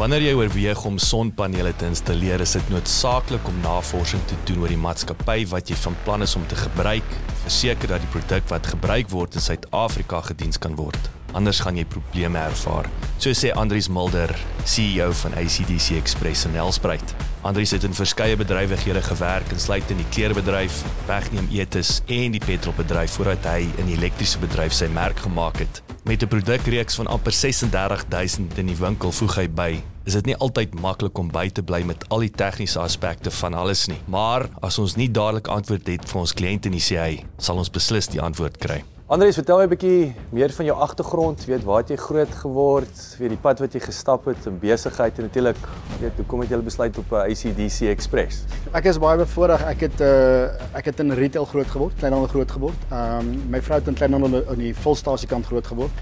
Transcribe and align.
Wanneer 0.00 0.22
jy 0.24 0.30
oorweeg 0.32 0.80
om 0.88 0.94
sonpanele 0.96 1.74
te 1.76 1.84
installeer, 1.84 2.40
is 2.40 2.54
dit 2.56 2.70
noodsaaklik 2.72 3.44
om 3.50 3.58
navorsing 3.60 4.22
te 4.30 4.38
doen 4.48 4.62
oor 4.62 4.72
die 4.72 4.78
maatskappy 4.80 5.42
wat 5.50 5.68
jy 5.68 5.76
van 5.82 5.98
plan 6.06 6.24
is 6.24 6.32
om 6.38 6.46
te 6.48 6.56
gebruik, 6.56 7.10
verseker 7.42 7.92
dat 7.92 8.00
die 8.00 8.08
produk 8.14 8.48
wat 8.48 8.70
gebruik 8.72 9.12
word 9.12 9.36
in 9.36 9.44
Suid-Afrika 9.44 10.22
gediens 10.30 10.56
kan 10.56 10.78
word. 10.80 11.10
Anders 11.32 11.60
gaan 11.60 11.76
jy 11.78 11.84
probleme 11.84 12.38
ervaar. 12.38 12.88
So 13.20 13.30
sê 13.36 13.52
Andrius 13.52 13.88
Mulder, 13.88 14.32
CEO 14.64 15.10
van 15.22 15.34
ACDC 15.38 15.98
Express 15.98 16.46
in 16.48 16.56
Nelspruit. 16.56 17.14
Andrius 17.46 17.70
het 17.76 17.84
in 17.86 17.94
verskeie 17.94 18.36
bedrywighede 18.36 19.02
gewerk, 19.02 19.52
insluitend 19.54 19.94
in 19.94 20.02
die 20.02 20.08
klerebedryf, 20.12 20.82
wegneem 21.06 21.46
etes 21.54 22.00
en 22.06 22.34
die 22.34 22.42
petrolbedryf 22.44 23.14
voordat 23.16 23.46
hy 23.52 23.68
in 23.80 23.88
die 23.88 23.96
elektriese 23.96 24.40
bedryf 24.42 24.74
sy 24.76 24.90
merk 24.92 25.22
gemaak 25.24 25.62
het. 25.62 25.82
Met 26.04 26.22
'n 26.22 26.28
produkreeks 26.28 26.94
van 26.94 27.06
amper 27.06 27.32
36000 27.32 28.58
in 28.58 28.66
die 28.66 28.76
winkel 28.76 29.12
voeg 29.12 29.34
hy 29.36 29.48
by. 29.48 29.82
Is 30.04 30.12
dit 30.12 30.26
nie 30.26 30.36
altyd 30.36 30.74
maklik 30.80 31.18
om 31.18 31.28
by 31.28 31.48
te 31.48 31.62
bly 31.62 31.82
met 31.82 32.08
al 32.08 32.18
die 32.18 32.30
tegniese 32.30 32.80
aspekte 32.80 33.30
van 33.30 33.54
alles 33.54 33.86
nie. 33.86 34.00
Maar 34.06 34.48
as 34.60 34.78
ons 34.78 34.96
nie 34.96 35.10
dadelik 35.10 35.46
antwoord 35.46 35.86
het 35.86 36.08
vir 36.08 36.20
ons 36.20 36.34
kliënte 36.34 36.68
nie, 36.68 36.80
sê 36.80 36.96
hy, 36.96 37.24
sal 37.38 37.56
ons 37.56 37.70
beslis 37.70 38.08
die 38.08 38.20
antwoord 38.20 38.58
kry. 38.58 38.82
Andries, 39.10 39.34
vertel 39.34 39.58
my 39.58 39.64
'n 39.66 39.70
bietjie 39.72 40.14
meer 40.30 40.52
van 40.54 40.66
jou 40.66 40.76
agtergrond, 40.78 41.44
weet 41.44 41.64
waar 41.66 41.82
jy 41.82 41.96
groot 41.96 42.34
geword, 42.42 42.98
weet 43.18 43.32
die 43.34 43.40
pad 43.42 43.58
wat 43.58 43.72
jy 43.74 43.80
gestap 43.82 44.24
het 44.30 44.46
in 44.46 44.58
besigheid 44.62 45.18
en 45.18 45.24
natuurlik, 45.26 45.58
weet 45.98 46.14
hoekom 46.14 46.40
het 46.40 46.50
jy 46.50 46.58
besluit 46.62 46.98
op 46.98 47.10
'n 47.10 47.26
ICDC 47.30 47.90
Express? 47.90 48.44
Ek 48.72 48.84
is 48.84 48.98
baie 48.98 49.18
bevoorreg. 49.18 49.64
Ek 49.66 49.80
het 49.80 50.00
uh 50.00 50.54
ek 50.78 50.84
het 50.84 51.00
in 51.00 51.10
retail 51.10 51.44
groot 51.44 51.66
geword, 51.66 51.94
kleinhandel 51.98 52.28
groot 52.28 52.50
geword. 52.50 52.78
Ehm 52.92 53.18
um, 53.18 53.50
my 53.50 53.60
vrou 53.60 53.78
het 53.78 53.88
in 53.88 53.94
kleinhandel 53.94 54.52
in 54.52 54.58
die 54.58 54.74
volstasiekant 54.74 55.46
groot 55.46 55.66
geword. 55.66 55.96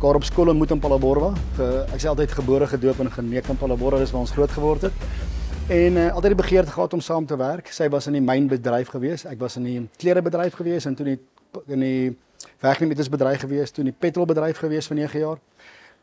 Kar 0.00 0.14
op 0.14 0.24
skool 0.24 0.48
in 0.48 0.56
Mpumalanga. 0.56 1.34
Ek 1.92 1.96
is 1.96 2.06
altyd 2.06 2.32
gebore 2.32 2.66
gedoop 2.66 3.00
en 3.00 3.12
geneek 3.12 3.48
in 3.48 3.54
Mpumalanga, 3.54 3.98
dis 3.98 4.10
waar 4.10 4.20
ons 4.20 4.32
groot 4.32 4.50
geword 4.50 4.82
het. 4.82 4.92
En 5.68 5.92
uh, 5.96 6.14
altyd 6.14 6.36
die 6.36 6.42
begeerte 6.42 6.72
gehad 6.72 6.92
om 6.92 7.00
saam 7.00 7.26
te 7.26 7.36
werk. 7.36 7.68
Sy 7.68 7.88
was 7.88 8.06
in 8.06 8.12
die 8.12 8.22
mynbedryf 8.22 8.88
gewees, 8.88 9.24
ek 9.26 9.38
was 9.38 9.56
in 9.56 9.64
die 9.64 9.88
klerebedryf 9.98 10.54
gewees 10.54 10.86
en 10.86 10.94
toe 10.94 11.06
in 11.06 11.16
die 11.16 11.22
in 11.66 11.80
die 11.80 12.16
wegneemietersbedryf 12.60 13.40
gewees, 13.44 13.70
toe 13.70 13.84
in 13.84 13.90
die 13.90 13.98
petrolbedryf 13.98 14.58
gewees 14.64 14.88
vir 14.90 14.96
9 14.96 15.20
jaar. 15.20 15.40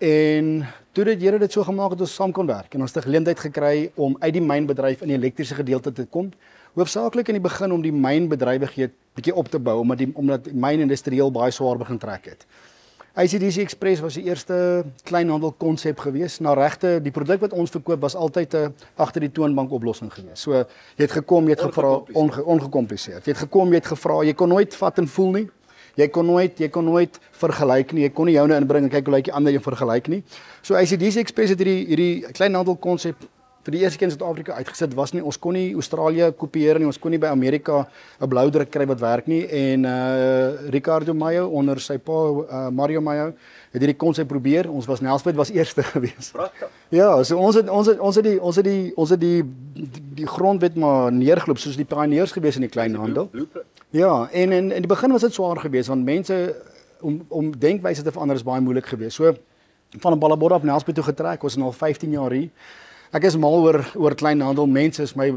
En 0.04 0.66
toe 0.92 1.06
dit 1.06 1.22
Here 1.22 1.40
dit 1.40 1.52
so 1.52 1.64
gemaak 1.64 1.94
het 1.96 2.02
ons 2.02 2.16
saam 2.16 2.32
kon 2.32 2.48
werk 2.50 2.73
en 2.73 2.82
ons 2.82 2.92
het 2.92 3.04
die 3.04 3.09
geleentheid 3.09 3.40
gekry 3.40 3.92
om 3.96 4.18
uit 4.20 4.34
die 4.34 4.42
mynbedryf 4.42 5.02
in 5.02 5.14
die 5.14 5.18
elektriese 5.18 5.56
gedeelte 5.56 5.94
te 5.94 6.06
kom. 6.06 6.31
Hoofsaaklik 6.74 7.30
in 7.30 7.38
die 7.38 7.46
begin 7.46 7.72
om 7.72 7.81
die 7.81 7.94
mynbedrywighede 7.94 8.92
bietjie 9.14 9.36
op 9.38 9.50
te 9.54 9.59
bou 9.62 9.78
omdat 9.84 10.02
die 10.02 10.09
omdat 10.18 10.50
myn 10.52 10.81
industrieel 10.84 11.31
baie 11.31 11.54
swaar 11.54 11.78
begin 11.78 12.02
trek 12.02 12.26
het. 12.31 12.46
ICDC 13.14 13.58
Express 13.61 14.02
was 14.02 14.16
die 14.17 14.23
eerste 14.25 14.56
kleinhandel 15.06 15.52
konsep 15.61 16.00
gewees. 16.02 16.39
Na 16.42 16.56
regte, 16.58 16.95
die 16.97 17.11
produk 17.14 17.44
wat 17.44 17.52
ons 17.53 17.69
verkoop 17.69 18.02
was 18.02 18.16
altyd 18.17 18.56
'n 18.56 18.73
agter 18.97 19.22
die 19.22 19.31
toonbank 19.31 19.72
oplossing 19.72 20.09
gewees. 20.14 20.42
So 20.42 20.53
jy 20.53 20.66
het 20.97 21.11
gekom, 21.11 21.45
jy 21.45 21.52
het 21.52 21.61
gevra 21.61 22.02
onge, 22.14 22.44
ongekompliseerd. 22.44 23.25
Jy 23.25 23.31
het 23.31 23.38
gekom, 23.38 23.69
jy 23.69 23.75
het 23.75 23.86
gevra, 23.86 24.23
jy 24.23 24.34
kon 24.34 24.50
nooit 24.50 24.75
vat 24.75 24.97
en 24.97 25.08
voel 25.08 25.31
nie. 25.31 25.50
Jy 25.95 26.08
kon 26.08 26.25
nooit 26.25 26.58
jy 26.58 26.69
kon 26.69 26.86
nooit 26.86 27.19
vergelyk 27.31 27.91
nie. 27.94 28.02
Jy 28.02 28.09
kon 28.09 28.25
nie 28.25 28.34
joune 28.34 28.56
inbring 28.56 28.84
en 28.84 28.89
kyk 28.89 29.06
hoe 29.06 29.16
lyk 29.16 29.25
die 29.25 29.34
ander 29.34 29.53
jy 29.53 29.59
vergelyk 29.59 30.08
nie. 30.08 30.23
So 30.61 30.75
ICDC 30.75 31.17
Express 31.17 31.50
het 31.50 31.59
hierdie 31.59 31.86
hierdie 31.86 32.31
klein 32.34 32.56
handel 32.56 32.75
konsep 32.75 33.16
vir 33.64 33.75
die 33.75 33.81
eerste 33.83 34.00
keer 34.00 34.09
in 34.09 34.14
Suid-Afrika 34.14 34.58
uitgesit 34.59 34.94
was 34.97 35.14
nie. 35.16 35.22
Ons 35.23 35.38
kon 35.39 35.56
nie 35.56 35.73
Australië 35.73 36.31
kopieer 36.38 36.80
nie. 36.80 36.88
Ons 36.89 37.00
kon 37.00 37.14
nie 37.14 37.19
by 37.22 37.31
Amerika 37.31 37.88
'n 38.19 38.30
blou 38.30 38.50
druk 38.52 38.69
kry 38.69 38.86
wat 38.86 39.00
werk 39.00 39.28
nie. 39.28 39.47
En 39.47 39.86
uh 39.86 40.69
Ricardo 40.69 41.14
Mayo 41.14 41.47
onder 41.47 41.80
sy 41.80 41.97
pa 41.97 42.11
uh, 42.11 42.69
Mario 42.69 43.02
Mayo 43.02 43.34
het 43.72 43.81
hierdie 43.81 43.97
konsep 43.97 44.28
probeer. 44.28 44.69
Ons 44.69 44.86
was 44.86 45.02
Nelspruit 45.02 45.36
was 45.36 45.52
eerste 45.52 45.84
gewees. 45.94 46.34
Ja 46.89 47.23
so 47.23 47.38
ons 47.38 47.56
het 47.56 47.69
ons 47.69 47.88
het 47.88 48.00
ons 48.00 48.16
het 48.16 48.25
die 48.25 48.41
ons 48.41 48.56
het 48.56 48.66
die 48.66 48.91
ons 48.95 49.09
het 49.09 49.19
die 49.19 49.44
die, 49.73 50.03
die 50.16 50.28
grondwet 50.28 50.75
maar 50.75 51.11
neergeloop 51.11 51.58
soos 51.58 51.75
die 51.75 51.86
pioneers 51.86 52.31
gewees 52.31 52.56
in 52.56 52.67
die 52.67 52.69
klein 52.69 52.95
handel. 52.95 53.30
Ja, 53.90 54.28
en 54.31 54.51
in 54.51 54.72
in 54.72 54.81
die 54.81 54.88
begin 54.88 55.12
was 55.12 55.22
dit 55.22 55.34
swaar 55.34 55.57
geweest 55.57 55.88
want 55.88 56.03
mense 56.03 56.56
om 57.01 57.25
om 57.28 57.59
denkwyse 57.59 58.03
te 58.03 58.12
verander 58.12 58.35
is 58.35 58.44
baie 58.44 58.62
moeilik 58.62 58.85
geweest. 58.85 59.16
So 59.16 59.35
van 60.00 60.13
'n 60.13 60.19
Ballabora 60.19 60.56
af 60.56 60.63
Nelspruit 60.63 60.95
toe 60.95 61.06
getrek, 61.06 61.44
ons 61.44 61.51
is 61.51 61.57
nou 61.57 61.68
al 61.68 61.78
15 61.78 62.12
jaar 62.12 62.31
hier. 62.31 62.50
Ek 63.13 63.28
is 63.29 63.35
mal 63.38 63.59
oor 63.62 63.78
oor 63.94 64.16
kleinhandel. 64.18 64.66
Mense 64.66 65.03
is 65.06 65.12
my 65.13 65.28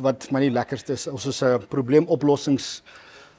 wat 0.00 0.24
my 0.32 0.40
nie 0.40 0.52
lekkerste 0.52 0.94
is. 0.94 1.04
Ons 1.06 1.26
is 1.28 1.42
'n 1.42 1.66
probleemoplossings. 1.68 2.80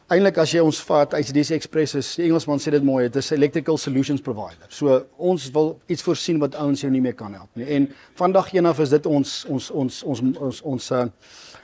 Eintlik 0.08 0.38
as 0.38 0.52
jy 0.52 0.62
ons 0.62 0.80
vat, 0.82 1.14
ICDC 1.14 1.52
Express 1.56 1.96
is 1.96 2.16
die 2.16 2.26
Engelsman 2.26 2.60
sê 2.60 2.72
dit 2.72 2.84
mooi, 2.84 3.10
dit 3.10 3.16
is 3.16 3.32
electrical 3.32 3.78
solutions 3.78 4.22
provider. 4.22 4.68
So 4.70 5.08
ons 5.18 5.52
wil 5.52 5.80
iets 5.88 6.04
voorsien 6.04 6.40
wat 6.40 6.56
ouens 6.56 6.82
jou 6.82 6.92
nie 6.92 7.02
meer 7.02 7.16
kan 7.16 7.34
help 7.34 7.50
nie. 7.56 7.66
En 7.66 7.90
vandag 8.14 8.54
eendag 8.54 8.80
is 8.80 8.90
dit 8.90 9.06
ons 9.06 9.46
ons 9.50 9.72
ons 9.72 10.04
ons 10.04 10.38
ons 10.38 10.62
ons, 10.62 10.92
uh, 10.92 11.06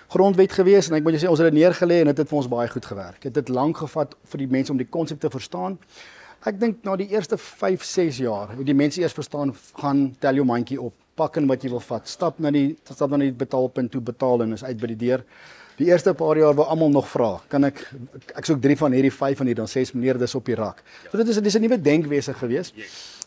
grondwet 0.09 0.51
gewees 0.51 0.89
en 0.89 0.95
ek 0.95 1.03
moet 1.03 1.13
jou 1.13 1.27
sê 1.27 1.29
ons 1.29 1.39
het 1.39 1.53
dit 1.53 1.61
neergelê 1.61 2.01
en 2.01 2.07
dit 2.07 2.17
het 2.17 2.29
vir 2.29 2.38
ons 2.38 2.47
baie 2.47 2.67
goed 2.67 2.85
gewerk. 2.85 3.21
Dit 3.21 3.35
het 3.35 3.50
lank 3.50 3.77
gevat 3.77 4.15
vir 4.25 4.38
die 4.38 4.47
mense 4.47 4.71
om 4.71 4.77
die 4.77 4.89
konsep 4.89 5.19
te 5.19 5.29
verstaan. 5.29 5.77
Ek 6.45 6.59
dink 6.59 6.83
na 6.83 6.95
die 6.95 7.09
eerste 7.09 7.38
5, 7.38 7.83
6 7.83 8.17
jaar 8.17 8.50
het 8.50 8.65
die 8.65 8.73
mense 8.73 9.01
eers 9.01 9.13
verstaan 9.13 9.53
gaan 9.79 10.15
tel 10.19 10.33
jou 10.33 10.45
mandjie 10.45 10.81
op, 10.81 10.94
pak 11.16 11.38
in 11.38 11.47
wat 11.47 11.63
jy 11.63 11.69
wil 11.69 11.84
vat, 11.84 12.07
stap 12.09 12.40
na 12.40 12.51
die 12.51 12.75
stap 12.90 13.09
na 13.09 13.18
die 13.18 13.31
betaalpunt 13.31 13.91
toe 13.91 14.01
betaal 14.01 14.41
en 14.46 14.53
is 14.53 14.63
uit 14.63 14.79
by 14.81 14.88
die 14.94 15.01
deur. 15.07 15.24
Die 15.78 15.88
eerste 15.90 16.13
paar 16.13 16.38
jaar 16.38 16.53
wou 16.53 16.66
almal 16.69 16.91
nog 16.94 17.07
vra, 17.09 17.40
kan 17.50 17.66
ek 17.66 17.79
ek 18.38 18.46
soek 18.46 18.62
3 18.62 18.78
van 18.78 18.94
hierdie 18.94 19.13
5 19.13 19.40
van 19.41 19.50
hier 19.50 19.57
dan 19.57 19.69
6 19.69 19.96
meneer 19.96 20.19
dis 20.22 20.35
op 20.38 20.46
die 20.46 20.57
rak. 20.57 20.84
So 21.09 21.18
dit 21.18 21.28
is 21.34 21.41
dis 21.41 21.56
'n 21.56 21.62
nuwe 21.62 21.81
denkwese 21.81 22.34
gewees. 22.34 22.74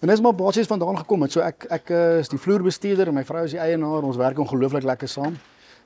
En 0.01 0.09
dis 0.09 0.21
maar 0.21 0.35
basies 0.35 0.67
vandaan 0.67 0.99
gekom 0.99 1.23
het. 1.23 1.33
So 1.33 1.41
ek 1.41 1.67
ek 1.71 1.91
eh, 1.91 2.19
is 2.19 2.29
die 2.29 2.39
vloerbestuurder 2.39 3.09
en 3.09 3.15
my 3.15 3.25
vrou 3.25 3.45
is 3.45 3.51
die 3.51 3.61
eienaar. 3.61 4.03
Ons 4.03 4.17
werk 4.17 4.39
ongelooflik 4.39 4.85
lekker 4.85 5.09
saam. 5.09 5.35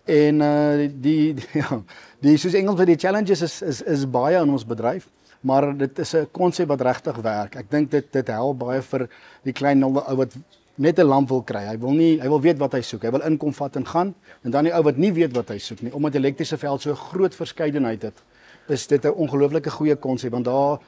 En 0.05 0.41
uh 0.41 0.77
die, 0.77 1.35
die 1.35 1.37
ja, 1.61 1.83
die 2.21 2.37
soos 2.37 2.55
Engels 2.55 2.79
vir 2.81 2.87
die 2.87 2.99
challenges 2.99 3.43
is 3.43 3.63
is 3.63 3.83
is 3.83 4.07
baie 4.11 4.41
in 4.41 4.51
ons 4.51 4.65
bedryf, 4.65 5.09
maar 5.41 5.77
dit 5.77 5.99
is 5.99 6.15
'n 6.15 6.29
konsep 6.33 6.69
wat 6.69 6.81
regtig 6.81 7.17
werk. 7.17 7.57
Ek 7.57 7.71
dink 7.71 7.91
dit 7.91 8.13
dit 8.13 8.29
help 8.29 8.59
baie 8.59 8.83
vir 8.83 9.09
die 9.45 9.53
klein 9.53 9.85
ou 9.85 9.93
wat 9.93 10.37
net 10.81 10.99
'n 10.99 11.07
lamp 11.07 11.29
wil 11.29 11.43
kry. 11.43 11.67
Hy 11.67 11.79
wil 11.79 11.93
nie 11.93 12.19
hy 12.21 12.29
wil 12.29 12.41
weet 12.41 12.59
wat 12.59 12.73
hy 12.73 12.81
soek. 12.81 13.03
Hy 13.05 13.11
wil 13.11 13.21
inkom 13.21 13.53
vat 13.53 13.77
en 13.77 13.87
gaan. 13.87 14.15
En 14.45 14.51
dan 14.51 14.65
die 14.65 14.73
ou 14.75 14.83
wat 14.83 14.97
nie 14.97 15.13
weet 15.13 15.33
wat 15.37 15.49
hy 15.49 15.59
soek 15.59 15.83
nie, 15.83 15.93
omdat 15.93 16.15
elektriese 16.15 16.57
veld 16.57 16.81
so 16.81 16.95
groot 16.95 17.35
verskeidenheid 17.35 18.03
het, 18.03 18.23
is 18.69 18.87
dit 18.87 19.05
'n 19.05 19.13
ongelooflike 19.13 19.71
goeie 19.71 19.97
konsep 19.97 20.33
want 20.33 20.45
daar 20.45 20.79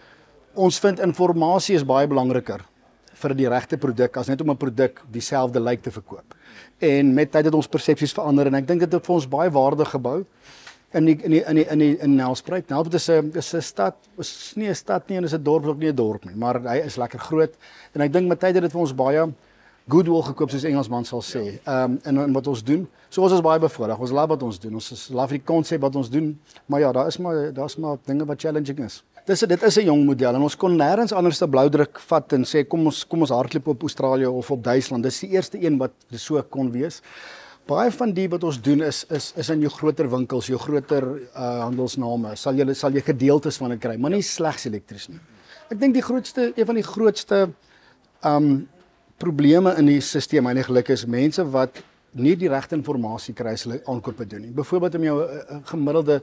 ons 0.54 0.78
vind 0.78 1.00
inligting 1.00 1.76
is 1.76 1.84
baie 1.84 2.06
belangriker 2.06 2.60
vir 3.14 3.34
die 3.34 3.48
regte 3.48 3.76
produk 3.76 4.16
as 4.16 4.28
net 4.28 4.40
om 4.40 4.50
'n 4.50 4.56
produk 4.56 5.02
dieselfde 5.10 5.60
lyk 5.60 5.70
like 5.70 5.82
te 5.82 5.90
verkoop. 5.90 6.34
En 6.78 7.14
met 7.14 7.30
tyd 7.30 7.44
het 7.44 7.54
ons 7.54 7.68
persepsies 7.68 8.12
verander 8.12 8.46
en 8.46 8.54
ek 8.54 8.66
dink 8.66 8.80
dit 8.80 8.92
het 8.92 9.06
vir 9.06 9.14
ons 9.14 9.28
baie 9.28 9.50
waarde 9.50 9.84
gebou 9.84 10.24
in 10.92 11.04
die 11.04 11.18
in 11.24 11.30
die 11.30 11.44
in 11.44 11.56
die 11.56 11.66
in 11.70 11.78
die 11.78 11.98
in 11.98 12.16
Nelspruit. 12.16 12.68
Nelspruit 12.68 12.94
is 12.94 13.08
'n 13.08 13.32
is 13.36 13.54
'n 13.54 13.60
stad, 13.60 13.96
is 14.18 14.52
nie 14.56 14.68
'n 14.68 14.74
stad 14.74 15.08
nie 15.08 15.16
en 15.16 15.24
is 15.24 15.34
'n 15.34 15.42
dorp 15.42 15.66
ook 15.66 15.78
nie 15.78 15.88
'n 15.88 15.94
dorp 15.94 16.24
nie, 16.24 16.34
maar 16.34 16.60
hy 16.60 16.78
is 16.84 16.96
lekker 16.96 17.18
groot 17.18 17.54
en 17.94 18.00
ek 18.00 18.12
dink 18.12 18.28
met 18.28 18.40
tyd 18.40 18.54
het 18.54 18.62
dit 18.62 18.72
vir 18.72 18.80
ons 18.80 18.94
baie 18.94 19.32
goodwill 19.88 20.22
gekoop 20.22 20.50
soos 20.50 20.64
Engelsman 20.64 21.04
sal 21.04 21.22
sê. 21.26 21.44
Ehm 21.64 21.92
um, 21.92 22.00
en, 22.04 22.18
en 22.24 22.32
wat 22.36 22.46
ons 22.46 22.62
doen, 22.64 22.84
so 23.08 23.22
ons 23.22 23.32
is 23.32 23.42
baie 23.44 23.60
bevoorreg. 23.62 23.98
Ons 23.98 24.12
love 24.14 24.34
wat 24.34 24.42
ons 24.42 24.58
doen. 24.60 24.74
Ons 24.78 24.92
is 24.92 25.08
love 25.10 25.38
die 25.38 25.42
konsep 25.44 25.80
wat 25.82 25.96
ons 25.96 26.10
doen. 26.10 26.32
Maar 26.66 26.80
ja, 26.80 26.92
daar 26.92 27.06
is 27.06 27.18
maar 27.18 27.52
daar's 27.52 27.76
maar 27.76 27.98
dinge 28.06 28.26
wat 28.28 28.40
challenging 28.40 28.84
is. 28.84 29.02
Dis 29.26 29.40
dit 29.46 29.62
is 29.62 29.76
'n 29.78 29.84
jong 29.84 30.04
model 30.04 30.34
en 30.34 30.42
ons 30.42 30.56
kon 30.56 30.76
nêrens 30.76 31.12
anders 31.12 31.38
te 31.38 31.48
blou 31.48 31.68
druk 31.68 31.98
vat 31.98 32.32
en 32.32 32.44
sê 32.44 32.66
kom 32.66 32.86
ons 32.86 33.04
kom 33.06 33.20
ons 33.20 33.30
hardloop 33.30 33.68
op 33.68 33.82
Australië 33.82 34.26
of 34.26 34.50
op 34.50 34.64
Duitsland. 34.64 35.02
Dis 35.02 35.20
die 35.20 35.30
eerste 35.30 35.64
een 35.64 35.78
wat 35.78 35.92
so 36.10 36.42
kon 36.42 36.72
wees. 36.72 37.02
Baie 37.66 37.90
van 37.90 38.12
die 38.12 38.28
wat 38.28 38.44
ons 38.44 38.60
doen 38.60 38.82
is 38.82 39.04
is 39.08 39.32
is 39.36 39.48
in 39.50 39.60
jou 39.60 39.70
groter 39.70 40.10
winkels, 40.10 40.46
jou 40.46 40.58
groter 40.58 41.04
uh 41.36 41.62
handelsname. 41.62 42.36
Sal 42.36 42.54
jy 42.54 42.74
sal 42.74 42.92
jy 42.92 43.00
gedeeltes 43.00 43.56
van 43.56 43.70
dit 43.70 43.80
kry, 43.80 43.96
maar 43.96 44.10
nie 44.10 44.22
slegs 44.22 44.66
elektries 44.66 45.08
nie. 45.08 45.20
Ek 45.70 45.78
dink 45.78 45.94
die 45.94 46.02
grootste 46.02 46.52
een 46.56 46.66
van 46.66 46.74
die 46.74 46.82
grootste 46.82 47.52
um 48.24 48.68
probleme 49.22 49.74
in 49.78 49.86
die 49.86 50.00
stelsel 50.00 50.50
eintlik 50.50 50.90
is 50.92 51.06
mense 51.06 51.44
wat 51.54 51.82
nie 52.12 52.34
die 52.36 52.50
regte 52.52 52.76
inligting 52.76 53.36
kry 53.36 53.54
as 53.56 53.64
hulle 53.64 53.80
aankope 53.88 54.26
doen 54.28 54.42
nie. 54.46 54.52
Byvoorbeeld 54.52 54.94
om 54.98 55.04
jou 55.04 55.18
'n 55.22 55.28
uh, 55.28 55.56
uh, 55.56 55.60
gemiddelde 55.64 56.22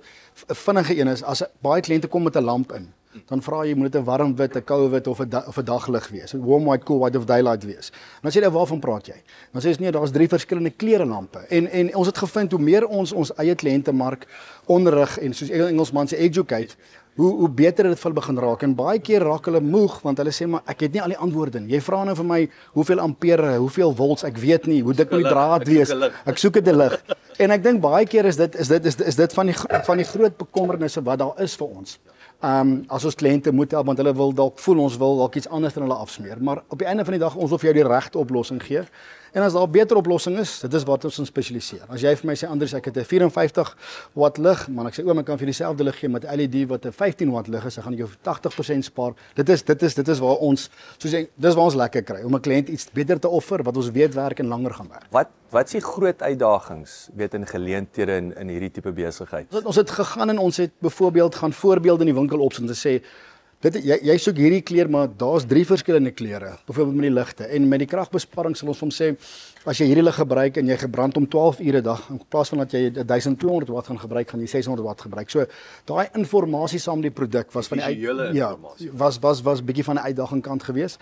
vinnige 0.65 0.99
een 0.99 1.07
is 1.07 1.23
as 1.23 1.43
baie 1.61 1.81
kliënte 1.81 2.07
kom 2.07 2.23
met 2.23 2.35
'n 2.35 2.43
lamp 2.43 2.71
in, 2.71 2.93
dan 3.27 3.41
vra 3.41 3.65
jy 3.65 3.73
moet 3.75 3.91
dit 3.91 4.01
'n 4.01 4.05
warm 4.05 4.35
wit, 4.35 4.55
'n 4.55 4.63
koue 4.63 4.89
wit 4.89 5.07
of 5.07 5.19
'n 5.19 5.35
of 5.47 5.57
'n 5.57 5.65
daglig 5.65 6.09
wees. 6.09 6.31
Warm 6.33 6.65
white, 6.65 6.85
cool 6.85 6.99
white 6.99 7.17
of 7.17 7.25
daylight 7.25 7.63
wees. 7.63 7.89
En 8.21 8.29
dan 8.29 8.31
sê 8.31 8.43
jy 8.43 8.51
waarvan 8.51 8.79
praat 8.79 9.07
jy? 9.07 9.21
Dan 9.51 9.61
sê 9.61 9.69
jy 9.69 9.75
nee, 9.79 9.91
daar's 9.91 10.11
drie 10.11 10.27
verskillende 10.27 10.69
kleure 10.75 11.05
lampe. 11.05 11.39
En 11.49 11.71
en 11.71 11.95
ons 11.95 12.07
het 12.07 12.17
gevind 12.17 12.51
hoe 12.51 12.61
meer 12.61 12.87
ons 12.87 13.11
ons 13.11 13.31
eie 13.35 13.55
kliënte 13.55 13.91
mark 13.91 14.27
onderrig 14.65 15.17
en 15.17 15.33
soos 15.33 15.49
Engelsman 15.49 16.07
sê 16.07 16.17
educate, 16.17 16.75
hoe 17.19 17.31
hoe 17.41 17.49
beter 17.51 17.89
dit 17.91 17.99
vir 17.99 18.13
begin 18.15 18.37
raak 18.39 18.61
en 18.63 18.73
baie 18.75 18.99
keer 19.03 19.25
raak 19.27 19.47
hulle 19.49 19.59
moeg 19.63 19.97
want 20.05 20.21
hulle 20.21 20.31
sê 20.35 20.47
maar 20.47 20.63
ek 20.71 20.85
het 20.85 20.93
nie 20.95 21.01
al 21.03 21.11
die 21.11 21.19
antwoorde 21.19 21.59
nie. 21.59 21.73
Jy 21.75 21.81
vra 21.83 22.03
nou 22.07 22.15
vir 22.15 22.27
my 22.29 22.39
hoeveel 22.77 23.01
ampere, 23.03 23.57
hoeveel 23.59 23.91
volts, 23.95 24.23
ek 24.29 24.39
weet 24.39 24.69
nie, 24.71 24.79
hoe 24.85 24.95
dik 24.95 25.11
moet 25.11 25.25
die 25.25 25.33
draad 25.33 25.67
wees. 25.67 25.91
Ek 26.23 26.39
soek 26.39 26.61
dit 26.61 26.71
lig. 26.75 26.95
En 27.43 27.51
ek 27.55 27.65
dink 27.65 27.83
baie 27.83 28.07
keer 28.07 28.29
is 28.31 28.39
dit 28.39 28.55
is 28.63 28.71
dit 28.71 28.87
is, 28.91 28.99
is 29.11 29.19
dit 29.19 29.35
van 29.35 29.51
die 29.51 29.57
van 29.89 29.99
die 29.99 30.07
groot 30.07 30.39
bekommernisse 30.39 31.03
wat 31.03 31.19
daar 31.19 31.43
is 31.43 31.57
vir 31.59 31.75
ons. 31.81 31.99
Ehm 32.39 32.59
um, 32.71 32.75
as 32.87 33.03
ons 33.03 33.19
kliënte 33.19 33.51
moet 33.51 33.75
help 33.75 33.91
want 33.91 33.99
hulle 33.99 34.15
wil 34.15 34.31
dalk 34.35 34.59
voel 34.63 34.85
ons 34.87 34.95
wil 34.99 35.19
dalk 35.19 35.35
iets 35.35 35.51
anders 35.51 35.75
aan 35.75 35.89
hulle 35.89 35.99
afsmeer, 36.07 36.39
maar 36.39 36.63
op 36.71 36.79
die 36.79 36.87
einde 36.87 37.03
van 37.03 37.17
die 37.17 37.25
dag 37.25 37.35
ons 37.35 37.51
wil 37.51 37.59
vir 37.59 37.73
jou 37.73 37.79
die 37.81 37.89
regte 37.89 38.21
oplossing 38.21 38.63
gee. 38.63 38.85
En 39.31 39.43
as 39.43 39.53
daar 39.53 39.67
'n 39.67 39.71
beter 39.71 39.97
oplossing 39.97 40.37
is, 40.37 40.59
dit 40.59 40.73
is 40.73 40.83
wat 40.83 41.05
ons 41.05 41.21
spesialiseer. 41.25 41.85
As 41.87 42.01
jy 42.01 42.15
vir 42.15 42.25
my 42.25 42.35
sê 42.35 42.47
Andries, 42.47 42.73
ek 42.73 42.85
het 42.85 42.97
'n 42.97 43.03
54 43.03 43.77
watt 44.13 44.37
lig, 44.37 44.67
maar 44.67 44.87
ek 44.87 44.95
sê 44.95 45.05
oom, 45.05 45.19
ek 45.19 45.25
kan 45.25 45.37
vir 45.37 45.45
dieselfde 45.45 45.83
lig 45.83 45.99
gee 45.99 46.09
met 46.09 46.23
LED 46.23 46.67
wat 46.67 46.85
'n 46.85 46.91
15 46.91 47.31
watt 47.31 47.47
lig 47.47 47.65
is, 47.65 47.75
dan 47.75 47.83
gaan 47.83 47.93
ek 47.93 47.99
jou 47.99 48.09
80% 48.21 48.83
spaar. 48.83 49.13
Dit 49.35 49.49
is 49.49 49.63
dit 49.63 49.81
is 49.83 49.93
dit 49.95 50.07
is 50.07 50.19
waar 50.19 50.37
ons 50.37 50.69
soos 50.97 51.11
jy 51.11 51.27
dis 51.35 51.55
waar 51.55 51.65
ons 51.65 51.75
lekker 51.75 52.03
kry 52.03 52.23
om 52.23 52.35
'n 52.35 52.41
kliënt 52.41 52.69
iets 52.69 52.89
beter 52.91 53.19
te 53.19 53.27
offer 53.27 53.63
wat 53.63 53.77
ons 53.77 53.91
weet 53.91 54.13
werk 54.13 54.39
en 54.39 54.47
langer 54.47 54.73
gaan 54.73 54.87
werk. 54.89 55.07
Wat 55.11 55.27
wat 55.51 55.65
is 55.65 55.71
die 55.71 55.81
groot 55.81 56.21
uitdagings 56.21 57.09
weet 57.15 57.33
in 57.33 57.47
geleenthede 57.47 58.15
in 58.15 58.37
in 58.37 58.47
hierdie 58.47 58.71
tipe 58.71 58.91
besigheid? 58.91 59.45
Ons 59.49 59.55
het, 59.55 59.65
ons 59.65 59.75
het 59.75 59.89
gegaan 59.89 60.29
en 60.29 60.37
ons 60.37 60.57
het 60.57 60.71
byvoorbeeld 60.79 61.35
gaan 61.35 61.53
voorbeelde 61.53 61.99
in 62.05 62.13
die 62.13 62.19
winkel 62.19 62.39
opsit 62.39 62.61
om 62.61 62.67
te 62.67 62.77
sê 62.87 63.01
Dit 63.59 63.75
jy 63.83 63.97
jy 64.07 64.13
soek 64.23 64.37
hierdie 64.39 64.61
kleur 64.63 64.87
maar 64.87 65.09
daar's 65.19 65.43
drie 65.43 65.65
verskillende 65.67 66.13
kleure. 66.15 66.53
Byvoorbeeld 66.69 66.95
met 66.95 67.05
die 67.09 67.11
ligte 67.11 67.43
en 67.43 67.65
met 67.67 67.81
die 67.83 67.87
kragbesparing 67.91 68.53
sal 68.55 68.69
ons 68.71 68.79
hom 68.85 68.93
sê 68.95 69.09
as 69.67 69.81
jy 69.81 69.89
hierdie 69.89 70.05
lig 70.05 70.15
gebruik 70.15 70.61
en 70.61 70.69
jy 70.71 70.77
gebrand 70.79 71.19
om 71.19 71.25
12 71.27 71.59
ure 71.67 71.81
'n 71.81 71.83
dag 71.83 72.05
in 72.09 72.21
plaas 72.29 72.49
van 72.49 72.63
dat 72.63 72.71
jy 72.71 73.03
1200 73.03 73.67
watt 73.75 73.87
gaan 73.87 73.99
gebruik, 73.99 74.29
gaan 74.29 74.39
jy 74.39 74.47
600 74.47 74.85
watt 74.85 75.01
gebruik. 75.01 75.29
So 75.29 75.45
daai 75.85 76.07
inligting 76.15 76.79
saam 76.79 77.01
met 77.01 77.11
die 77.11 77.17
produk 77.19 77.51
was 77.51 77.67
van 77.67 77.77
die 77.77 77.85
uit, 77.85 78.33
ja, 78.33 78.55
was 78.93 79.19
was 79.19 79.41
was 79.41 79.61
bietjie 79.61 79.83
van 79.83 79.95
'n 79.95 80.07
uitdaging 80.07 80.41
kant 80.41 80.63
gewees. 80.63 80.97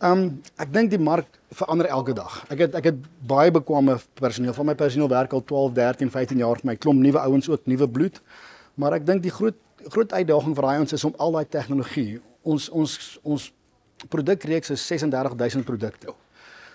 Ehm 0.00 0.18
um, 0.18 0.40
ek 0.58 0.72
dink 0.72 0.90
die 0.90 0.98
mark 0.98 1.26
verander 1.54 1.86
elke 1.86 2.12
dag. 2.12 2.44
Ek 2.50 2.58
het 2.58 2.74
ek 2.74 2.84
het 2.84 2.96
baie 3.26 3.50
bekwame 3.50 4.00
personeel. 4.14 4.52
Van 4.52 4.66
my 4.66 4.74
personeel 4.74 5.08
werk 5.08 5.32
al 5.32 5.44
12, 5.44 5.72
13, 5.72 6.10
15 6.10 6.38
jaar 6.38 6.58
vir 6.58 6.66
my. 6.66 6.76
Klomp 6.76 6.98
nuwe 6.98 7.18
ouens 7.18 7.48
ook, 7.48 7.66
nuwe 7.66 7.88
bloed. 7.88 8.20
Maar 8.74 8.92
ek 8.92 9.06
dink 9.06 9.22
die 9.22 9.30
groot 9.30 9.54
groot 9.88 10.12
uitdaging 10.12 10.54
vir 10.54 10.62
daai 10.62 10.78
ons 10.78 10.92
is 10.92 11.04
om 11.04 11.14
al 11.18 11.32
daai 11.32 11.44
tegnologie 11.48 12.20
ons 12.42 12.68
ons 12.68 13.18
ons 13.22 13.52
produkreeks 14.10 14.70
is 14.70 14.86
36000 14.86 15.64
produkte. 15.64 16.14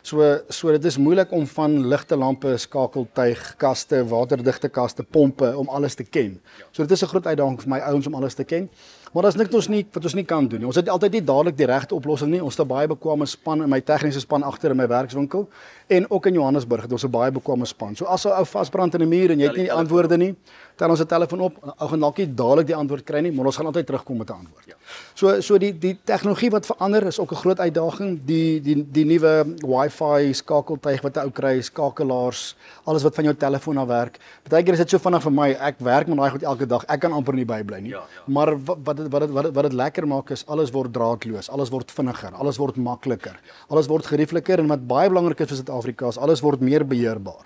So 0.08 0.24
so 0.50 0.72
dit 0.72 0.86
is 0.86 0.98
moeilik 0.98 1.32
om 1.36 1.48
van 1.48 1.74
ligte 1.92 2.16
lampe, 2.16 2.54
skakeltuig, 2.58 3.42
kaste, 3.60 4.06
waterdigte 4.08 4.70
kaste, 4.70 5.04
pompe 5.04 5.50
om 5.58 5.68
alles 5.68 5.96
te 6.00 6.04
ken. 6.04 6.38
So 6.72 6.84
dit 6.84 6.92
is 6.92 7.04
'n 7.04 7.08
groot 7.08 7.26
uitdaging 7.26 7.62
vir 7.62 7.70
my 7.70 7.80
ouens 7.80 8.08
om 8.08 8.16
alles 8.16 8.34
te 8.34 8.44
ken. 8.44 8.70
Maar 9.14 9.24
daar's 9.24 9.36
niks 9.36 9.56
ons 9.56 9.68
nie 9.68 9.86
wat 9.92 10.04
ons 10.04 10.14
nie 10.14 10.24
kan 10.24 10.48
doen 10.48 10.60
nie. 10.60 10.68
Ons 10.68 10.76
het 10.76 10.90
altyd 10.90 11.12
nie 11.12 11.24
dadelik 11.24 11.58
die 11.58 11.66
regte 11.66 11.96
oplossing 11.96 12.32
nie. 12.32 12.44
Ons 12.44 12.58
het 12.58 12.68
baie 12.68 12.88
bekwame 12.88 13.26
span 13.26 13.64
in 13.64 13.70
my 13.70 13.82
tegniese 13.82 14.20
span 14.20 14.44
agter 14.44 14.72
in 14.72 14.78
my 14.78 14.88
werkswinkel 14.88 15.48
en 15.88 16.12
ook 16.12 16.26
in 16.26 16.34
Johannesburg 16.34 16.82
het 16.82 16.92
ons 16.92 17.04
'n 17.04 17.12
baie 17.12 17.32
bekwame 17.32 17.66
span. 17.66 17.96
So 17.96 18.06
as 18.06 18.26
'n 18.26 18.32
ou 18.32 18.46
vasbrand 18.46 18.94
in 18.94 19.02
'n 19.02 19.10
muur 19.10 19.32
en 19.32 19.40
jy 19.40 19.46
het 19.48 19.56
nie 19.56 19.64
die 19.64 19.74
antwoorde 19.74 20.18
nie, 20.18 20.36
dan 20.78 20.90
ons 20.90 21.02
'n 21.02 21.06
telefoon 21.06 21.40
op, 21.40 21.54
ou 21.78 21.90
gaan 21.90 22.00
dalk 22.00 22.18
nie 22.18 22.34
dadelik 22.34 22.68
die 22.68 22.76
antwoord 22.76 23.04
kry 23.04 23.20
nie, 23.20 23.32
maar 23.32 23.46
ons 23.46 23.58
gaan 23.58 23.66
altyd 23.66 23.86
terugkom 23.86 24.18
met 24.18 24.30
'n 24.30 24.34
antwoord. 24.34 24.66
Ja. 24.66 24.76
So 25.14 25.42
so 25.42 25.58
die 25.58 25.74
die 25.80 25.98
tegnologie 26.04 26.50
wat 26.50 26.66
verander 26.66 27.06
is 27.08 27.20
ook 27.20 27.32
'n 27.32 27.36
groot 27.36 27.60
uitdaging. 27.60 28.20
Die 28.26 28.62
die 28.62 28.86
die 28.92 29.06
nuwe 29.06 29.46
Wi-Fi 29.66 30.34
skakeltuig 30.34 31.02
wat 31.02 31.18
'n 31.18 31.20
ou 31.26 31.32
kry, 31.32 31.62
skakelaars, 31.62 32.56
alles 32.84 33.04
wat 33.04 33.16
van 33.16 33.24
jou 33.24 33.36
telefoon 33.36 33.78
af 33.78 33.88
werk. 33.88 34.20
Partykeer 34.44 34.74
is 34.74 34.80
dit 34.80 34.90
so 34.90 34.98
vinnig 34.98 35.22
vir 35.22 35.32
my. 35.32 35.50
Ek 35.52 35.76
werk 35.80 36.08
met 36.08 36.18
daai 36.18 36.30
goed 36.30 36.44
elke 36.44 36.66
dag. 36.66 36.86
Ek 36.88 37.00
kan 37.00 37.12
amper 37.12 37.34
nie 37.34 37.46
bybly 37.46 37.80
nie. 37.80 37.90
Ja, 37.90 38.04
ja. 38.16 38.22
Maar 38.26 38.64
wat 38.64 38.78
wat 38.84 38.98
wat 38.98 39.22
dit 39.22 39.32
wat 39.32 39.44
dit 39.44 39.54
wat 39.54 39.64
dit 39.64 39.74
lekker 39.74 40.08
maak 40.08 40.30
is 40.30 40.46
alles 40.48 40.72
word 40.72 40.94
draadloos, 40.94 41.50
alles 41.50 41.70
word 41.70 41.92
vinniger, 41.92 42.34
alles 42.34 42.58
word 42.58 42.76
makliker. 42.76 43.40
Alles 43.70 43.88
word 43.88 44.06
geriefliker 44.06 44.60
en 44.60 44.68
wat 44.68 44.88
baie 44.88 45.10
belangrik 45.10 45.40
is 45.40 45.48
vir 45.48 45.58
Suid-Afrika 45.58 46.08
is 46.08 46.18
alles 46.18 46.42
word 46.42 46.62
meer 46.62 46.86
beheerbaar 46.86 47.46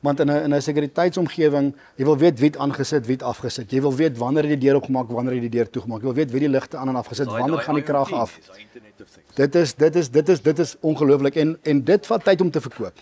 want 0.00 0.20
in 0.20 0.30
'n 0.30 0.42
in 0.44 0.54
'n 0.54 0.62
sekuriteitsomgewing, 0.62 1.74
jy 1.96 2.04
wil 2.04 2.18
weet 2.18 2.38
wie 2.38 2.48
het 2.48 2.58
aangesit, 2.58 3.06
wie 3.06 3.16
het 3.16 3.22
afgesit. 3.22 3.70
Jy 3.70 3.80
wil 3.80 3.94
weet 3.94 4.18
wanneer 4.18 4.42
het 4.42 4.60
die 4.60 4.68
deur 4.68 4.74
oopgemaak, 4.74 5.10
wanneer 5.10 5.32
het 5.32 5.50
die 5.50 5.56
deur 5.58 5.70
toegemaak. 5.70 6.00
Jy 6.00 6.04
wil 6.04 6.14
weet 6.14 6.30
wie 6.30 6.40
die 6.40 6.48
ligte 6.48 6.76
aan 6.76 6.88
en 6.88 6.96
afgesit, 6.96 7.26
wanneer 7.26 7.58
gaan 7.58 7.74
die 7.74 7.84
krag 7.84 8.12
af. 8.12 8.38
Dit 9.34 9.54
is 9.54 9.74
dit 9.74 9.96
is 9.96 10.10
dit 10.10 10.28
is 10.28 10.42
dit 10.42 10.58
is 10.58 10.76
ongelooflik 10.80 11.34
en 11.36 11.58
en 11.62 11.84
dit 11.84 12.06
vat 12.06 12.24
tyd 12.24 12.40
om 12.40 12.50
te 12.50 12.60
verkoop. 12.60 12.94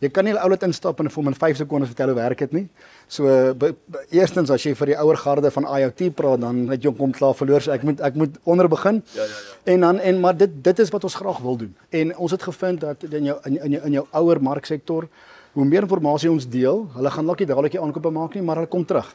Jy 0.00 0.08
kan 0.08 0.24
nie 0.24 0.32
'n 0.32 0.40
oulet 0.40 0.62
instap 0.62 1.00
en 1.00 1.10
vir 1.10 1.14
hom 1.14 1.26
in 1.28 1.34
5 1.34 1.56
sekondes 1.56 1.88
vertel 1.88 2.06
hoe 2.06 2.14
werk 2.14 2.38
dit 2.38 2.52
nie. 2.52 2.68
So 3.06 3.54
be, 3.54 3.74
be, 3.86 3.98
eerstens 4.10 4.50
as 4.50 4.62
jy 4.62 4.74
vir 4.74 4.86
die 4.86 4.96
ouer 4.96 5.16
garde 5.16 5.50
van 5.50 5.64
IoT 5.64 6.14
praat, 6.14 6.40
dan 6.40 6.68
het 6.70 6.82
jy 6.82 6.92
kom 6.96 7.12
klaar 7.12 7.34
verloor. 7.34 7.60
So 7.60 7.72
ek 7.72 7.82
moet 7.82 8.00
ek 8.00 8.14
moet 8.14 8.38
onder 8.44 8.68
begin. 8.68 9.02
Ja 9.14 9.22
ja 9.22 9.28
ja. 9.28 9.72
En 9.72 9.80
dan 9.80 9.98
en 9.98 10.20
maar 10.20 10.36
dit 10.36 10.50
dit 10.64 10.78
is 10.78 10.90
wat 10.90 11.04
ons 11.04 11.14
graag 11.14 11.38
wil 11.38 11.56
doen. 11.56 11.76
En 11.90 12.16
ons 12.16 12.30
het 12.30 12.42
gevind 12.42 12.80
dat 12.80 13.02
in 13.02 13.24
jou 13.24 13.38
in 13.44 13.60
in 13.62 13.70
jou, 13.70 13.84
in 13.84 13.92
jou 13.92 14.06
ouer 14.10 14.42
marksektor 14.42 15.08
hoe 15.52 15.64
meer 15.64 15.86
inligting 15.86 16.30
ons 16.30 16.46
deel, 16.48 16.86
hulle 16.94 17.10
gaan 17.10 17.26
dalk 17.26 17.42
nie 17.42 17.48
dadelik 17.50 17.76
aankope 17.76 18.10
maak 18.14 18.34
nie, 18.34 18.42
maar 18.42 18.60
hulle 18.60 18.70
kom 18.70 18.84
terug. 18.86 19.10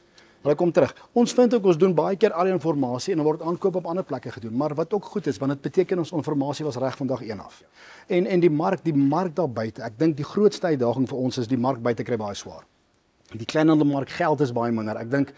Hulle 0.45 0.55
kom 0.59 0.71
terug. 0.71 0.91
Ons 1.17 1.33
vind 1.33 1.55
ook 1.57 1.71
ons 1.71 1.77
doen 1.81 1.93
baie 1.97 2.17
keer 2.21 2.35
al 2.37 2.51
die 2.51 2.53
inligting 2.53 3.15
en 3.15 3.21
dan 3.21 3.25
word 3.25 3.41
aankope 3.41 3.81
op 3.81 3.87
ander 3.89 4.05
plekke 4.05 4.35
gedoen, 4.35 4.53
maar 4.53 4.75
wat 4.77 4.93
ook 4.93 5.07
goed 5.15 5.27
is, 5.31 5.39
want 5.41 5.55
dit 5.55 5.61
beteken 5.61 6.03
ons 6.03 6.11
inligting 6.13 6.67
was 6.67 6.77
reg 6.77 6.97
vandag 6.99 7.23
1 7.25 7.41
af. 7.41 7.63
En 8.07 8.29
en 8.29 8.39
die 8.43 8.51
mark, 8.51 8.83
die 8.85 8.93
mark 8.93 9.35
daar 9.35 9.49
buite, 9.49 9.81
ek 9.81 9.97
dink 9.97 10.17
die 10.17 10.27
grootste 10.27 10.67
uitdaging 10.67 11.09
vir 11.09 11.17
ons 11.17 11.41
is 11.41 11.49
die 11.49 11.57
mark 11.57 11.81
buite 11.81 12.03
kry 12.03 12.17
baie 12.21 12.38
swaar. 12.38 12.65
Die 13.37 13.45
kleinhandelmark 13.45 14.09
geld 14.09 14.41
is 14.41 14.51
baie 14.55 14.71
minder. 14.71 14.97
Ek 14.97 15.09
dink 15.11 15.33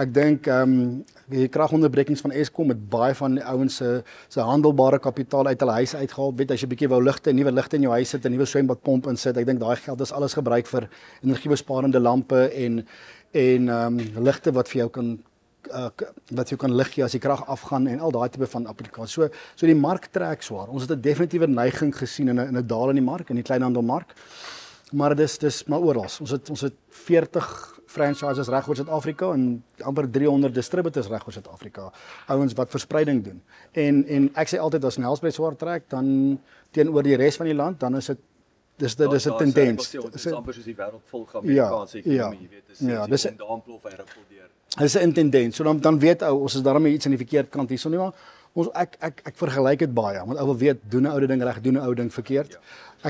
ek 0.00 0.12
dink 0.14 0.46
ehm 0.48 0.74
um, 0.74 1.04
die 1.30 1.46
kragonderbrekings 1.52 2.22
van 2.24 2.32
Eskom 2.34 2.70
met 2.72 2.80
baie 2.90 3.14
van 3.14 3.36
die 3.38 3.44
ouens 3.44 3.76
se 3.76 4.02
se 4.28 4.40
handelbare 4.40 4.98
kapitaal 4.98 5.46
uit 5.46 5.60
hulle 5.60 5.78
huise 5.80 5.96
uitgehaal. 5.96 6.34
Weet 6.36 6.54
as 6.54 6.62
jy 6.62 6.68
bietjie 6.70 6.90
wou 6.90 7.00
ligte, 7.02 7.32
nuwe 7.32 7.52
ligte 7.52 7.76
in 7.76 7.86
jou 7.86 7.92
huis 7.92 8.10
sit, 8.10 8.24
'n 8.24 8.32
nuwe 8.32 8.46
swembadpomp 8.46 9.06
insit, 9.06 9.36
ek 9.36 9.46
dink 9.46 9.60
daai 9.60 9.76
geld 9.76 10.00
is 10.00 10.12
alles 10.12 10.34
gebruik 10.34 10.66
vir 10.66 10.88
energiebesparende 11.22 12.00
lampe 12.00 12.50
en 12.54 12.86
en 13.32 13.68
ehm 13.68 13.98
um, 13.98 14.24
ligte 14.24 14.52
wat 14.52 14.68
vir 14.68 14.82
jou 14.82 14.88
kan 14.90 15.18
uh, 15.72 15.88
wat 16.34 16.50
jy 16.50 16.56
kan 16.60 16.74
lig 16.74 16.92
gee 16.94 17.04
as 17.04 17.14
die 17.16 17.22
krag 17.22 17.42
afgaan 17.46 17.86
en 17.90 18.00
al 18.00 18.14
daai 18.14 18.28
tipe 18.32 18.46
van 18.46 18.66
applikasies. 18.70 19.12
So 19.12 19.28
so 19.54 19.66
die 19.66 19.78
mark 19.78 20.10
trek 20.14 20.42
swaar. 20.42 20.68
Ons 20.68 20.82
het 20.82 20.92
'n 20.96 21.00
definitiewe 21.00 21.46
neiging 21.46 21.92
gesien 21.94 22.28
in 22.28 22.40
'n 22.40 22.48
in 22.48 22.56
'n 22.56 22.66
daal 22.66 22.90
in 22.90 22.96
die 22.96 23.10
mark 23.12 23.30
in 23.30 23.36
die 23.36 23.42
kleinhandelmark 23.42 24.14
maar 24.92 25.14
dis 25.16 25.38
dis 25.38 25.64
maar 25.64 25.80
oral. 25.80 26.08
Ons 26.20 26.30
het 26.30 26.50
ons 26.50 26.60
het 26.60 26.74
40 26.88 27.80
franchises 27.90 28.48
reg 28.48 28.68
oor 28.68 28.78
Suid-Afrika 28.78 29.32
en 29.34 29.44
amper 29.86 30.08
300 30.10 30.54
distributors 30.54 31.08
reg 31.10 31.26
oor 31.26 31.32
Suid-Afrika. 31.32 31.90
Ouens 32.26 32.54
wat 32.58 32.70
verspreiding 32.70 33.22
doen. 33.24 33.42
En 33.72 34.02
en 34.06 34.30
ek 34.34 34.52
sê 34.52 34.60
altyd 34.62 34.84
as 34.84 34.98
Nelspruit 35.02 35.34
swaar 35.34 35.56
trek 35.58 35.88
dan 35.90 36.38
teenoor 36.70 37.06
die 37.06 37.18
res 37.18 37.38
van 37.40 37.50
die 37.50 37.56
land, 37.56 37.80
dan 37.80 37.98
is 37.98 38.12
dit 38.12 38.18
dis 38.80 38.96
dit 38.96 39.12
is 39.12 39.26
'n 39.26 39.36
tendens. 39.36 39.90
Dit 39.90 40.14
is 40.14 40.26
amper 40.32 40.54
soos 40.54 40.64
die 40.64 40.76
wêreld 40.76 41.02
vol 41.04 41.26
gaan 41.26 41.42
Amerikaanse 41.42 41.96
ja, 41.98 42.02
ekonomie, 42.02 42.40
jy 42.40 42.48
weet, 42.48 42.66
dis 42.68 42.78
ja, 42.78 43.06
dis 43.06 43.26
'n 43.26 43.36
daamplof 43.36 43.84
en 43.84 43.90
rippel 43.90 44.22
deur. 44.28 44.48
Dis 44.78 44.96
'n 44.96 45.12
tendens. 45.12 45.56
So 45.56 45.64
dan 45.64 45.80
dan 45.80 45.98
weet 45.98 46.22
ou 46.22 46.40
ons 46.40 46.54
is 46.54 46.62
daarmee 46.62 46.92
iets 46.92 47.04
aan 47.06 47.16
die 47.16 47.24
verkeerde 47.26 47.50
kant 47.50 47.68
hierson 47.68 47.90
nie 47.90 48.00
maar 48.00 48.14
ons 48.58 48.68
ek 48.74 48.96
ek 49.00 49.22
ek 49.30 49.36
vergelyk 49.38 49.78
dit 49.84 49.94
baie 49.94 50.22
want 50.26 50.38
ou 50.38 50.46
wil 50.52 50.58
weet 50.58 50.80
doen 50.90 51.06
'n 51.06 51.12
ou 51.12 51.26
ding 51.26 51.42
reg 51.42 51.60
doen 51.60 51.76
'n 51.78 51.86
ou 51.86 51.94
ding 51.94 52.10
verkeerd. 52.12 52.52
Ja. 52.52 52.58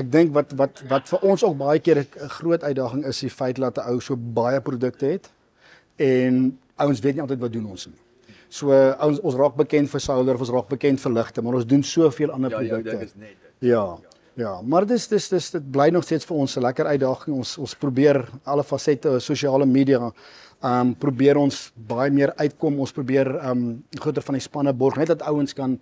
Ek 0.01 0.11
dink 0.11 0.33
wat 0.33 0.51
wat 0.53 0.83
wat 0.89 1.09
vir 1.09 1.19
ons 1.21 1.43
ook 1.43 1.57
baie 1.57 1.79
keer 1.79 1.97
'n 1.99 2.29
groot 2.29 2.63
uitdaging 2.63 3.05
is 3.05 3.19
die 3.19 3.29
feit 3.29 3.55
dat 3.55 3.77
'n 3.77 3.89
ou 3.89 3.99
so 3.99 4.15
baie 4.15 4.61
produkte 4.61 5.05
het 5.05 5.29
en 5.97 6.57
ouens 6.75 6.99
weet 6.99 7.13
nie 7.13 7.21
altyd 7.21 7.39
wat 7.39 7.51
doen 7.51 7.65
ons 7.65 7.87
nie. 7.87 7.99
So 8.49 8.71
ouens 8.71 9.19
ons 9.19 9.35
raak 9.35 9.55
bekend 9.55 9.89
vir 9.89 9.99
souler, 9.99 10.39
ons 10.39 10.49
raak 10.49 10.67
bekend 10.67 10.99
vir 10.99 11.11
ligte, 11.11 11.41
maar 11.41 11.53
ons 11.53 11.65
doen 11.65 11.83
soveel 11.83 12.31
ander 12.31 12.51
ja, 12.51 12.57
produkte. 12.57 12.91
Ja, 12.91 12.99
dit 12.99 13.07
is 13.07 13.15
net 13.15 13.35
dit. 13.41 13.69
Ja. 13.69 13.97
Ja, 14.39 14.61
maar 14.63 14.85
dis 14.87 15.07
dis 15.07 15.27
dis 15.29 15.49
dit 15.51 15.71
bly 15.71 15.89
nog 15.91 16.03
steeds 16.03 16.25
vir 16.25 16.37
ons 16.37 16.55
'n 16.57 16.61
lekker 16.61 16.85
uitdaging. 16.85 17.35
Ons 17.35 17.57
ons 17.57 17.75
probeer 17.75 18.29
alle 18.43 18.63
fasette 18.63 19.19
sosiale 19.19 19.65
media 19.65 20.11
um, 20.63 20.93
probeer 20.95 21.37
ons 21.37 21.71
baie 21.75 22.11
meer 22.11 22.33
uitkom. 22.37 22.79
Ons 22.79 22.93
probeer 22.95 23.27
ehm 23.39 23.51
um, 23.51 23.83
groter 23.99 24.25
van 24.25 24.37
die 24.37 24.43
spanne 24.43 24.73
borg 24.73 24.97
net 24.97 25.07
dat 25.13 25.25
ouens 25.27 25.53
kan 25.53 25.79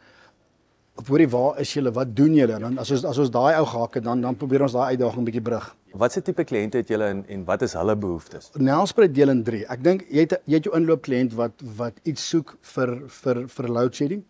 hoorie 1.08 1.30
waar 1.32 1.60
is 1.60 1.74
julle? 1.74 1.92
Wat 1.96 2.16
doen 2.16 2.34
julle? 2.36 2.60
Dan 2.60 2.78
as 2.78 2.92
ons 2.92 3.06
as 3.08 3.18
ons 3.18 3.32
daai 3.32 3.56
ou 3.60 3.66
gehak 3.66 4.00
het, 4.00 4.04
dan 4.04 4.22
dan 4.22 4.36
probeer 4.36 4.66
ons 4.68 4.76
daai 4.76 4.96
uitdaging 4.96 5.22
'n 5.22 5.26
bietjie 5.26 5.42
brug. 5.42 5.76
Wat 5.94 6.12
se 6.12 6.22
tipe 6.22 6.44
kliënte 6.44 6.78
het 6.78 6.88
julle 6.88 7.06
en 7.06 7.24
en 7.28 7.46
wat 7.46 7.62
is 7.62 7.74
hulle 7.74 7.96
behoeftes? 7.96 8.52
Nelspruit 8.58 9.14
deel 9.14 9.30
in 9.30 9.44
3. 9.44 9.66
Ek 9.70 9.84
dink 9.84 10.06
jy 10.10 10.20
het 10.20 10.42
jy 10.46 10.56
het 10.56 10.64
jou 10.64 10.76
inloop 10.76 11.02
kliënt 11.02 11.34
wat 11.34 11.54
wat 11.78 11.94
iets 12.04 12.30
soek 12.30 12.58
vir 12.62 13.02
vir 13.08 13.48
vir 13.48 13.68
load 13.68 13.96
shedding 13.96 14.24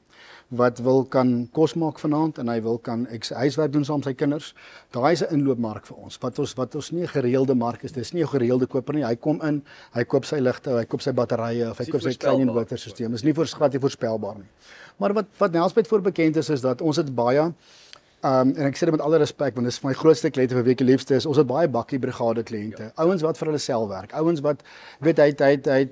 wat 0.49 0.79
wil 0.81 1.03
kan 1.05 1.47
kos 1.53 1.75
maak 1.77 1.99
vanaand 2.01 2.39
en 2.41 2.49
hy 2.49 2.57
wil 2.65 2.79
kan 2.81 3.05
huiswerk 3.09 3.73
doen 3.73 3.85
saam 3.85 4.01
met 4.01 4.09
sy 4.09 4.13
kinders. 4.17 4.53
Daai 4.95 5.13
is 5.13 5.21
'n 5.21 5.33
inloopmark 5.33 5.85
vir 5.85 5.97
ons. 5.97 6.17
Wat 6.17 6.39
ons 6.39 6.53
wat 6.53 6.75
ons 6.75 6.91
nie 6.91 7.03
'n 7.03 7.07
gereelde 7.07 7.55
mark 7.55 7.83
is. 7.83 7.91
Dis 7.91 8.13
nie 8.13 8.23
'n 8.23 8.27
gereelde 8.27 8.65
koper 8.67 8.93
nie. 8.93 9.05
Hy 9.05 9.15
kom 9.15 9.41
in, 9.41 9.63
hy 9.93 10.03
koop 10.03 10.25
sy 10.25 10.39
ligte, 10.39 10.69
hy 10.71 10.85
koop 10.85 11.01
sy 11.01 11.11
batterye 11.11 11.69
of 11.69 11.77
hy 11.77 11.85
koop 11.85 12.01
sy 12.01 12.13
klein 12.13 12.47
inverterstelsel. 12.47 13.11
Dis 13.11 13.23
nie 13.23 13.33
voorskat 13.33 13.73
nie 13.73 13.79
voorspelbaar 13.79 14.35
nie. 14.35 14.49
Maar 14.97 15.13
wat 15.13 15.25
wat 15.37 15.51
Nelspruit 15.51 15.87
voor 15.87 16.01
bekend 16.01 16.37
is 16.37 16.49
is 16.49 16.61
dat 16.61 16.81
ons 16.81 16.97
het 16.97 17.15
baie 17.15 17.53
Um 18.21 18.49
en 18.51 18.65
ek 18.67 18.75
sê 18.75 18.79
dit 18.79 18.91
met 18.91 19.01
alle 19.01 19.17
respek 19.17 19.55
want 19.55 19.65
dis 19.65 19.83
my 19.83 19.93
grootste 19.93 20.29
kliënte 20.29 20.51
vir 20.57 20.63
week 20.63 20.81
liefste 20.81 21.15
is 21.15 21.25
ons 21.25 21.37
het 21.37 21.47
baie 21.47 21.67
bakkie 21.67 21.99
brigade 21.99 22.43
kliënte. 22.43 22.83
Ja. 22.83 22.91
Ouens 23.05 23.21
wat 23.21 23.37
vir 23.37 23.47
hulle 23.47 23.61
self 23.63 23.87
werk. 23.87 24.11
Ouens 24.11 24.41
wat 24.41 24.63
weet 24.99 25.19
hy 25.19 25.31
hy 25.39 25.55
hy, 25.63 25.89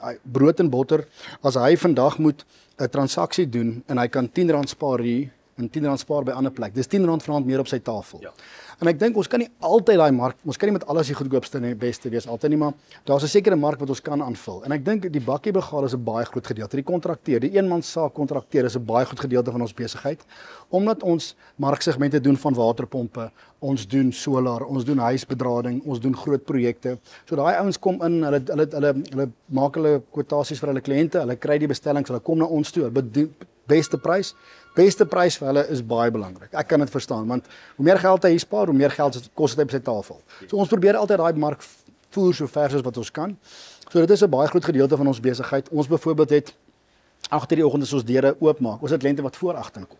hy 0.00 0.14
brood 0.22 0.60
en 0.60 0.70
botter 0.70 1.04
as 1.42 1.54
hy 1.54 1.74
vandag 1.76 2.18
moet 2.18 2.44
'n 2.78 2.88
transaksie 2.88 3.48
doen 3.48 3.82
en 3.86 3.98
hy 3.98 4.08
kan 4.08 4.28
R10 4.28 4.68
spaar 4.68 5.00
hier 5.00 5.30
en 5.56 5.68
R10 5.68 5.98
spaar 5.98 6.24
by 6.24 6.30
'n 6.30 6.36
ander 6.36 6.52
plek. 6.52 6.74
Dis 6.74 6.86
R10 6.86 7.22
vanaand 7.24 7.46
meer 7.46 7.58
op 7.58 7.68
sy 7.68 7.78
tafel. 7.78 8.20
Ja. 8.20 8.32
En 8.80 8.88
ek 8.88 8.98
dink 8.98 9.16
ons 9.16 9.28
kan 9.28 9.40
nie 9.40 9.48
altyd 9.64 9.96
daai 9.96 10.12
mark, 10.12 10.36
ons 10.44 10.56
kan 10.56 10.68
nie 10.68 10.76
met 10.76 10.86
alles 10.86 11.06
die 11.06 11.14
goedkoopste 11.14 11.56
en 11.56 11.62
die 11.62 11.74
beste 11.74 12.10
wees 12.10 12.26
altyd 12.26 12.50
nie, 12.50 12.58
maar 12.58 12.74
daar's 13.04 13.22
'n 13.24 13.28
sekere 13.28 13.56
mark 13.56 13.80
wat 13.80 13.88
ons 13.88 14.02
kan 14.02 14.22
aanvul. 14.22 14.64
En 14.64 14.72
ek 14.72 14.84
dink 14.84 15.12
die 15.12 15.20
bakkie 15.20 15.52
begaal 15.52 15.84
is 15.84 15.94
'n 15.94 16.04
baie 16.04 16.24
groot 16.24 16.46
gedeelte. 16.46 16.76
Die 16.76 16.82
kontrakteur, 16.82 17.40
die 17.40 17.56
eenman 17.56 17.82
saak 17.82 18.12
kontrakteur 18.12 18.64
is 18.64 18.76
'n 18.76 18.84
baie 18.84 19.06
groot 19.06 19.20
gedeelte 19.20 19.50
van 19.50 19.60
ons 19.60 19.72
besigheid 19.72 20.24
omdat 20.68 21.02
ons 21.02 21.36
marksegmente 21.56 22.20
doen 22.20 22.36
van 22.36 22.54
waterpompe, 22.54 23.30
ons 23.60 23.86
doen 23.86 24.12
solar, 24.12 24.64
ons 24.64 24.84
doen 24.84 24.98
huisbedrading, 24.98 25.82
ons 25.84 26.00
doen 26.00 26.16
groot 26.16 26.44
projekte. 26.44 26.98
So 27.24 27.36
daai 27.36 27.56
ouens 27.56 27.78
kom 27.78 28.02
in, 28.02 28.22
hulle 28.22 28.42
hulle 28.44 28.66
hulle 28.70 28.94
hulle 29.10 29.30
maak 29.46 29.74
hulle 29.74 30.02
kwotasies 30.12 30.58
vir 30.58 30.68
hulle 30.68 30.80
kliënte, 30.80 31.18
hulle 31.20 31.36
kry 31.36 31.58
die 31.58 31.68
bestellings, 31.68 32.08
hulle 32.08 32.20
kom 32.20 32.38
na 32.38 32.44
ons 32.44 32.70
toe, 32.72 32.90
beste 33.66 33.98
prys. 33.98 34.34
Beste 34.76 35.06
prys 35.08 35.38
vir 35.40 35.48
hulle 35.50 35.64
is 35.72 35.80
baie 35.82 36.10
belangrik. 36.12 36.52
Ek 36.52 36.68
kan 36.68 36.82
dit 36.82 36.92
verstaan 36.92 37.26
want 37.28 37.48
hoe 37.76 37.84
meer 37.84 37.98
geld 38.02 38.28
hy 38.28 38.36
spaar, 38.38 38.68
hoe 38.68 38.76
meer 38.76 38.92
geld 38.92 39.30
kos 39.34 39.56
dit 39.56 39.64
op 39.64 39.72
sy 39.72 39.80
tafel. 39.80 40.20
So 40.46 40.60
ons 40.60 40.68
probeer 40.68 40.98
altyd 41.00 41.22
daai 41.22 41.40
mark 41.40 41.64
voer 42.16 42.34
so 42.34 42.46
ver 42.46 42.76
as 42.76 42.84
wat 42.84 42.96
ons 43.00 43.10
kan. 43.10 43.36
So 43.90 44.00
dit 44.00 44.10
is 44.10 44.22
'n 44.22 44.30
baie 44.30 44.48
groot 44.48 44.64
gedeelte 44.64 44.96
van 44.96 45.06
ons 45.06 45.20
besigheid. 45.20 45.68
Ons 45.70 45.88
byvoorbeeld 45.88 46.30
het 46.30 46.54
agter 47.30 47.56
die 47.56 47.66
oggend 47.66 47.82
as 47.82 47.92
ons 47.92 48.04
deure 48.04 48.36
oopmaak. 48.40 48.82
Ons 48.82 48.90
het 48.90 49.02
lente 49.02 49.22
wat 49.22 49.36
voor 49.36 49.54
agter 49.54 49.86
kom. 49.86 49.98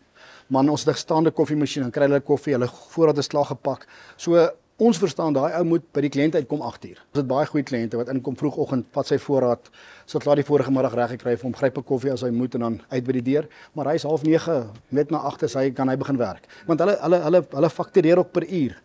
Man, 0.48 0.68
ons 0.68 0.84
het 0.84 0.94
'n 0.94 0.98
staande 0.98 1.30
koffiemasjien 1.30 1.84
en 1.84 1.90
kry 1.90 2.02
hulle 2.02 2.20
koffie, 2.20 2.52
hulle 2.52 2.68
voorraad 2.68 3.18
is 3.18 3.26
klaar 3.26 3.44
gepak. 3.44 3.86
So 4.16 4.50
Ons 4.76 4.98
verstaan 5.00 5.32
daai 5.32 5.54
ou 5.56 5.62
moet 5.64 5.84
by 5.96 6.02
die 6.04 6.10
kliënt 6.12 6.34
uitkom 6.36 6.60
8uur. 6.60 6.98
Ons 7.00 7.16
het 7.22 7.28
baie 7.30 7.46
goeie 7.48 7.64
kliënte 7.64 7.96
wat 7.96 8.10
inkom 8.12 8.34
vroegoggend, 8.36 8.84
vat 8.92 9.08
sy 9.08 9.16
voorraad, 9.24 9.70
so 10.04 10.20
klaar 10.20 10.36
die 10.36 10.44
vorige 10.44 10.68
middag 10.68 10.92
reg 10.98 11.14
gekry 11.14 11.32
vir 11.38 11.46
hom, 11.48 11.54
gryp 11.56 11.78
'n 11.80 11.86
koffie 11.88 12.12
as 12.12 12.20
hy 12.20 12.28
moet 12.28 12.54
en 12.54 12.60
dan 12.60 12.76
uit 12.90 13.04
by 13.06 13.12
die 13.16 13.22
deur, 13.32 13.48
maar 13.72 13.88
hy's 13.88 14.04
half 14.04 14.22
9 14.22 14.68
net 14.90 15.10
na 15.10 15.24
8 15.24 15.44
as 15.44 15.54
hy 15.54 15.70
kan 15.70 15.88
hy 15.88 15.96
begin 15.96 16.18
werk. 16.18 16.44
Want 16.66 16.80
hulle 16.80 16.98
hulle 17.00 17.22
hulle 17.24 17.42
hulle 17.54 17.70
faktureer 17.70 18.18
ook 18.18 18.32
per 18.32 18.44
uur. 18.44 18.76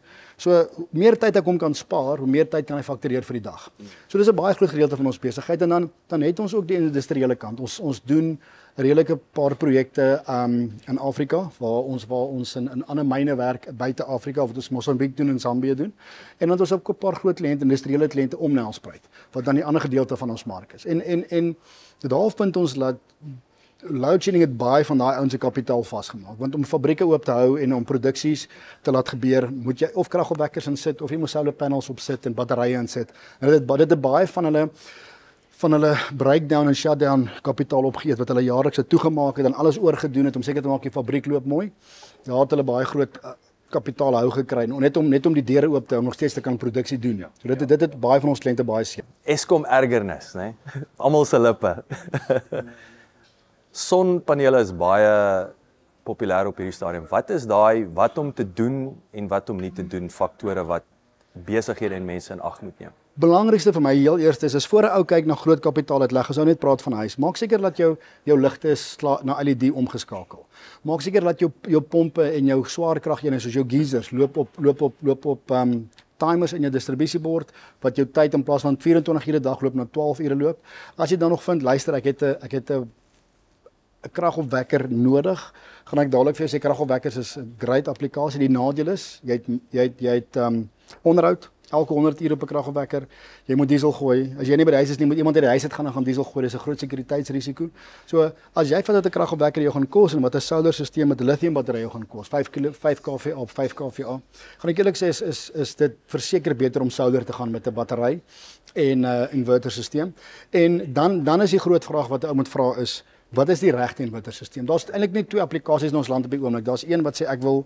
So 0.41 0.49
hoe 0.75 0.87
meer 0.97 1.17
tyd 1.21 1.37
ek 1.37 1.45
hom 1.45 1.59
kan 1.61 1.75
spaar, 1.77 2.17
hoe 2.17 2.29
meer 2.29 2.47
tyd 2.49 2.65
kan 2.65 2.79
hy 2.79 2.85
faktureer 2.85 3.25
vir 3.27 3.37
die 3.37 3.43
dag. 3.45 3.67
So 4.09 4.17
dis 4.17 4.27
'n 4.27 4.35
baie 4.35 4.55
groot 4.55 4.73
gedeelte 4.73 4.97
van 4.97 5.05
ons 5.05 5.19
besigheid 5.19 5.61
en 5.61 5.69
dan 5.69 5.91
dan 6.07 6.21
het 6.21 6.39
ons 6.39 6.53
ook 6.53 6.67
die 6.67 6.77
industriële 6.77 7.35
kant. 7.35 7.59
Ons 7.59 7.79
ons 7.79 8.01
doen 8.01 8.39
redelike 8.75 9.19
paar 9.33 9.55
projekte 9.55 10.23
um 10.27 10.71
in 10.87 10.97
Afrika 10.97 11.51
waar 11.59 11.83
ons 11.83 12.05
waar 12.07 12.27
ons 12.33 12.55
in 12.55 12.69
in 12.71 12.85
ander 12.85 13.05
myne 13.05 13.35
werk 13.35 13.69
buite 13.77 14.03
Afrika 14.03 14.45
wat 14.47 14.55
ons 14.55 14.69
Mosambiek 14.69 15.15
doen 15.17 15.29
en 15.29 15.39
Zambië 15.39 15.75
doen. 15.75 15.93
En 16.37 16.47
dan 16.47 16.51
het 16.51 16.59
ons 16.59 16.71
ook 16.71 16.89
'n 16.89 16.97
paar 16.97 17.15
groot 17.15 17.35
kliënte, 17.35 17.63
industriële 17.63 18.07
kliënte 18.07 18.37
om 18.37 18.51
Nelspruit 18.51 19.01
wat 19.31 19.45
dan 19.45 19.55
die 19.55 19.65
ander 19.65 19.81
gedeelte 19.81 20.17
van 20.17 20.29
ons 20.29 20.43
mark 20.43 20.73
is. 20.73 20.85
En 20.85 21.01
en 21.01 21.29
en 21.29 21.55
daar 21.99 22.31
vind 22.31 22.55
ons 22.57 22.73
dat 22.73 22.95
load 23.89 24.23
shedding 24.23 24.43
het 24.43 24.57
baie 24.57 24.85
van 24.85 24.97
daai 24.97 25.15
ouens 25.17 25.31
se 25.31 25.37
kapitaal 25.41 25.83
vasgemaak 25.83 26.39
want 26.39 26.55
om 26.55 26.65
fabrieke 26.65 27.05
oop 27.07 27.25
te 27.25 27.31
hou 27.31 27.59
en 27.59 27.75
om 27.75 27.83
produksies 27.83 28.47
te 28.81 28.91
laat 28.91 29.09
gebeur 29.09 29.49
moet 29.51 29.79
jy 29.79 29.91
of 29.93 30.07
kragopwekkers 30.07 30.67
insit 30.67 31.01
of 31.01 31.11
jy 31.11 31.17
moet 31.17 31.29
solar 31.29 31.53
panels 31.53 31.89
opsit 31.89 32.25
en 32.25 32.33
batterye 32.33 32.77
insit 32.77 33.13
en 33.39 33.49
dit 33.49 33.67
dit 33.67 33.89
het 33.89 34.01
baie 34.01 34.27
van 34.27 34.49
hulle 34.49 34.67
van 35.61 35.75
hulle 35.77 35.91
breakdown 36.17 36.67
en 36.71 36.75
shutdown 36.75 37.27
kapitaal 37.45 37.85
opgeëet 37.89 38.19
wat 38.21 38.33
hulle 38.33 38.43
jaarliks 38.47 38.81
het 38.81 38.89
toegemaak 38.89 39.37
het 39.37 39.49
en 39.49 39.57
alles 39.61 39.77
oorgedoen 39.77 40.29
het 40.29 40.35
om 40.39 40.45
seker 40.45 40.65
te 40.65 40.71
maak 40.71 40.85
die 40.87 40.93
fabriek 40.93 41.29
loop 41.29 41.45
mooi. 41.45 41.67
Daar 42.25 42.43
het 42.43 42.55
hulle 42.55 42.65
baie 42.65 42.87
groot 42.89 43.19
uh, 43.21 43.35
kapitaal 43.71 44.17
hou 44.17 44.31
gekry 44.35 44.65
net 44.71 44.97
om 44.97 45.09
net 45.09 45.27
om 45.29 45.35
die 45.37 45.45
deure 45.45 45.69
oop 45.71 45.87
te 45.87 45.95
hou 45.95 46.01
om 46.03 46.09
nog 46.09 46.17
steeds 46.17 46.39
te 46.39 46.43
kan 46.45 46.57
produksie 46.57 46.97
doen. 46.99 47.25
Ja. 47.25 47.29
So 47.41 47.53
dit 47.53 47.61
ja. 47.61 47.69
dit 47.73 47.85
het 47.87 47.99
baie 48.07 48.19
van 48.23 48.33
ons 48.33 48.41
kliënte 48.41 48.65
baie 48.67 48.87
seën. 48.87 49.05
Eskom 49.23 49.65
ergernis, 49.65 50.33
nê? 50.33 50.49
Nee? 50.51 50.83
Almal 51.05 51.29
se 51.29 51.39
lippe. 51.39 51.75
Sonpanele 53.71 54.59
is 54.59 54.71
baie 54.75 55.11
populêr 56.03 56.47
op 56.47 56.57
hierdie 56.57 56.75
stadium. 56.75 57.05
Wat 57.09 57.29
is 57.29 57.45
daai 57.47 57.87
wat 57.95 58.17
om 58.17 58.33
te 58.33 58.43
doen 58.43 58.97
en 59.11 59.27
wat 59.27 59.49
om 59.49 59.57
nie 59.57 59.71
te 59.71 59.87
doen 59.87 60.09
faktore 60.09 60.63
wat 60.67 60.83
besighede 61.47 61.95
en 61.95 62.05
mense 62.05 62.33
in 62.33 62.41
ag 62.41 62.61
moet 62.61 62.79
neem? 62.79 62.91
belangrikste 63.19 63.73
vir 63.75 63.83
my 63.83 63.91
heel 63.93 64.21
eerste 64.23 64.47
is 64.47 64.55
as 64.55 64.65
voor 64.67 64.83
'n 64.87 64.95
ou 64.97 65.03
kyk 65.03 65.25
na 65.25 65.35
groot 65.35 65.59
kapitaal 65.59 66.01
het 66.01 66.11
leg, 66.11 66.27
ons 66.29 66.37
ou 66.37 66.45
net 66.45 66.59
praat 66.59 66.81
van 66.81 66.93
huis. 66.93 67.17
Maak 67.17 67.35
seker 67.37 67.61
dat 67.61 67.77
jou 67.77 67.97
jou 68.23 68.37
ligte 68.39 68.69
is 68.69 68.97
na 69.23 69.41
LED 69.43 69.71
omgeskakel. 69.71 70.45
Maak 70.83 71.01
seker 71.01 71.21
dat 71.21 71.39
jou 71.39 71.51
jou 71.61 71.81
pompe 71.81 72.23
en 72.23 72.45
jou 72.45 72.63
swaarkrageenhede 72.65 73.41
soos 73.41 73.53
jou 73.53 73.65
geysers 73.67 74.11
loop 74.11 74.37
op 74.37 74.49
loop 74.57 74.81
op 74.81 74.93
loop 75.01 75.25
op 75.25 75.51
um 75.51 75.89
timers 76.17 76.53
in 76.53 76.61
jou 76.61 76.71
distribusiebord 76.71 77.51
wat 77.81 77.95
jou 77.95 78.05
tyd 78.05 78.33
in 78.33 78.43
plaas 78.43 78.61
van 78.61 78.77
24 78.77 79.27
ure 79.27 79.39
dag 79.39 79.61
loop 79.61 79.73
na 79.73 79.85
12 79.85 80.19
ure 80.19 80.35
loop. 80.35 80.57
As 80.97 81.09
jy 81.09 81.17
dan 81.17 81.29
nog 81.29 81.43
vind, 81.43 81.61
luister, 81.61 81.93
ek 81.93 82.03
het 82.03 82.21
'n 82.21 82.35
ek 82.41 82.51
het 82.51 82.71
'n 82.71 82.89
'n 84.03 84.11
kragopwekker 84.11 84.89
nodig. 84.89 85.53
Gaan 85.85 85.99
ek 85.99 86.11
dadelik 86.11 86.35
vir 86.35 86.47
jou 86.47 86.57
sê 86.57 86.61
kragopwekkers 86.61 87.17
is 87.17 87.37
'n 87.37 87.55
great 87.57 87.87
applikasie. 87.87 88.39
Die 88.39 88.49
nadeel 88.49 88.89
is 88.89 89.19
jy 89.23 89.33
het 89.33 89.45
jy 89.71 89.81
het 89.81 89.99
jy 89.99 90.13
het 90.15 90.35
um 90.35 90.69
onderhoud 91.03 91.49
elke 91.71 91.93
100 91.93 92.21
uur 92.21 92.31
op 92.31 92.41
'n 92.41 92.45
kragopwekker. 92.45 93.07
Jy 93.45 93.55
moet 93.55 93.67
diesel 93.67 93.91
gooi. 93.91 94.35
As 94.39 94.47
jy 94.47 94.55
nie 94.55 94.65
by 94.65 94.71
die 94.71 94.77
huis 94.77 94.89
is 94.89 94.97
nie, 94.97 95.07
moet 95.07 95.17
iemand 95.17 95.35
uit 95.35 95.43
die 95.43 95.49
huis 95.49 95.63
uit 95.63 95.73
gaan 95.73 95.85
en 95.85 95.93
gaan 95.93 96.03
diesel 96.03 96.23
gooi. 96.23 96.43
Dis 96.45 96.53
'n 96.53 96.59
groot 96.59 96.79
sekuriteitsrisiko. 96.79 97.69
So, 98.05 98.31
as 98.53 98.69
jy 98.69 98.83
vat 98.83 98.95
dat 98.95 99.05
'n 99.05 99.09
kragopwekker 99.09 99.61
jou 99.61 99.73
gaan 99.73 99.87
kos 99.87 100.13
en 100.13 100.21
wat 100.21 100.35
'n 100.35 100.39
solar 100.39 100.73
stelsel 100.73 101.05
met 101.05 101.21
'n 101.21 101.25
lithium 101.25 101.53
battery 101.53 101.79
jou 101.79 101.91
gaan 101.91 102.07
kos, 102.07 102.27
5 102.27 102.49
kg 102.49 102.75
5 102.75 103.01
kV 103.01 103.33
op 103.35 103.49
5 103.49 103.73
kV 103.73 104.05
op. 104.05 104.21
Gaan 104.57 104.69
ek 104.69 104.77
eerlik 104.77 104.95
sê 104.95 105.07
is 105.07 105.21
is 105.21 105.49
is 105.53 105.75
dit 105.75 105.93
verseker 106.05 106.55
beter 106.55 106.81
om 106.81 106.89
solar 106.89 107.23
te 107.23 107.33
gaan 107.33 107.51
met 107.51 107.67
'n 107.67 107.73
battery 107.73 108.21
en 108.73 108.99
'n 108.99 109.03
uh, 109.03 109.33
inverter 109.33 109.71
stelsel. 109.71 110.13
En 110.49 110.93
dan 110.93 111.23
dan 111.23 111.41
is 111.41 111.51
die 111.51 111.59
groot 111.59 111.85
vraag 111.85 112.07
wat 112.07 112.25
ou 112.25 112.35
moet 112.35 112.49
vra 112.49 112.75
is 112.77 113.03
Wat 113.31 113.49
is 113.49 113.61
die 113.63 113.71
regte 113.71 114.03
inverterstelsel? 114.03 114.65
Daar's 114.67 114.89
eintlik 114.89 115.13
net 115.15 115.29
twee 115.31 115.41
applikasies 115.41 115.93
in 115.93 115.99
ons 116.01 116.09
land 116.11 116.25
op 116.27 116.33
die 116.33 116.39
oomblik. 116.41 116.65
Daar's 116.67 116.83
een 116.83 117.03
wat 117.05 117.15
sê 117.15 117.27
ek 117.31 117.39
wil 117.45 117.63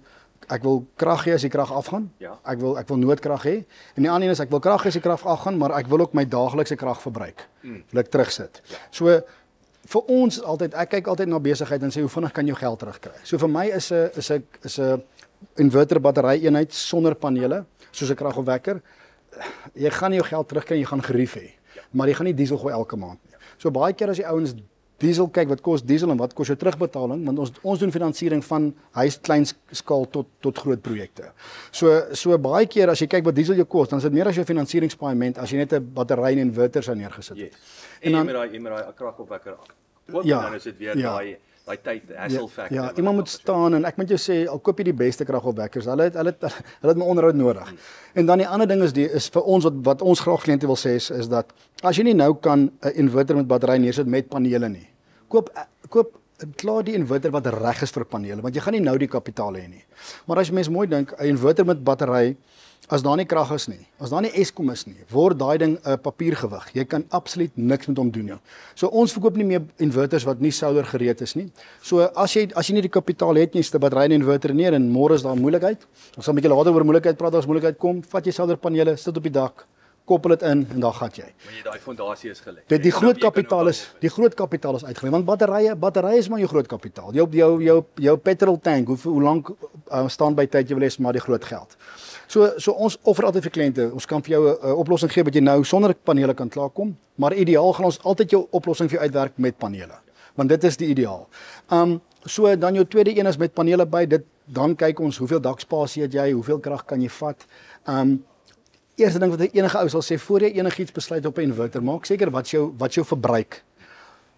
ek 0.52 0.62
wil 0.62 0.84
krag 1.00 1.24
hê 1.26 1.34
as 1.34 1.46
die 1.46 1.50
krag 1.50 1.72
afgaan. 1.74 2.10
Ja. 2.22 2.36
Ek 2.46 2.60
wil 2.62 2.76
ek 2.78 2.90
wil 2.92 3.00
noodkrag 3.02 3.48
hê. 3.48 3.56
En 3.98 4.06
die 4.06 4.12
ander 4.12 4.30
een 4.30 4.36
is 4.36 4.42
ek 4.44 4.52
wil 4.54 4.62
krag 4.62 4.84
hê 4.86 4.92
as 4.92 4.98
die 5.00 5.02
krag 5.02 5.24
afgaan, 5.26 5.58
maar 5.58 5.74
ek 5.80 5.90
wil 5.90 6.04
ook 6.06 6.14
my 6.14 6.26
daaglikse 6.30 6.78
krag 6.78 7.02
verbruik. 7.02 7.48
Mm. 7.64 7.82
Wil 7.90 8.02
ek 8.04 8.12
terugsit. 8.14 8.62
Ja. 8.70 8.82
So 8.94 9.16
vir 9.96 10.12
ons 10.14 10.38
altyd 10.42 10.78
ek 10.82 10.92
kyk 10.98 11.10
altyd 11.14 11.32
na 11.32 11.42
besigheid 11.42 11.88
en 11.88 11.94
sê 11.94 12.04
hoe 12.06 12.14
vinnig 12.14 12.36
kan 12.36 12.46
jy 12.46 12.60
geld 12.62 12.80
terugkry. 12.84 13.16
So 13.24 13.42
vir 13.42 13.52
my 13.56 13.66
is 13.74 13.92
'n 13.92 14.12
is 14.22 14.32
'n 14.32 14.44
is 14.64 14.80
'n 14.80 15.02
inverter 15.58 16.00
battery 16.00 16.46
eenheid 16.46 16.74
sonder 16.74 17.16
panele, 17.16 17.66
soos 17.92 18.12
'n 18.12 18.16
kragopwekker. 18.16 18.82
Jy 19.74 19.90
gaan 19.90 20.12
nie 20.12 20.20
jou 20.20 20.28
geld 20.28 20.48
terugkry, 20.48 20.78
jy 20.78 20.86
gaan 20.86 21.02
gerief 21.02 21.36
hê. 21.36 21.50
Ja. 21.76 21.82
Maar 21.92 22.08
jy 22.08 22.14
gaan 22.14 22.26
nie 22.26 22.34
diesel 22.34 22.58
gooi 22.58 22.74
elke 22.74 22.96
maand 22.96 23.20
nie. 23.26 23.36
So 23.58 23.72
baie 23.72 23.94
keer 23.94 24.10
as 24.10 24.18
die 24.18 24.28
ouens 24.28 24.54
diesel 25.04 25.28
kyk 25.28 25.50
wat 25.52 25.62
kos 25.62 25.84
diesel 25.84 26.12
en 26.14 26.20
wat 26.20 26.34
kos 26.34 26.52
jou 26.52 26.58
terugbetaling 26.60 27.24
want 27.28 27.40
ons 27.44 27.52
ons 27.64 27.80
doen 27.80 27.92
finansiering 27.92 28.44
van 28.46 28.70
huis 29.00 29.18
klein 29.28 29.48
skaal 29.72 30.06
tot 30.12 30.30
tot 30.46 30.62
groot 30.64 30.82
projekte. 30.82 31.32
So 31.72 31.92
so 32.14 32.38
baie 32.38 32.68
keer 32.68 32.90
as 32.94 33.02
jy 33.04 33.08
kyk 33.12 33.26
wat 33.26 33.36
diesel 33.36 33.60
jou 33.60 33.68
kos, 33.68 33.90
dan 33.92 34.00
is 34.00 34.08
dit 34.08 34.16
meer 34.16 34.32
as 34.32 34.40
jou 34.40 34.46
finansieringspaaiement 34.46 35.42
as 35.42 35.52
jy 35.52 35.58
net 35.64 35.74
'n 35.74 35.92
battery 35.94 36.32
en 36.34 36.48
inverters 36.48 36.90
aan 36.90 36.98
neergesit 36.98 37.38
het. 37.38 37.52
Yes. 37.52 37.60
En, 38.02 38.08
en 38.08 38.12
dan 38.12 38.26
met 38.26 38.36
daai 38.36 38.60
met 38.60 38.72
daai 38.72 38.94
kragopwekker. 38.94 39.58
Ja, 40.24 40.42
dan 40.42 40.54
is 40.54 40.64
dit 40.64 40.78
weer 40.78 40.98
ja. 40.98 41.12
daai 41.12 41.38
daai 41.66 41.78
tyd 41.82 42.12
hassle 42.14 42.42
ja, 42.42 42.48
factor. 42.48 42.78
Ja, 42.78 42.84
ja 42.84 42.98
iemand 43.02 43.16
moet 43.16 43.30
staan 43.30 43.74
en 43.78 43.86
ek 43.90 43.98
moet 43.98 44.12
jou 44.14 44.20
sê 44.22 44.38
al 44.50 44.60
koop 44.62 44.82
jy 44.82 44.90
die 44.92 44.98
beste 44.98 45.26
kragopwekkers, 45.26 45.88
hulle 45.90 46.10
het 46.10 46.18
hulle 46.20 46.34
het 46.34 46.46
hulle 46.46 46.92
het 46.92 47.00
my 47.02 47.08
onderhoud 47.14 47.40
nodig. 47.40 47.72
Hmm. 47.72 47.88
En 48.22 48.30
dan 48.30 48.44
die 48.44 48.48
ander 48.48 48.70
ding 48.70 48.84
is 48.86 48.94
die 48.94 49.08
is 49.10 49.30
vir 49.34 49.50
ons 49.56 49.66
wat 49.66 49.80
wat 49.88 50.04
ons 50.06 50.22
graag 50.26 50.46
kliënte 50.46 50.70
wil 50.70 50.78
sê 50.80 50.96
is, 51.00 51.10
is 51.16 51.32
dat 51.32 51.56
as 51.82 51.98
jy 51.98 52.06
nie 52.10 52.18
nou 52.18 52.34
kan 52.38 52.70
'n 52.70 52.94
inverter 53.06 53.36
met 53.36 53.48
battery 53.48 53.80
neersit 53.82 54.08
met 54.08 54.30
panele 54.30 54.70
nie. 54.70 54.88
Koop 55.28 55.50
koop 55.90 56.14
klaar 56.60 56.84
die 56.84 56.96
inverter 56.96 57.32
wat 57.32 57.48
reg 57.48 57.82
is 57.82 57.92
vir 57.92 58.06
panele 58.06 58.42
want 58.42 58.56
jy 58.56 58.62
gaan 58.62 58.76
nie 58.76 58.84
nou 58.84 58.98
die 58.98 59.08
kapitaal 59.08 59.56
hê 59.56 59.68
nie. 59.68 59.84
Maar 60.28 60.40
as 60.40 60.50
jy 60.50 60.54
mens 60.54 60.70
mooi 60.70 60.88
dink, 60.88 61.14
'n 61.18 61.26
inverter 61.26 61.66
met 61.66 61.84
battery 61.84 62.38
As 62.88 63.02
daar 63.02 63.18
nie 63.18 63.26
krag 63.26 63.50
is 63.56 63.66
nie, 63.66 63.82
as 63.98 64.12
daar 64.14 64.22
nie 64.22 64.30
Eskom 64.38 64.70
is 64.70 64.84
nie, 64.86 64.98
word 65.10 65.40
daai 65.40 65.58
ding 65.58 65.74
'n 65.74 65.90
uh, 65.90 65.98
papiergewig. 65.98 66.70
Jy 66.74 66.86
kan 66.86 67.06
absoluut 67.10 67.52
niks 67.58 67.88
met 67.88 67.98
hom 67.98 68.12
doen 68.12 68.26
nie. 68.26 68.40
So 68.76 68.88
ons 68.88 69.14
verkoop 69.14 69.36
nie 69.36 69.46
meer 69.46 69.64
inverters 69.78 70.24
wat 70.24 70.40
nie 70.40 70.52
solar 70.52 70.86
gereed 70.86 71.22
is 71.22 71.36
nie. 71.36 71.52
So 71.82 72.02
as 72.02 72.34
jy 72.36 72.52
as 72.56 72.68
jy 72.68 72.74
nie 72.74 72.82
die 72.82 72.94
kapitaal 72.94 73.36
het 73.36 73.54
nie, 73.54 73.62
is 73.62 73.74
'n 73.74 73.80
battery 73.80 74.06
en 74.06 74.12
inverter 74.12 74.54
neer 74.54 74.74
en 74.74 74.92
môre 74.92 75.16
is 75.16 75.24
daar 75.24 75.36
moeilikheid. 75.36 75.82
Ons 76.18 76.26
sal 76.26 76.34
'n 76.34 76.38
bietjie 76.38 76.56
later 76.56 76.74
oor 76.74 76.84
moeilikheid 76.86 77.18
praat 77.18 77.34
as 77.36 77.48
moeilikheid 77.48 77.80
kom. 77.80 78.04
Vat 78.04 78.26
jy 78.26 78.32
solar 78.32 78.58
panele, 78.58 78.98
sit 78.98 79.18
op 79.18 79.24
die 79.24 79.32
dak, 79.32 79.66
koppel 80.06 80.36
dit 80.36 80.42
in 80.44 80.68
en 80.74 80.80
dan 80.80 80.94
gaan 80.94 81.10
jy. 81.14 81.26
Maar 81.46 81.54
jy 81.58 81.64
daai 81.64 81.80
fondasie 81.80 82.30
is 82.30 82.40
gelê. 82.40 82.62
Dit 82.68 82.84
die 82.84 82.92
groot 82.92 83.18
kapitaal 83.18 83.68
is, 83.68 83.90
die 84.00 84.10
groot 84.10 84.34
kapitaal 84.34 84.76
is 84.76 84.86
uitgelê 84.86 85.10
want 85.10 85.26
batterye, 85.26 85.76
batterye 85.76 86.18
is 86.18 86.30
maar 86.30 86.40
jou 86.40 86.50
groot 86.50 86.68
kapitaal. 86.68 87.14
Jou 87.14 87.28
jou 87.32 87.52
jou 87.64 87.84
jou 87.96 88.18
petrol 88.18 88.60
tank, 88.62 88.88
hoe 88.88 88.98
hoe 89.04 89.22
lank 89.22 89.50
uh, 89.50 90.08
staan 90.08 90.36
by 90.36 90.46
tyd 90.46 90.70
jy 90.70 90.76
wil 90.76 90.84
hê 90.84 90.92
is 90.94 91.00
maar 91.00 91.14
die 91.14 91.22
groot 91.22 91.44
geld. 91.44 91.78
So 92.28 92.52
so 92.58 92.72
ons 92.72 92.98
offer 93.04 93.28
altyd 93.30 93.44
vir 93.48 93.54
kliënte, 93.58 93.88
ons 93.94 94.06
kan 94.06 94.22
vir 94.22 94.32
jou 94.36 94.44
'n 94.48 94.58
uh, 94.64 94.78
oplossing 94.80 95.12
gee 95.12 95.24
wat 95.24 95.36
jy 95.36 95.42
nou 95.42 95.64
sonder 95.64 95.94
panele 95.94 96.34
kan 96.34 96.50
klaarkom, 96.50 96.96
maar 97.16 97.34
ideaal 97.34 97.74
gaan 97.74 97.86
ons 97.86 98.00
altyd 98.04 98.32
jou 98.32 98.48
oplossing 98.52 98.90
vir 98.90 99.00
jou 99.00 99.04
uitwerk 99.04 99.38
met 99.38 99.58
panele. 99.58 100.00
Want 100.36 100.50
dit 100.50 100.64
is 100.64 100.78
die 100.78 100.88
ideaal. 100.88 101.28
Um 101.72 102.02
so 102.26 102.56
dan 102.56 102.74
jou 102.74 102.86
tweede 102.86 103.18
een 103.18 103.28
is 103.28 103.38
met 103.38 103.54
panele 103.54 103.86
by, 103.86 104.06
dit 104.06 104.24
dan 104.46 104.76
kyk 104.76 105.00
ons 105.00 105.18
hoeveel 105.18 105.42
dakspasie 105.42 106.02
het 106.02 106.14
jy, 106.14 106.32
hoeveel 106.32 106.60
krag 106.60 106.86
kan 106.86 107.02
jy 107.02 107.10
vat. 107.10 107.46
Um 107.88 108.24
eerste 108.96 109.20
ding 109.20 109.32
wat 109.32 109.54
enige 109.54 109.78
ou 109.78 109.90
sal 109.90 110.02
sê 110.02 110.18
voor 110.18 110.42
jy 110.42 110.52
enigiets 110.60 110.92
besluit 110.92 111.26
op 111.26 111.38
'n 111.38 111.42
inverter, 111.42 111.84
maak 111.84 112.06
seker 112.06 112.32
wat 112.32 112.50
jou 112.50 112.74
wat 112.78 112.94
jou 112.94 113.06
verbruik 113.06 113.64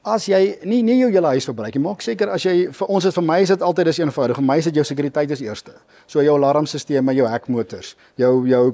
as 0.07 0.27
jy 0.29 0.41
nie 0.63 0.81
nie 0.85 0.99
jou 1.01 1.11
hele 1.11 1.33
huis 1.35 1.47
verbruik 1.49 1.75
nie, 1.75 1.83
maak 1.83 2.03
seker 2.05 2.31
as 2.33 2.45
jy 2.47 2.55
vir 2.79 2.91
ons 2.93 3.05
is 3.05 3.15
vir 3.17 3.25
my 3.27 3.39
is 3.43 3.53
dit 3.53 3.63
altyd 3.69 3.91
is 3.91 3.99
eenvoudig. 3.99 4.39
Vir 4.39 4.47
my 4.47 4.57
is 4.61 4.69
dit 4.69 4.79
jou 4.79 4.85
sekuriteit 4.87 5.31
is 5.35 5.43
eerste. 5.43 5.75
So 6.07 6.23
jou 6.23 6.35
alarmstelsels, 6.37 7.15
jou 7.17 7.31
hekmotors, 7.31 7.95
jou 8.17 8.33
jou 8.47 8.65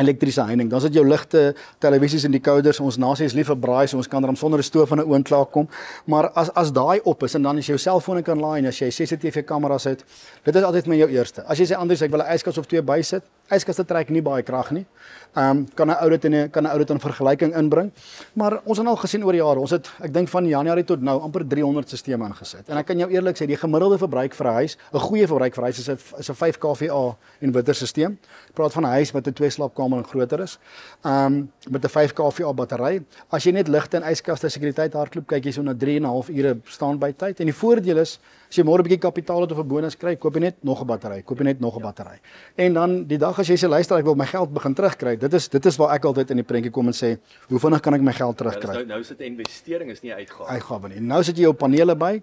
elektriese 0.00 0.40
heining. 0.48 0.70
Dan 0.70 0.80
sit 0.80 0.94
jou 0.96 1.04
ligte, 1.04 1.52
televisies 1.82 2.24
en 2.24 2.32
decoders. 2.32 2.80
Ons 2.80 2.96
nasie 3.00 3.26
is 3.28 3.34
lief 3.36 3.50
vir 3.50 3.58
braai, 3.60 3.86
so 3.90 4.00
ons 4.00 4.08
kan 4.08 4.24
dan 4.24 4.36
sonder 4.36 4.58
'n 4.58 4.62
stoof 4.62 4.88
van 4.88 5.00
'n 5.00 5.08
oond 5.08 5.24
klaar 5.24 5.46
kom. 5.46 5.68
Maar 6.06 6.30
as 6.34 6.50
as 6.54 6.72
daai 6.72 7.00
op 7.04 7.22
is 7.22 7.34
en 7.34 7.42
dan 7.42 7.58
as 7.58 7.66
jou 7.66 7.78
selfoon 7.78 8.22
kan 8.22 8.40
laai 8.40 8.58
en 8.58 8.66
as 8.66 8.78
jy 8.78 8.88
CCTV 8.88 9.44
kameras 9.44 9.84
het, 9.84 10.04
dit 10.44 10.56
is 10.56 10.62
altyd 10.62 10.86
met 10.86 10.98
jou 10.98 11.10
eerste. 11.10 11.42
As 11.46 11.58
jy 11.58 11.64
sê 11.64 11.76
anders 11.76 12.02
ek 12.02 12.10
wil 12.10 12.20
'n 12.20 12.34
yskas 12.34 12.58
of 12.58 12.66
twee 12.66 12.82
bysit, 12.82 13.22
yskaste 13.50 13.84
trek 13.84 14.10
nie 14.10 14.22
baie 14.22 14.42
krag 14.42 14.70
nie. 14.70 14.86
Ehm 15.32 15.56
um, 15.56 15.68
kan 15.74 15.86
'n 15.88 15.90
audit 15.90 16.24
en 16.24 16.34
'n 16.34 16.50
kan 16.50 16.62
'n 16.62 16.66
audit 16.66 16.90
in 16.90 17.00
vergelyking 17.00 17.56
inbring. 17.56 17.90
Maar 18.32 18.60
ons 18.64 18.78
het 18.78 18.86
al 18.86 18.96
gesien 18.96 19.24
oor 19.24 19.32
die 19.32 19.40
jare, 19.40 19.58
ons 19.58 19.70
het 19.70 19.90
ek 20.00 20.12
dink 20.12 20.28
van 20.28 20.46
Januarie 20.46 20.84
tot 20.84 21.00
nou 21.00 21.20
amper 21.20 21.46
300 21.46 21.88
stelsels 21.88 22.28
ingesit. 22.28 22.68
En 22.68 22.76
ek 22.76 22.86
kan 22.86 22.98
jou 22.98 23.10
eerlik 23.10 23.36
sê, 23.36 23.46
die 23.46 23.56
gemiddelde 23.56 23.98
verbruik 23.98 24.34
vir 24.34 24.46
'n 24.46 24.52
huis, 24.52 24.76
'n 24.92 24.98
goeie 24.98 25.26
verbruik 25.26 25.54
vir 25.54 25.62
'n 25.62 25.66
huis 25.66 25.78
is 25.78 25.88
'n 25.88 25.98
is 26.18 26.28
'n 26.28 26.34
5 26.34 26.58
kVA 26.58 27.16
inverter 27.40 27.74
stelsel. 27.74 28.16
Praat 28.54 28.72
van 28.72 28.82
'n 28.82 28.88
huis 28.88 29.12
met 29.12 29.26
'n 29.26 29.32
twee 29.32 29.50
slaapkamer 29.50 29.98
en 29.98 30.04
groter 30.04 30.40
is. 30.40 30.58
Ehm 31.02 31.26
um, 31.26 31.50
met 31.70 31.84
'n 31.84 31.88
5 31.88 32.12
kVA 32.12 32.52
battery. 32.52 33.02
As 33.30 33.44
jy 33.44 33.52
net 33.52 33.68
ligte 33.68 33.96
en 33.96 34.10
yskaste 34.10 34.48
sekuriteit 34.48 34.92
hardloop, 34.92 35.26
kyk 35.26 35.44
jy 35.44 35.52
so 35.52 35.62
na 35.62 35.74
3 35.74 35.96
en 35.96 36.02
'n 36.02 36.08
half 36.08 36.28
ure 36.28 36.58
staan 36.64 36.98
by 36.98 37.12
tyd. 37.12 37.40
En 37.40 37.46
die 37.46 37.54
voordeel 37.54 37.98
is 37.98 38.18
As 38.52 38.58
jy 38.60 38.66
môre 38.68 38.82
'n 38.82 38.84
bietjie 38.84 39.00
kapitaal 39.00 39.40
het 39.40 39.52
of 39.52 39.58
'n 39.58 39.66
bonus 39.66 39.96
kry, 39.96 40.12
koop 40.16 40.34
jy 40.34 40.40
net 40.40 40.56
nog 40.60 40.82
'n 40.82 40.86
battery, 40.86 41.22
koop 41.22 41.38
jy 41.38 41.44
net 41.44 41.60
nog 41.60 41.76
'n 41.78 41.80
battery. 41.80 42.20
En 42.54 42.74
dan 42.74 43.04
die 43.08 43.16
dag 43.16 43.38
as 43.38 43.48
jy 43.48 43.56
sê 43.56 43.66
luister, 43.66 43.96
ek 43.96 44.04
wil 44.04 44.14
my 44.14 44.26
geld 44.26 44.52
begin 44.52 44.74
terugkry. 44.74 45.16
Dit 45.22 45.36
is 45.38 45.48
dit 45.48 45.66
is 45.70 45.76
waar 45.78 45.94
ek 45.94 46.06
altyd 46.08 46.32
in 46.34 46.40
die 46.42 46.46
prentjie 46.46 46.72
kom 46.74 46.90
en 46.90 46.96
sê, 46.96 47.12
hoe 47.48 47.60
vinnig 47.62 47.82
kan 47.84 47.94
ek 47.94 48.02
my 48.02 48.14
geld 48.16 48.38
terugkry? 48.40 48.72
Ja, 48.74 48.82
nou 48.82 48.96
nou 48.96 49.02
sit 49.06 49.20
'n 49.20 49.30
investering 49.30 49.90
is 49.90 50.02
nie 50.02 50.12
uitgawe. 50.12 50.48
Uitgawe 50.48 50.88
nie. 50.88 51.00
Nou 51.00 51.22
sit 51.22 51.36
jy 51.36 51.42
jou 51.42 51.54
panele 51.54 51.94
by. 51.94 52.22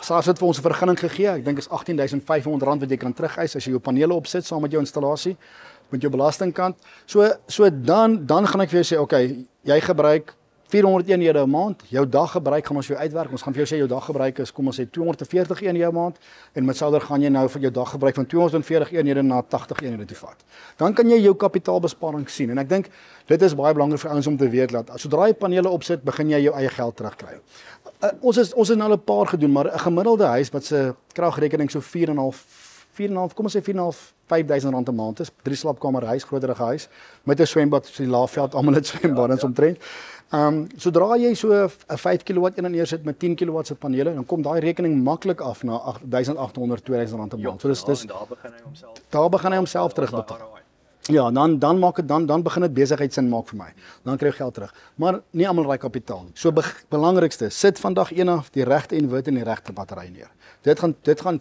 SARS 0.00 0.26
het 0.26 0.38
vir 0.38 0.48
ons 0.48 0.58
'n 0.58 0.62
vergunning 0.62 0.98
gegee. 0.98 1.28
Ek 1.28 1.44
dink 1.44 1.58
is 1.58 1.68
R18500 1.68 2.80
wat 2.80 2.90
jy 2.90 2.96
kan 2.96 3.12
terugeis 3.12 3.56
as 3.56 3.64
jy 3.64 3.70
jou 3.70 3.80
panele 3.80 4.14
opsit 4.14 4.44
saam 4.44 4.62
met 4.62 4.72
jou 4.72 4.80
installasie 4.80 5.36
met 5.90 6.00
jou 6.00 6.10
belastingkant. 6.10 6.76
So 7.06 7.26
so 7.46 7.70
dan 7.70 8.26
dan 8.26 8.46
gaan 8.46 8.60
ek 8.60 8.70
vir 8.70 8.82
jou 8.82 8.96
sê, 8.96 9.00
okay, 9.00 9.46
jy 9.66 9.80
gebruik 9.80 10.34
400 10.70 11.08
eenhede 11.08 11.42
'n 11.42 11.50
maand. 11.50 11.82
Jou 11.88 12.08
daggebruik 12.08 12.66
gaan 12.66 12.76
ons 12.76 12.86
vir 12.86 12.96
jou 12.96 13.04
uitwerk. 13.06 13.30
Ons 13.30 13.42
gaan 13.42 13.52
vir 13.52 13.66
jou 13.66 13.74
sê 13.74 13.78
jou 13.78 13.88
daggebruik 13.88 14.38
is 14.38 14.52
kom 14.52 14.66
ons 14.66 14.80
sê 14.80 14.90
240 14.90 15.62
eenhede 15.62 15.90
'n 15.90 15.94
maand 15.94 16.16
en 16.52 16.64
met 16.64 16.76
Souder 16.76 17.00
gaan 17.00 17.22
jy 17.22 17.28
nou 17.28 17.48
vir 17.48 17.60
jou 17.60 17.70
daggebruik 17.70 18.14
van 18.14 18.26
240 18.26 18.92
eenhede 18.92 19.22
na 19.22 19.42
80 19.42 19.80
eenhede 19.80 20.04
toe 20.04 20.16
vat. 20.16 20.44
Dan 20.76 20.94
kan 20.94 21.08
jy 21.08 21.20
jou 21.20 21.34
kapitaalbesparing 21.34 22.28
sien 22.28 22.50
en 22.50 22.58
ek 22.58 22.68
dink 22.68 22.88
dit 23.26 23.42
is 23.42 23.54
baie 23.54 23.74
belangrik 23.74 24.00
vir 24.00 24.10
ouens 24.10 24.26
om 24.26 24.36
te 24.36 24.48
weet 24.48 24.70
dat 24.70 24.90
sodra 24.94 25.26
jy 25.26 25.34
panele 25.34 25.68
opsit, 25.68 26.04
begin 26.04 26.30
jy 26.30 26.42
jou 26.42 26.54
eie 26.54 26.68
geld 26.68 26.96
terugkry. 26.96 27.40
Uh, 28.02 28.10
ons 28.20 28.36
is 28.36 28.54
ons 28.54 28.68
het 28.68 28.78
nou 28.78 28.90
al 28.90 28.96
'n 28.96 29.04
paar 29.04 29.26
gedoen, 29.26 29.52
maar 29.52 29.74
'n 29.74 29.78
gemiddelde 29.78 30.24
huis 30.24 30.50
wat 30.50 30.64
se 30.64 30.94
kragrekening 31.12 31.70
so 31.70 31.80
4.5 31.80 32.59
4.5 33.00 33.34
kom 33.34 33.48
ons 33.48 33.56
sê 33.56 33.62
4.5 33.64 34.00
5000 34.30 34.72
rand 34.72 34.88
'n 34.88 34.94
maand 34.94 35.20
is, 35.20 35.30
drie 35.42 35.56
slaapkamer 35.56 36.04
huis, 36.12 36.24
groterige 36.24 36.62
huis 36.62 36.88
met 37.24 37.40
'n 37.40 37.46
swembad, 37.46 37.86
so 37.86 38.02
die 38.02 38.10
Laagveld 38.10 38.54
almal 38.54 38.74
het 38.74 38.86
swembaddens 38.86 39.40
ja, 39.40 39.46
ja. 39.46 39.48
omtrent. 39.48 39.78
Ehm 40.30 40.46
um, 40.46 40.66
sodra 40.76 41.16
jy 41.18 41.34
so 41.34 41.48
'n 41.52 41.98
5 41.98 42.22
kW 42.22 42.44
een 42.54 42.64
en 42.64 42.70
neersit 42.70 43.04
met 43.04 43.18
10 43.18 43.34
kW 43.34 43.64
se 43.64 43.74
panele, 43.74 44.14
dan 44.14 44.26
kom 44.26 44.42
daai 44.42 44.60
rekening 44.60 45.02
maklik 45.02 45.40
af 45.40 45.62
na 45.62 45.80
1800 46.08 46.84
2000 46.84 47.18
rand 47.18 47.34
'n 47.34 47.42
maand. 47.42 47.60
So 47.60 47.68
dis 47.68 47.84
dis 47.84 48.06
daar 48.06 48.26
begin 48.28 48.52
hy 48.52 48.62
homself. 48.64 48.92
Daar 49.08 49.28
begin 49.28 49.50
hy 49.50 49.56
homself 49.56 49.92
terugbetaal. 49.92 50.58
Ja, 51.08 51.30
dan 51.30 51.58
dan 51.58 51.78
maak 51.78 51.96
dit 51.96 52.08
dan 52.08 52.26
dan 52.26 52.42
begin 52.42 52.62
dit 52.62 52.74
besigheid 52.74 53.12
sin 53.12 53.28
maak 53.28 53.48
vir 53.48 53.56
my. 53.56 53.72
Dan 54.04 54.16
kry 54.16 54.28
jy 54.28 54.34
geld 54.34 54.54
terug. 54.54 54.74
Maar 54.94 55.20
nie 55.30 55.48
almal 55.48 55.64
raai 55.64 55.78
kapitaal 55.78 56.22
nie. 56.22 56.32
So 56.34 56.52
be 56.52 56.62
belangrikste, 56.88 57.50
sit 57.50 57.78
vandag 57.78 58.12
een 58.12 58.28
af 58.28 58.50
die 58.50 58.64
regte 58.64 58.96
inverter 58.96 59.32
en 59.32 59.38
die 59.38 59.44
regte 59.44 59.72
battery 59.72 60.08
neer. 60.08 60.30
Dit 60.62 60.78
gaan 60.78 60.94
dit 61.02 61.20
gaan 61.20 61.40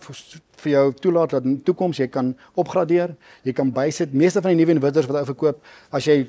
vir 0.60 0.72
jou 0.72 0.94
toelaat 0.94 1.30
dat 1.30 1.44
in 1.44 1.56
die 1.60 1.64
toekoms 1.64 1.98
jy 1.98 2.08
kan 2.08 2.34
opgradeer, 2.60 3.16
jy 3.44 3.54
kan 3.54 3.72
bysit. 3.72 4.14
Meeste 4.14 4.42
van 4.42 4.56
die 4.56 4.60
nuwe 4.60 4.76
inverters 4.76 5.08
wat 5.08 5.22
ou 5.22 5.26
verkoop, 5.26 5.64
as 5.92 6.08
jy 6.08 6.26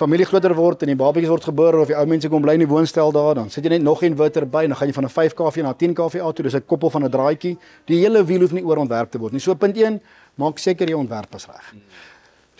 familie 0.00 0.24
groter 0.24 0.54
word 0.56 0.82
en 0.84 0.92
die 0.92 0.96
babatjies 0.96 1.28
word 1.28 1.44
gebore 1.44 1.82
of 1.82 1.90
die 1.90 1.96
ou 1.98 2.04
mense 2.08 2.28
kom 2.32 2.42
bly 2.42 2.54
in 2.56 2.64
die 2.64 2.70
woonstel 2.70 3.12
daar 3.12 3.34
dan 3.36 3.50
sit 3.52 3.66
jy 3.66 3.74
net 3.74 3.82
nog 3.82 4.02
'n 4.02 4.12
inverter 4.12 4.46
by 4.46 4.62
en 4.64 4.72
dan 4.72 4.78
gaan 4.78 4.88
jy 4.88 4.94
van 4.94 5.04
'n 5.04 5.08
5 5.08 5.34
kV 5.34 5.56
na 5.62 5.72
10 5.72 5.94
kV 5.94 6.32
toe. 6.34 6.44
Dis 6.44 6.54
'n 6.54 6.66
koppel 6.66 6.90
van 6.90 7.04
'n 7.04 7.10
draadjie. 7.10 7.58
Die 7.86 7.98
hele 7.98 8.24
wiel 8.24 8.40
hoef 8.40 8.52
nie 8.52 8.64
oorontwerp 8.64 9.10
te 9.10 9.18
word 9.18 9.32
nie. 9.32 9.40
So 9.40 9.54
punt 9.54 9.76
1 9.76 10.00
maak 10.36 10.58
seker 10.58 10.88
jy 10.88 10.94
ontwerp 10.94 11.34
is 11.34 11.46
reg 11.46 11.74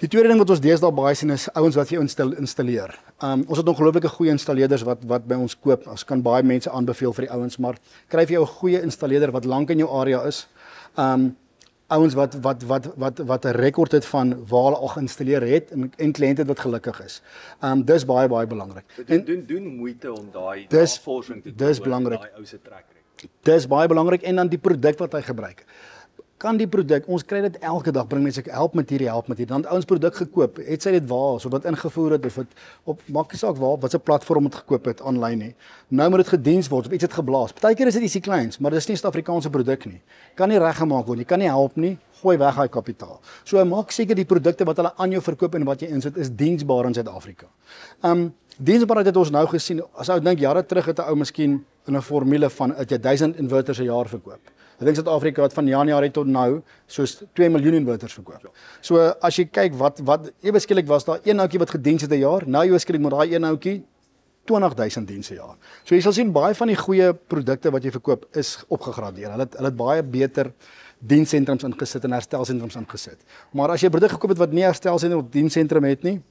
die 0.00 0.08
tweede 0.08 0.28
ding 0.32 0.40
wat 0.40 0.50
ons 0.50 0.62
deesdae 0.64 0.92
baie 0.96 1.14
sien 1.14 1.30
is 1.34 1.48
ouens 1.54 1.76
wat 1.76 1.90
jy 1.92 2.00
instal, 2.00 2.32
installeer 2.40 2.94
um, 3.20 3.44
ons 3.48 3.60
het 3.60 3.68
ongelooflike 3.68 4.08
goeie 4.16 4.32
installeerders 4.32 4.86
wat 4.88 5.04
wat 5.10 5.28
by 5.28 5.36
ons 5.36 5.54
koop 5.54 5.86
ons 5.90 6.04
kan 6.08 6.22
baie 6.24 6.42
mense 6.42 6.70
aanbeveel 6.70 7.12
vir 7.18 7.28
die 7.28 7.34
ouens 7.36 7.58
maar 7.58 7.78
kry 8.08 8.24
vir 8.26 8.38
jou 8.38 8.44
'n 8.46 8.54
goeie 8.60 8.82
installeerder 8.82 9.32
wat 9.32 9.44
lank 9.44 9.70
in 9.70 9.78
jou 9.78 9.90
area 10.00 10.24
is 10.26 10.46
um, 10.96 11.36
ouens 11.90 12.14
wat 12.14 12.36
wat 12.44 12.62
wat 12.70 12.86
wat 12.96 13.18
wat 13.18 13.44
'n 13.44 13.56
rekord 13.56 13.92
het 13.92 14.06
van 14.06 14.34
waar 14.46 14.64
hulle 14.68 14.80
al 14.84 14.92
geïnstalleer 14.94 15.42
het 15.42 15.70
en 15.70 15.92
en 15.96 16.12
kliënte 16.12 16.44
wat 16.46 16.58
gelukkig 16.58 17.00
is. 17.04 17.22
Um, 17.62 17.84
dis 17.84 18.04
baie 18.04 18.28
baie 18.28 18.46
belangrik. 18.46 18.84
En 19.06 19.24
doen 19.24 19.44
doen 19.46 19.66
moeite 19.76 20.12
om 20.12 20.28
daai 20.32 20.66
navorsing 20.68 21.42
te 21.42 21.48
doen. 21.48 21.66
Dis 21.66 21.80
belangrik. 21.80 22.20
Daai 22.20 22.38
ou 22.38 22.44
se 22.44 22.58
trek 22.62 22.84
record. 23.20 23.44
Dis 23.44 23.66
baie 23.66 23.88
belangrik 23.88 24.22
en 24.22 24.36
dan 24.36 24.48
die 24.48 24.58
produk 24.58 24.98
wat 24.98 25.12
hy 25.12 25.22
gebruik 25.22 25.64
kan 26.40 26.56
die 26.56 26.68
produk 26.72 27.04
ons 27.12 27.24
kry 27.28 27.42
dit 27.44 27.56
elke 27.68 27.92
dag 27.92 28.06
bring 28.08 28.22
mense 28.24 28.40
help 28.48 28.76
materiaal 28.78 29.18
help 29.18 29.26
materiaal 29.28 29.60
dan 29.60 29.72
ouens 29.74 29.88
produk 29.88 30.16
gekoop 30.22 30.60
het 30.64 30.84
sy 30.86 30.94
dit 30.94 31.08
waar 31.10 31.40
so 31.42 31.52
wat 31.52 31.66
ingevoer 31.68 32.14
het 32.16 32.28
of 32.28 32.38
dit 32.40 32.54
op 32.92 33.02
maak 33.16 33.34
nie 33.34 33.40
saak 33.40 33.58
waar 33.60 33.76
wat 33.82 33.92
se 33.92 34.00
platform 34.00 34.48
het 34.48 34.56
gekoop 34.62 34.88
het 34.88 35.02
aanlyn 35.04 35.42
nie. 35.44 35.50
Nou 35.88 36.06
moet 36.10 36.22
dit 36.22 36.30
gediens 36.32 36.70
word 36.72 36.88
of 36.88 36.94
iets 36.96 37.04
het 37.04 37.16
geblaas. 37.18 37.52
Partykeer 37.56 37.90
is 37.90 37.98
dit 37.98 38.06
ietsie 38.08 38.22
kleins 38.24 38.58
maar 38.58 38.72
dis 38.72 38.88
nie 38.88 38.96
'n 38.96 39.00
Suid-Afrikaanse 39.02 39.50
produk 39.50 39.84
nie. 39.86 40.00
Kan 40.34 40.48
nie 40.48 40.58
reggemaak 40.58 41.06
word 41.06 41.18
jy 41.18 41.24
kan 41.24 41.38
nie 41.38 41.48
help 41.48 41.76
nie 41.76 41.98
gooi 42.22 42.36
weg 42.38 42.56
daai 42.56 42.68
kapitaal. 42.68 43.20
So 43.44 43.64
maak 43.64 43.90
seker 43.92 44.16
die 44.16 44.24
produkte 44.24 44.64
wat 44.64 44.76
hulle 44.76 44.92
aan 44.96 45.10
jou 45.10 45.20
verkoop 45.20 45.54
en 45.54 45.64
wat 45.64 45.80
jy 45.82 45.88
insit 45.88 46.16
is 46.16 46.30
diensbaar 46.30 46.86
in 46.86 46.94
Suid-Afrika. 46.94 47.46
Um 48.02 48.32
diensbaarheid 48.56 49.06
het 49.06 49.16
ons 49.16 49.30
nou 49.30 49.46
gesien 49.46 49.82
as 49.94 50.08
ou 50.08 50.20
dink 50.20 50.38
jare 50.38 50.62
terug 50.62 50.86
het 50.86 50.98
'n 50.98 51.02
ou 51.02 51.16
miskien 51.16 51.64
in 51.86 51.96
'n 51.96 52.02
formule 52.02 52.50
van 52.50 52.74
het 52.74 52.90
jy 52.90 52.98
1000 52.98 53.36
inverters 53.36 53.78
'n 53.78 53.84
jaar 53.84 54.08
verkoop 54.08 54.40
Ek 54.80 54.86
dink 54.88 54.96
Suid-Afrika 54.96 55.44
het 55.44 55.52
van 55.52 55.66
Januarie 55.68 56.08
tot 56.10 56.26
nou 56.26 56.62
soos 56.88 57.18
2 57.36 57.50
miljoen 57.52 57.74
inverters 57.82 58.14
verkoop. 58.16 58.48
So 58.80 58.96
as 59.20 59.36
jy 59.36 59.44
kyk 59.52 59.74
wat 59.76 60.00
wat 60.08 60.30
ewe 60.40 60.62
skielik 60.62 60.88
was 60.88 61.04
daar 61.04 61.20
een 61.24 61.38
houtjie 61.38 61.60
wat 61.60 61.74
gediens 61.76 62.02
het 62.02 62.12
'n 62.12 62.22
jaar, 62.22 62.46
nou 62.48 62.64
ewe 62.64 62.78
skielik 62.78 63.02
moet 63.02 63.12
daai 63.12 63.34
een 63.34 63.44
houtjie 63.44 63.82
20000 64.46 65.06
dienste 65.06 65.34
jaar. 65.34 65.56
So 65.84 65.94
jy 65.94 66.00
sal 66.00 66.12
sien 66.12 66.32
baie 66.32 66.54
van 66.54 66.68
die 66.68 66.76
goeie 66.76 67.12
produkte 67.12 67.70
wat 67.70 67.84
jy 67.84 67.90
verkoop 67.90 68.24
is 68.34 68.64
opgegradeer. 68.68 69.30
Hulle 69.30 69.44
het 69.44 69.54
hulle 69.58 69.68
het 69.68 69.76
baie 69.76 70.02
beter 70.02 70.52
dienssentrums 70.98 71.64
ingesit 71.64 72.04
en 72.04 72.12
herstelsentrums 72.12 72.76
ingesit. 72.76 73.18
Maar 73.52 73.70
as 73.70 73.82
jy 73.82 73.88
'n 73.88 73.90
produk 73.90 74.10
gekoop 74.10 74.30
het 74.30 74.38
wat 74.38 74.52
nie 74.52 74.64
herstelsentrum 74.64 75.20
of 75.20 75.30
dienssentrum 75.30 75.84
het 75.84 76.02
nie, 76.02 76.22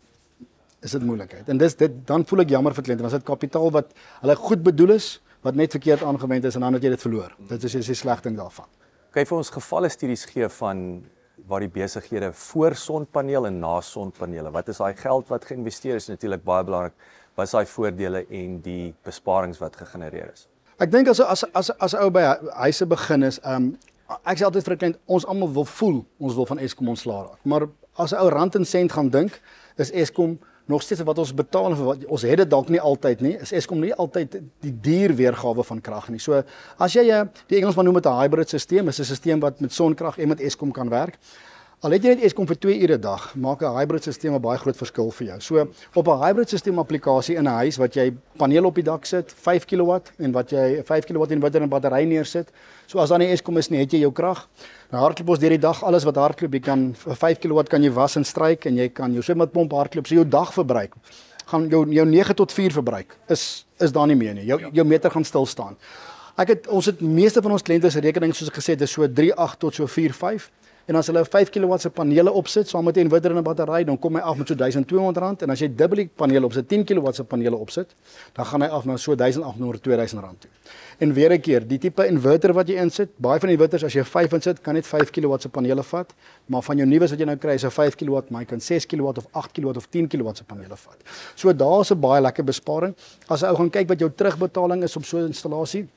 is 0.81 0.91
dit 0.91 1.03
moeilikheid. 1.03 1.49
En 1.49 1.57
dis 1.57 1.75
dit 1.75 1.91
dan 2.07 2.25
voel 2.25 2.39
ek 2.39 2.49
jammer 2.49 2.73
vir 2.73 2.83
kliënte, 2.83 3.01
want 3.01 3.13
dit 3.13 3.23
kapitaal 3.23 3.71
wat 3.71 3.93
hulle 4.21 4.35
goed 4.35 4.63
bedoel 4.63 4.95
is, 4.95 5.21
wat 5.41 5.55
net 5.55 5.71
verkeerd 5.71 6.03
aangewend 6.03 6.43
is 6.43 6.55
en 6.55 6.61
dan 6.61 6.73
het 6.73 6.83
jy 6.83 6.89
dit 6.89 7.01
verloor. 7.01 7.35
Dit 7.47 7.63
is 7.63 7.75
'n 7.75 7.95
sleg 7.95 8.21
ding 8.21 8.37
daarvan. 8.37 8.65
Kyk 9.11 9.27
vir 9.27 9.37
ons 9.37 9.49
gevalle 9.49 9.89
studies 9.89 10.25
gee 10.25 10.49
van 10.49 11.03
waar 11.47 11.59
die 11.59 11.69
besighede 11.69 12.33
voor 12.33 12.75
sonpanele 12.75 13.47
en 13.47 13.59
na 13.59 13.81
sonpanele. 13.81 14.51
Wat 14.51 14.67
is 14.67 14.77
daai 14.77 14.93
geld 14.93 15.27
wat 15.27 15.45
geïnvesteer 15.45 15.95
is 15.95 16.07
natuurlik 16.07 16.43
baie 16.43 16.63
belangrik. 16.63 16.93
Wat 17.35 17.45
is 17.45 17.51
daai 17.51 17.65
voordele 17.65 18.25
en 18.29 18.59
die 18.61 18.93
besparings 19.03 19.59
wat 19.59 19.75
gegenereer 19.75 20.31
is? 20.33 20.47
Ek 20.79 20.91
dink 20.91 21.07
as 21.07 21.19
as 21.19 21.43
as 21.53 21.71
as 21.79 21.93
ou 21.93 22.09
by 22.09 22.21
huise 22.63 22.85
begin 22.85 23.23
is, 23.23 23.39
um 23.43 23.77
ek 24.25 24.39
sê 24.39 24.45
altyd 24.47 24.63
vir 24.63 24.73
'n 24.73 24.79
kliënt, 24.79 24.99
ons 25.07 25.25
almal 25.25 25.51
wil 25.53 25.65
voel 25.65 26.05
ons 26.19 26.35
wil 26.35 26.45
van 26.45 26.59
Eskom 26.59 26.87
ontslaa 26.87 27.23
raak. 27.23 27.39
Maar 27.45 27.67
as 27.97 28.13
'n 28.13 28.17
ou 28.17 28.29
rand 28.29 28.55
en 28.55 28.65
sent 28.65 28.91
gaan 28.91 29.09
dink, 29.09 29.41
is 29.77 29.91
Eskom 29.91 30.39
nog 30.69 30.83
steeds 30.85 31.01
wat 31.01 31.17
ons 31.17 31.33
betaal 31.33 31.73
vir 31.73 31.85
wat 31.87 32.05
ons 32.05 32.23
het 32.29 32.37
dit 32.43 32.49
dalk 32.49 32.69
nie 32.69 32.81
altyd 32.81 33.21
nie. 33.25 33.33
Is 33.41 33.51
Eskom 33.57 33.81
nie 33.81 33.93
altyd 33.93 34.37
die 34.61 34.73
duur 34.85 35.15
weergawe 35.17 35.65
van 35.65 35.81
krag 35.81 36.09
nie. 36.13 36.21
So 36.21 36.43
as 36.77 36.93
jy 36.93 37.07
eh, 37.09 37.23
die 37.49 37.57
Engelsman 37.57 37.89
noem 37.89 37.97
dit 37.97 38.05
'n 38.05 38.19
hybrid 38.21 38.49
stelsel, 38.49 38.87
is 38.87 38.99
'n 38.99 39.15
stelsel 39.15 39.41
wat 39.41 39.59
met 39.59 39.73
sonkrag 39.73 40.19
en 40.19 40.27
met 40.27 40.39
Eskom 40.39 40.71
kan 40.71 40.89
werk. 40.89 41.17
Al 41.79 41.93
het 41.95 42.03
jy 42.03 42.11
net 42.11 42.23
Eskom 42.27 42.43
vir 42.43 42.57
2 42.59 42.73
ure 42.83 42.97
'n 42.97 43.01
dag, 43.01 43.35
maak 43.39 43.61
'n 43.63 43.71
hybrid 43.71 44.03
stelsel 44.03 44.35
'n 44.35 44.41
baie 44.41 44.57
groot 44.57 44.75
verskil 44.75 45.11
vir 45.11 45.27
jou. 45.27 45.39
So 45.39 45.67
op 45.95 46.07
'n 46.07 46.19
hybrid 46.19 46.49
stelsel 46.49 46.77
applikasie 46.77 47.37
in 47.37 47.47
'n 47.47 47.55
huis 47.63 47.77
wat 47.77 47.93
jy 47.95 48.13
paneel 48.37 48.65
op 48.65 48.75
die 48.75 48.83
dak 48.83 49.05
sit, 49.05 49.31
5 49.31 49.65
kW 49.65 50.01
en 50.19 50.31
wat 50.33 50.49
jy 50.49 50.83
5 50.83 51.05
kW 51.05 51.31
inverter 51.31 51.61
en 51.61 51.69
battery 51.69 52.03
neersit. 52.03 52.51
So 52.85 52.99
as 52.99 53.09
dan 53.09 53.19
nie 53.19 53.31
Eskom 53.31 53.57
is 53.57 53.69
nie, 53.69 53.79
het 53.79 53.91
jy 53.91 53.99
jou 53.99 54.11
krag. 54.11 54.49
Nou 54.91 55.01
hardloop 55.01 55.29
ons 55.29 55.39
deur 55.39 55.49
die 55.49 55.57
dag 55.57 55.81
alles 55.83 56.03
wat 56.03 56.15
hardloop, 56.15 56.51
jy 56.51 56.59
kan 56.59 56.93
vir 56.93 57.15
5 57.15 57.39
kW 57.39 57.69
kan 57.69 57.81
jy 57.81 57.91
was 57.93 58.17
en 58.17 58.25
stryk 58.25 58.65
en 58.65 58.75
jy 58.75 58.89
kan 58.89 59.13
jou 59.13 59.21
swembadpomp 59.21 59.71
hardloop, 59.71 60.05
so 60.05 60.15
jou 60.15 60.25
dagverbruik 60.25 60.93
gaan 61.45 61.69
jou 61.69 61.85
jou 61.89 62.05
9 62.05 62.35
tot 62.35 62.51
4 62.51 62.71
verbruik 62.71 63.17
is 63.29 63.65
is 63.79 63.91
daar 63.91 64.07
nie 64.07 64.15
meer 64.15 64.33
nie. 64.33 64.45
Jou 64.45 64.59
jou 64.73 64.85
meter 64.85 65.09
gaan 65.11 65.23
stil 65.23 65.45
staan. 65.45 65.77
Ek 66.35 66.47
het 66.47 66.67
ons 66.67 66.85
het 66.85 67.01
meeste 67.01 67.41
van 67.41 67.51
ons 67.51 67.61
kliënte 67.61 67.89
se 67.89 67.99
rekening 67.99 68.35
soos 68.35 68.49
ek 68.49 68.55
gesê 68.55 68.69
het 68.75 68.81
is 68.81 68.91
so 68.91 69.03
38 69.03 69.55
tot 69.57 69.73
so 69.73 69.87
45 69.87 70.49
En 70.89 70.97
as 70.97 71.05
hulle 71.11 71.21
5 71.21 71.51
kW 71.53 71.77
se 71.77 71.89
panele 71.93 72.31
opsit 72.33 72.69
saam 72.69 72.87
met 72.89 72.97
'n 72.97 73.05
inverter 73.05 73.31
en 73.31 73.37
'n 73.37 73.43
battery, 73.43 73.83
dan 73.83 73.99
kom 73.99 74.15
hy 74.15 74.21
af 74.21 74.37
met 74.37 74.47
so 74.47 74.55
R1200 74.55 75.43
en 75.43 75.49
as 75.49 75.59
jy 75.59 75.75
dubbel 75.75 75.97
die 75.97 76.09
panele 76.15 76.45
opsit, 76.45 76.67
10 76.67 76.83
kW 76.83 77.11
se 77.13 77.23
panele 77.23 77.55
opsit, 77.55 77.93
dan 78.33 78.45
gaan 78.45 78.61
hy 78.61 78.67
af 78.67 78.85
na 78.85 78.97
so 78.97 79.13
R1800 79.13 79.81
R2000 79.81 80.39
toe. 80.39 80.49
En 80.97 81.13
weer 81.13 81.31
'n 81.31 81.41
keer, 81.41 81.67
die 81.67 81.77
tipe 81.77 82.07
inverter 82.07 82.53
wat 82.53 82.67
jy 82.67 82.75
insit, 82.75 83.09
baie 83.17 83.39
van 83.39 83.49
die 83.49 83.57
inverters 83.57 83.83
as 83.83 83.93
jy 83.93 84.03
5 84.03 84.33
insit, 84.33 84.61
kan 84.61 84.73
net 84.73 84.87
5 84.87 85.11
kW 85.11 85.39
se 85.39 85.49
panele 85.49 85.83
vat, 85.83 86.13
maar 86.47 86.63
van 86.63 86.77
jou 86.77 86.87
nuus 86.87 87.11
wat 87.11 87.19
jy 87.19 87.25
nou 87.25 87.37
kry 87.37 87.53
is 87.53 87.63
'n 87.63 87.69
5 87.69 87.95
kW, 87.95 88.29
maar 88.29 88.41
jy 88.41 88.47
kan 88.47 88.59
6 88.59 88.85
kW 88.85 89.05
of 89.05 89.27
8 89.31 89.51
kW 89.53 89.77
of 89.77 89.87
10 89.89 90.07
kW 90.07 90.33
se 90.33 90.43
panele 90.43 90.75
vat. 90.75 90.97
So 91.35 91.53
daar's 91.53 91.91
'n 91.91 91.99
baie 91.99 92.21
lekker 92.21 92.43
besparing. 92.43 92.95
As 93.27 93.41
jy 93.41 93.47
ou 93.47 93.55
gaan 93.55 93.69
kyk 93.69 93.87
wat 93.87 93.99
jou 93.99 94.09
terugbetaling 94.09 94.83
is 94.83 94.95
op 94.95 95.05
so 95.05 95.17
'n 95.17 95.27
installasie, 95.27 95.87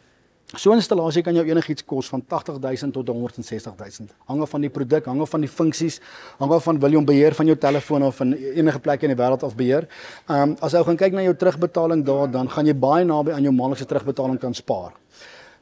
So 0.57 0.71
'n 0.71 0.77
installasie 0.77 1.23
kan 1.23 1.35
jou 1.35 1.45
enigiets 1.47 1.85
kos 1.85 2.09
van 2.09 2.23
80000 2.29 2.93
tot 2.93 3.07
160000. 3.07 4.11
Hang 4.27 4.43
af 4.43 4.51
van 4.51 4.61
die 4.61 4.71
produk, 4.71 5.05
hang 5.05 5.21
af 5.21 5.31
van 5.31 5.41
die 5.41 5.49
funksies, 5.49 6.01
hang 6.39 6.53
af 6.53 6.63
van 6.63 6.79
wil 6.79 6.91
jy 6.91 6.97
hom 6.97 7.05
beheer 7.05 7.35
van 7.35 7.47
jou 7.47 7.57
telefoon 7.57 8.03
of 8.03 8.17
van 8.17 8.33
enige 8.33 8.79
plek 8.79 9.03
in 9.03 9.17
die 9.17 9.17
wêreld 9.17 9.43
af 9.43 9.57
beheer. 9.57 9.89
Ehm 10.29 10.51
um, 10.51 10.57
as 10.61 10.73
jy 10.73 10.85
gaan 10.85 10.97
kyk 10.97 11.13
na 11.13 11.23
jou 11.23 11.35
terugbetaling 11.35 12.05
daar, 12.05 12.31
dan 12.31 12.51
gaan 12.51 12.67
jy 12.67 12.75
baie 12.75 13.05
naby 13.05 13.33
aan 13.33 13.43
jou 13.43 13.53
maandelikse 13.53 13.87
terugbetaling 13.87 14.39
kan 14.39 14.55
spaar. 14.55 14.93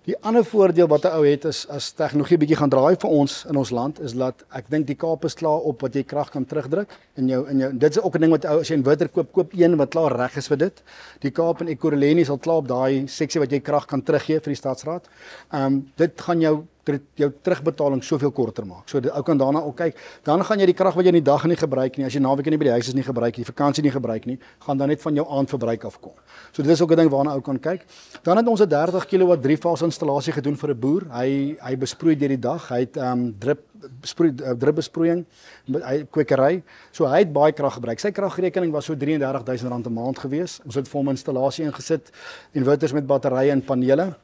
Die 0.08 0.16
ander 0.24 0.44
voordeel 0.44 0.86
wat 0.88 1.04
'n 1.04 1.12
ou 1.12 1.24
het 1.26 1.44
is 1.44 1.68
as 1.68 1.90
tegnologie 1.92 2.38
bietjie 2.38 2.56
gaan 2.56 2.70
draai 2.72 2.96
vir 2.96 3.10
ons 3.10 3.44
in 3.48 3.56
ons 3.56 3.70
land 3.70 4.00
is 4.00 4.12
dat 4.12 4.44
ek 4.48 4.70
dink 4.70 4.86
die 4.86 4.96
Kaap 4.96 5.24
is 5.24 5.34
klaar 5.34 5.60
op 5.60 5.80
wat 5.80 5.94
jy 5.94 6.02
krag 6.02 6.30
kan 6.30 6.46
terugdruk 6.46 6.88
in 7.16 7.28
jou 7.28 7.48
in 7.48 7.58
jou 7.58 7.72
dit 7.72 7.90
is 7.96 8.02
ook 8.02 8.14
'n 8.16 8.20
ding 8.20 8.32
wat 8.32 8.44
ou 8.44 8.60
as 8.60 8.68
jy 8.68 8.74
'n 8.74 8.78
inverter 8.78 9.08
koop 9.08 9.32
koop 9.32 9.52
een 9.52 9.76
wat 9.76 9.90
klaar 9.90 10.16
reg 10.16 10.36
is 10.36 10.48
vir 10.48 10.56
dit. 10.56 10.82
Die 11.20 11.30
Kaap 11.30 11.60
en 11.60 11.68
Ekurhuleni 11.68 12.24
sal 12.24 12.38
klaar 12.38 12.56
op 12.56 12.68
daai 12.68 13.06
seksie 13.08 13.40
wat 13.40 13.50
jy 13.50 13.60
krag 13.60 13.86
kan 13.86 14.02
teruggee 14.02 14.40
vir 14.40 14.52
die 14.52 14.62
stadsraad. 14.62 15.08
Ehm 15.52 15.64
um, 15.64 15.90
dit 15.96 16.20
gaan 16.20 16.40
jou 16.40 16.64
jou 16.84 17.30
terugbetaling 17.42 18.02
soveel 18.04 18.30
korter 18.30 18.66
maak. 18.66 18.88
So 18.88 18.98
ou 18.98 19.22
kan 19.22 19.38
daarna 19.38 19.62
ook 19.62 19.76
kyk. 19.76 19.96
Dan 20.24 20.44
gaan 20.44 20.58
jy 20.58 20.66
die 20.66 20.74
krag 20.74 20.94
wat 20.94 21.04
jy 21.04 21.12
in 21.12 21.20
die 21.20 21.26
dag 21.30 21.44
nie 21.44 21.56
gebruik 21.56 21.98
nie, 21.98 22.06
as 22.06 22.14
jy 22.14 22.20
naweek 22.20 22.50
nie 22.50 22.58
by 22.58 22.64
die 22.70 22.76
huis 22.78 22.88
is 22.88 22.94
nie 22.94 23.04
gebruik 23.06 23.36
nie, 23.36 23.44
vakansie 23.44 23.82
nie 23.82 23.92
gebruik 23.94 24.26
nie, 24.26 24.38
gaan 24.66 24.78
dan 24.78 24.88
net 24.88 25.02
van 25.02 25.14
jou 25.14 25.26
aandverbruik 25.28 25.84
afkom. 25.84 26.12
So 26.52 26.62
dit 26.62 26.72
is 26.72 26.80
ook 26.80 26.92
'n 26.92 26.96
ding 26.96 27.10
waarna 27.10 27.34
ou 27.34 27.40
kan 27.40 27.58
kyk. 27.58 27.84
Dan 28.22 28.36
het 28.36 28.46
ons 28.46 28.60
'n 28.60 28.68
30 28.68 29.06
kW 29.06 29.40
driefase 29.40 29.84
installasie 29.84 30.32
gedoen 30.32 30.56
vir 30.56 30.70
'n 30.70 30.80
boer. 30.80 31.02
Hy 31.10 31.56
hy 31.60 31.76
besproei 31.76 32.16
deur 32.16 32.28
die 32.28 32.38
dag. 32.38 32.68
Hy 32.68 32.80
het 32.80 32.96
um, 32.96 33.34
drip 33.38 33.60
besproei 34.00 34.30
uh, 34.30 34.54
drip 34.58 34.74
besproeiing 34.80 35.24
met 35.66 35.82
hy 35.82 36.06
kwekery. 36.10 36.62
So 36.92 37.06
hy 37.06 37.24
het 37.24 37.32
baie 37.32 37.52
krag 37.52 37.74
gebruik. 37.78 38.00
Sy 38.00 38.10
kragrekening 38.10 38.72
was 38.72 38.84
so 38.84 38.94
R33000 38.94 39.86
'n 39.86 39.92
maand 39.92 40.18
gewees. 40.18 40.60
Ons 40.64 40.74
het 40.74 40.88
vir 40.88 40.98
hom 40.98 41.08
installasie 41.08 41.64
ingesit, 41.64 42.10
inverters 42.52 42.92
met 42.92 43.06
batterye 43.06 43.50
en 43.50 43.62
panele. 43.62 44.14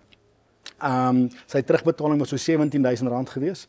Ehm 0.76 1.08
um, 1.08 1.28
sy 1.48 1.62
terugbetaling 1.64 2.18
was 2.20 2.28
so 2.28 2.36
R17000 2.36 3.30
gewees 3.32 3.62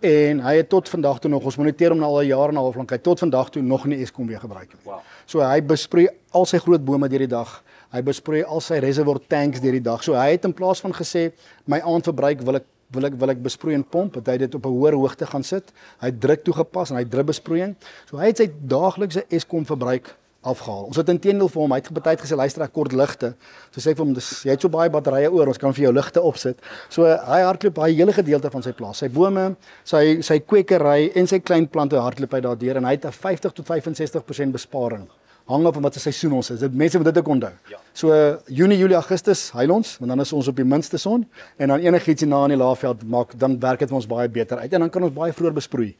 en 0.00 0.38
hy 0.40 0.54
het 0.56 0.68
tot 0.72 0.88
vandag 0.88 1.18
toe 1.20 1.30
nog 1.30 1.44
ons 1.44 1.58
moniteer 1.60 1.92
hom 1.92 2.00
nou 2.00 2.08
al 2.08 2.22
'n 2.22 2.26
jaar 2.26 2.48
en 2.48 2.54
'n 2.54 2.62
half 2.62 2.76
lank 2.76 2.90
hy 2.90 2.98
tot 2.98 3.18
vandag 3.18 3.50
toe 3.50 3.62
nog 3.62 3.84
nie 3.84 4.00
Eskom 4.00 4.26
weer 4.26 4.40
gebruik 4.40 4.72
nie. 4.72 4.80
Wow. 4.84 5.00
So 5.26 5.40
hy 5.40 5.60
besproei 5.60 6.08
al 6.30 6.46
sy 6.46 6.58
groot 6.58 6.84
bome 6.84 7.08
deur 7.08 7.18
die 7.18 7.28
dag. 7.28 7.62
Hy 7.92 8.02
besproei 8.02 8.42
al 8.44 8.60
sy 8.60 8.78
reservoir 8.78 9.20
tanks 9.28 9.60
deur 9.60 9.72
die 9.72 9.82
dag. 9.82 10.02
So 10.02 10.14
hy 10.14 10.30
het 10.30 10.44
in 10.44 10.54
plaas 10.54 10.80
van 10.80 10.92
gesê 10.92 11.32
my 11.66 11.80
aandverbruik 11.80 12.40
wil 12.42 12.56
ek 12.56 12.64
wil 12.90 13.04
ek 13.04 13.14
wil 13.14 13.30
ek 13.30 13.42
besproei 13.42 13.74
en 13.74 13.84
pomp, 13.84 14.14
het 14.14 14.26
hy 14.26 14.36
dit 14.38 14.54
op 14.54 14.66
'n 14.66 14.68
hoër 14.68 14.94
hoogte 14.94 15.26
gaan 15.26 15.42
sit. 15.42 15.72
Hy 16.00 16.10
druk 16.10 16.44
toegepas 16.44 16.90
en 16.90 16.96
hy 16.96 17.04
drip 17.04 17.26
besproeiing. 17.26 17.76
So 18.10 18.16
hy 18.16 18.26
het 18.26 18.36
sy 18.36 18.50
daaglikse 18.66 19.24
Eskom 19.28 19.66
verbruik 19.66 20.16
afgehaal. 20.44 20.84
Ons 20.90 21.00
het 21.00 21.10
intedeel 21.12 21.48
vir 21.48 21.62
hom, 21.62 21.74
hy 21.74 21.80
het 21.80 21.90
gebetuig 21.90 22.22
gesê 22.22 22.38
luister 22.38 22.64
ek 22.66 22.74
kort 22.76 22.92
ligte. 22.92 23.34
So 23.72 23.80
sê 23.80 23.92
ek 23.92 23.98
vir 23.98 24.04
hom 24.06 24.14
dis 24.16 24.30
jy 24.44 24.54
het 24.54 24.64
so 24.64 24.72
baie 24.72 24.92
batterye 24.92 25.32
oor, 25.32 25.50
ons 25.52 25.60
kan 25.60 25.74
vir 25.76 25.88
jou 25.88 25.92
ligte 25.96 26.22
opsit. 26.22 26.62
So 26.92 27.08
hy 27.08 27.40
hardloop 27.46 27.78
baie 27.80 27.96
hele 27.96 28.14
gedeelte 28.16 28.52
van 28.52 28.64
sy 28.66 28.74
plaas. 28.76 29.02
Sy 29.02 29.10
bome, 29.14 29.54
sy 29.88 30.20
sy 30.22 30.40
kwekery 30.44 31.10
en 31.18 31.30
sy 31.30 31.40
klein 31.40 31.68
plante 31.68 32.00
hardloop 32.00 32.36
hy 32.36 32.44
daardeur 32.44 32.80
en 32.80 32.88
hy 32.88 32.96
het 32.98 33.06
'n 33.06 33.12
50 33.12 33.52
tot 33.52 33.66
65% 33.66 34.52
besparing 34.52 35.08
hang 35.44 35.66
af 35.66 35.74
van 35.76 35.82
wat 35.82 35.94
se 35.94 36.00
seisoen 36.00 36.32
ons 36.32 36.50
is. 36.50 36.58
Dit 36.58 36.74
mense 36.74 36.96
moet 36.96 37.06
dit 37.10 37.18
ook 37.18 37.28
onthou. 37.28 37.52
Ja. 37.68 37.78
So 37.92 38.10
Junie, 38.46 38.78
Julie, 38.78 38.94
Augustus 38.94 39.50
huil 39.50 39.70
ons, 39.70 39.96
want 39.98 40.10
dan 40.10 40.20
is 40.20 40.32
ons 40.32 40.48
op 40.48 40.56
die 40.56 40.64
minste 40.64 40.96
son 40.98 41.26
en 41.56 41.68
dan 41.68 41.84
enigiets 41.84 42.24
hier 42.24 42.30
na 42.30 42.42
in 42.48 42.54
die 42.54 42.58
laafveld 42.58 43.04
maak 43.08 43.34
dan 43.38 43.58
werk 43.60 43.84
dit 43.84 43.92
vir 43.92 43.98
ons 44.00 44.08
baie 44.08 44.28
beter 44.28 44.58
uit 44.58 44.72
en 44.72 44.86
dan 44.86 44.90
kan 44.90 45.04
ons 45.04 45.12
baie 45.12 45.32
vroeër 45.36 45.56
besproei. 45.60 45.90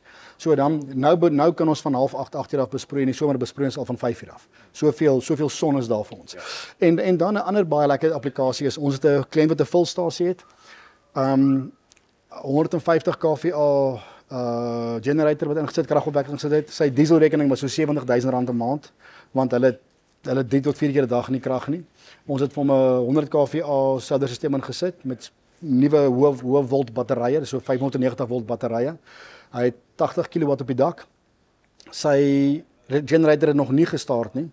So 0.41 0.57
dan 0.57 0.81
nou 0.95 1.15
nou 1.31 1.51
kan 1.53 1.69
ons 1.69 1.85
van 1.85 1.93
08:30 1.93 2.41
8:00 2.41 2.65
af 2.65 2.73
besproei 2.73 3.03
en 3.03 3.13
die 3.13 3.17
somer 3.17 3.39
besproei 3.39 3.69
ons 3.69 3.79
al 3.79 3.85
van 3.85 3.99
5:00 3.99 4.33
af. 4.33 4.49
Soveel 4.73 5.21
soveel 5.21 5.49
son 5.49 5.79
is 5.79 5.89
daar 5.89 6.05
vir 6.05 6.19
ons. 6.19 6.33
Ja. 6.33 6.41
En 6.79 6.99
en 6.99 7.17
dan 7.17 7.35
'n 7.35 7.45
ander 7.45 7.69
baie 7.69 7.87
lekker 7.87 8.13
applikasie 8.13 8.67
is 8.67 8.79
ons 8.79 8.95
het 8.95 9.05
'n 9.05 9.25
kliënt 9.29 9.49
wat 9.49 9.61
'n 9.61 9.67
vulstasie 9.77 10.27
het. 10.27 10.45
Um 11.15 11.73
150 12.43 13.19
kVA 13.19 14.01
uh 14.35 14.97
generator 15.01 15.49
wat 15.49 15.61
ingesit 15.63 15.87
kragopwekking 15.87 16.39
gesit 16.39 16.53
het. 16.59 16.71
Sy 16.71 16.91
dieselrekening 16.91 17.49
was 17.49 17.61
so 17.61 17.71
R70000 17.71 18.51
'n 18.51 18.57
maand 18.57 18.93
want 19.33 19.53
hulle 19.53 19.79
hulle 20.25 20.45
3 20.45 20.61
tot 20.61 20.77
4 20.77 20.93
keer 20.93 21.07
'n 21.07 21.09
dag 21.09 21.29
nie 21.31 21.41
krag 21.41 21.69
nie. 21.69 21.85
Ons 22.27 22.41
het 22.41 22.55
hom 22.55 22.71
'n 22.71 23.05
100 23.07 23.29
kVA 23.29 24.01
soudderstelsel 24.01 24.59
ingesit 24.59 25.05
met 25.05 25.31
nuwe 25.61 26.01
hoë 26.09 26.41
hoë 26.43 26.63
volt 26.69 26.93
batterye, 26.93 27.45
so 27.45 27.61
590 27.61 28.29
volt 28.29 28.47
batterye. 28.47 28.97
Hy 29.53 29.65
het 29.65 29.77
80 29.97 30.29
kW 30.29 30.51
op 30.51 30.67
die 30.67 30.77
dak. 30.77 31.07
Sy 31.91 32.65
generator 32.89 33.49
het 33.49 33.57
nog 33.57 33.71
nie 33.71 33.87
gestart 33.87 34.35
nie. 34.35 34.51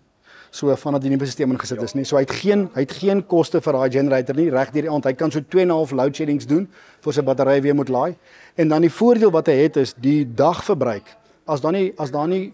So 0.52 0.74
vanaf 0.76 1.00
die 1.00 1.08
nuwe 1.08 1.24
stelsel 1.24 1.54
ingesit 1.54 1.80
is 1.82 1.94
nie. 1.96 2.04
So 2.04 2.18
hy 2.18 2.26
het 2.26 2.34
geen 2.42 2.66
hy 2.74 2.84
het 2.84 2.92
geen 2.98 3.22
koste 3.24 3.62
vir 3.64 3.78
daai 3.78 3.92
generator 3.94 4.36
nie 4.36 4.50
reg 4.52 4.72
deur 4.74 4.84
die 4.84 4.90
aand. 4.92 5.06
Hy 5.08 5.14
kan 5.16 5.32
so 5.32 5.40
2.5 5.40 5.94
load 5.96 6.18
sheddings 6.18 6.48
doen 6.48 6.66
vir 7.04 7.16
sy 7.16 7.24
battery 7.24 7.62
weer 7.64 7.76
moet 7.78 7.88
laai. 7.92 8.12
En 8.60 8.68
dan 8.68 8.84
die 8.84 8.92
voordeel 8.92 9.32
wat 9.32 9.48
hy 9.48 9.56
het 9.62 9.80
is 9.80 9.94
die 9.96 10.26
dagverbruik. 10.28 11.08
As 11.48 11.64
dan 11.64 11.72
nie 11.78 11.88
as 11.96 12.12
daar 12.12 12.28
nie 12.28 12.50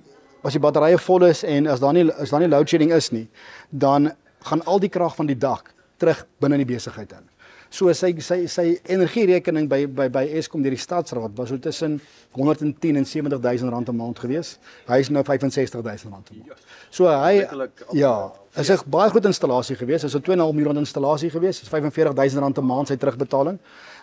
as 0.47 0.55
die 0.55 0.63
batterye 0.63 1.01
vol 1.03 1.27
is 1.27 1.43
en 1.43 1.67
as 1.67 1.83
daar 1.83 1.97
nie 1.97 2.07
as 2.15 2.31
daar 2.31 2.45
nie 2.45 2.51
load 2.53 2.71
shedding 2.71 2.95
is 2.95 3.11
nie, 3.11 3.27
dan 3.71 4.13
gaan 4.47 4.63
al 4.71 4.79
die 4.79 4.93
krag 4.93 5.17
van 5.19 5.27
die 5.27 5.39
dak 5.39 5.75
terug 5.99 6.23
binne 6.39 6.61
die 6.63 6.69
besigheid 6.69 7.11
in. 7.19 7.27
So 7.71 7.93
sy 7.93 8.15
sy 8.25 8.47
sy 8.49 8.67
energierekening 8.89 9.69
by 9.69 9.85
by 9.87 10.09
by 10.09 10.25
Eskom 10.41 10.63
deur 10.65 10.73
die 10.73 10.81
stadsraad 10.81 11.35
was 11.37 11.51
so 11.53 11.59
tussen 11.61 12.01
110 12.33 12.97
en 12.97 13.05
70000 13.05 13.71
rand 13.71 13.89
'n 13.89 13.97
maand 13.97 14.19
gewees. 14.19 14.59
Hy 14.89 14.99
is 15.01 15.11
nou 15.11 15.23
65000 15.23 16.13
rand 16.13 16.31
'n 16.31 16.39
maand. 16.39 16.59
So 16.91 17.07
hy 17.07 17.47
ja, 17.93 18.33
is 18.57 18.71
'n 18.71 18.79
baie 18.87 19.11
goeie 19.11 19.27
installasie 19.27 19.77
gewees. 19.77 20.01
Dit 20.01 20.11
is 20.11 20.17
'n 20.17 20.23
2.5 20.23 20.55
miljoen 20.55 20.79
installasie 20.79 21.31
gewees. 21.31 21.61
Dit 21.61 21.63
is 21.63 21.69
45000 21.69 22.41
rand 22.41 22.59
'n 22.59 22.65
maand 22.65 22.89
sy 22.89 22.97
terugbetaling. 22.97 23.59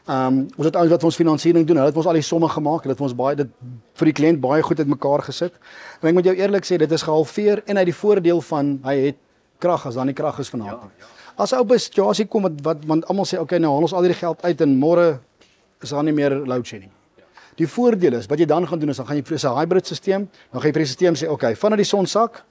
Ehm 0.07 0.27
um, 0.27 0.47
ons 0.57 0.65
het 0.65 0.75
ouens 0.75 0.91
wat 0.91 0.99
vir 0.99 1.05
ons 1.07 1.15
finansiering 1.15 1.65
doen. 1.65 1.77
Hulle 1.77 1.89
het 1.89 1.97
ons 1.97 2.05
al 2.05 2.13
die 2.13 2.21
somme 2.21 2.47
gemaak. 2.47 2.83
Hulle 2.83 2.93
het 2.93 3.01
ons 3.01 3.15
baie 3.15 3.35
dit 3.35 3.47
vir 3.93 4.05
die 4.05 4.13
kliënt 4.13 4.39
baie 4.39 4.61
goed 4.61 4.79
uitmekaar 4.79 5.21
gesit. 5.23 5.53
En 6.01 6.07
ek 6.09 6.13
moet 6.13 6.25
jou 6.25 6.35
eerlik 6.35 6.65
sê, 6.65 6.77
dit 6.77 6.91
is 6.91 7.01
gehalveer 7.01 7.63
en 7.65 7.75
hy 7.75 7.81
het 7.81 7.89
die 7.89 8.01
voordeel 8.03 8.41
van 8.41 8.79
hy 8.83 8.95
het 9.05 9.17
krag 9.57 9.85
as 9.87 9.95
dan 9.95 10.05
nie 10.05 10.13
krag 10.13 10.39
is 10.39 10.49
vanaand 10.49 10.81
nie. 10.81 10.91
Ja, 10.99 11.05
ja. 11.07 11.14
As 11.37 11.53
ou 11.53 11.63
by 11.63 11.75
'n 11.75 11.79
situasie 11.79 12.27
kom 12.27 12.43
wat 12.43 12.61
wat 12.63 12.85
want 12.85 13.05
almal 13.09 13.25
sê 13.25 13.39
okay 13.39 13.59
nou 13.59 13.71
haal 13.71 13.81
ons 13.81 13.93
al 13.93 14.03
hierdie 14.03 14.19
geld 14.19 14.41
uit 14.43 14.61
en 14.61 14.79
môre 14.79 15.19
is 15.81 15.89
daar 15.89 16.03
nie 16.03 16.13
meer 16.13 16.31
load 16.31 16.65
shedding. 16.65 16.91
Die 17.57 17.67
voordeel 17.67 18.13
is 18.13 18.27
wat 18.27 18.39
jy 18.39 18.45
dan 18.45 18.67
gaan 18.67 18.79
doen 18.79 18.89
is 18.89 18.97
dan 18.97 19.05
gaan 19.05 19.17
jy 19.17 19.23
vir 19.23 19.37
'n 19.37 19.57
hybrid 19.59 19.85
stelsel, 19.85 20.27
dan 20.51 20.61
gaan 20.61 20.69
jy 20.69 20.73
vir 20.73 20.83
die 20.83 20.93
stelsel 20.93 21.27
sê 21.27 21.31
okay, 21.31 21.55
vanaf 21.55 21.77
die 21.77 21.85
son 21.85 22.05
sak 22.05 22.43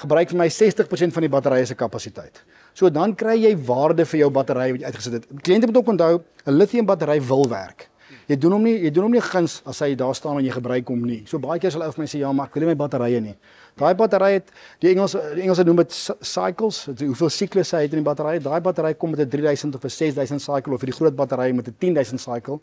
gebruik 0.00 0.28
vir 0.30 0.38
my 0.38 0.48
60% 0.48 1.12
van 1.12 1.22
die 1.22 1.28
batterye 1.28 1.66
se 1.66 1.74
kapasiteit. 1.74 2.42
So 2.74 2.90
dan 2.90 3.14
kry 3.14 3.36
jy 3.38 3.56
waarde 3.56 4.04
vir 4.04 4.20
jou 4.20 4.30
battery 4.30 4.72
wat 4.72 4.80
jy 4.80 4.86
uitgesit 4.86 5.12
het. 5.12 5.26
Kliënte 5.42 5.66
moet 5.66 5.76
ook 5.76 5.88
onthou, 5.88 6.22
'n 6.46 6.58
lithium 6.58 6.86
battery 6.86 7.20
wil 7.20 7.48
werk. 7.48 7.88
Jy 8.28 8.36
doen 8.40 8.52
hom 8.56 8.62
nie, 8.64 8.74
jy 8.86 8.90
doen 8.94 9.04
hom 9.08 9.12
nie 9.12 9.20
guns 9.20 9.58
as 9.68 9.80
hy 9.84 9.94
daar 9.94 10.14
staan 10.16 10.38
en 10.38 10.44
jy 10.44 10.54
gebruik 10.54 10.88
hom 10.88 11.02
nie. 11.04 11.22
So 11.28 11.38
baie 11.38 11.60
keer 11.60 11.74
sal 11.74 11.84
ou 11.84 11.92
vir 11.92 12.04
my 12.04 12.08
sê 12.08 12.20
ja, 12.22 12.32
maar 12.32 12.48
ek 12.48 12.56
wil 12.56 12.64
nie 12.64 12.70
my 12.72 12.76
batterye 12.80 13.20
nie. 13.20 13.34
Daai 13.80 13.94
battery 13.98 14.30
het 14.36 14.52
die 14.80 14.92
Engels 14.92 15.16
die 15.18 15.42
Engelse 15.42 15.64
noem 15.66 15.82
dit 15.82 15.96
cycles, 16.24 16.84
dit 16.92 17.06
hoeveel 17.08 17.32
siklusse 17.36 17.76
hy 17.76 17.82
het 17.88 17.96
in 17.96 18.00
die 18.04 18.06
battery. 18.06 18.38
Daai 18.42 18.60
battery 18.64 18.94
kom 18.94 19.10
met 19.10 19.20
'n 19.20 19.28
3000 19.28 19.74
of 19.74 19.84
'n 19.84 19.90
6000 19.90 20.40
cycle 20.40 20.74
of 20.74 20.80
vir 20.80 20.90
die 20.90 20.96
groot 20.96 21.16
battery 21.16 21.52
met 21.52 21.68
'n 21.68 21.76
10000 21.78 22.20
cycle. 22.20 22.60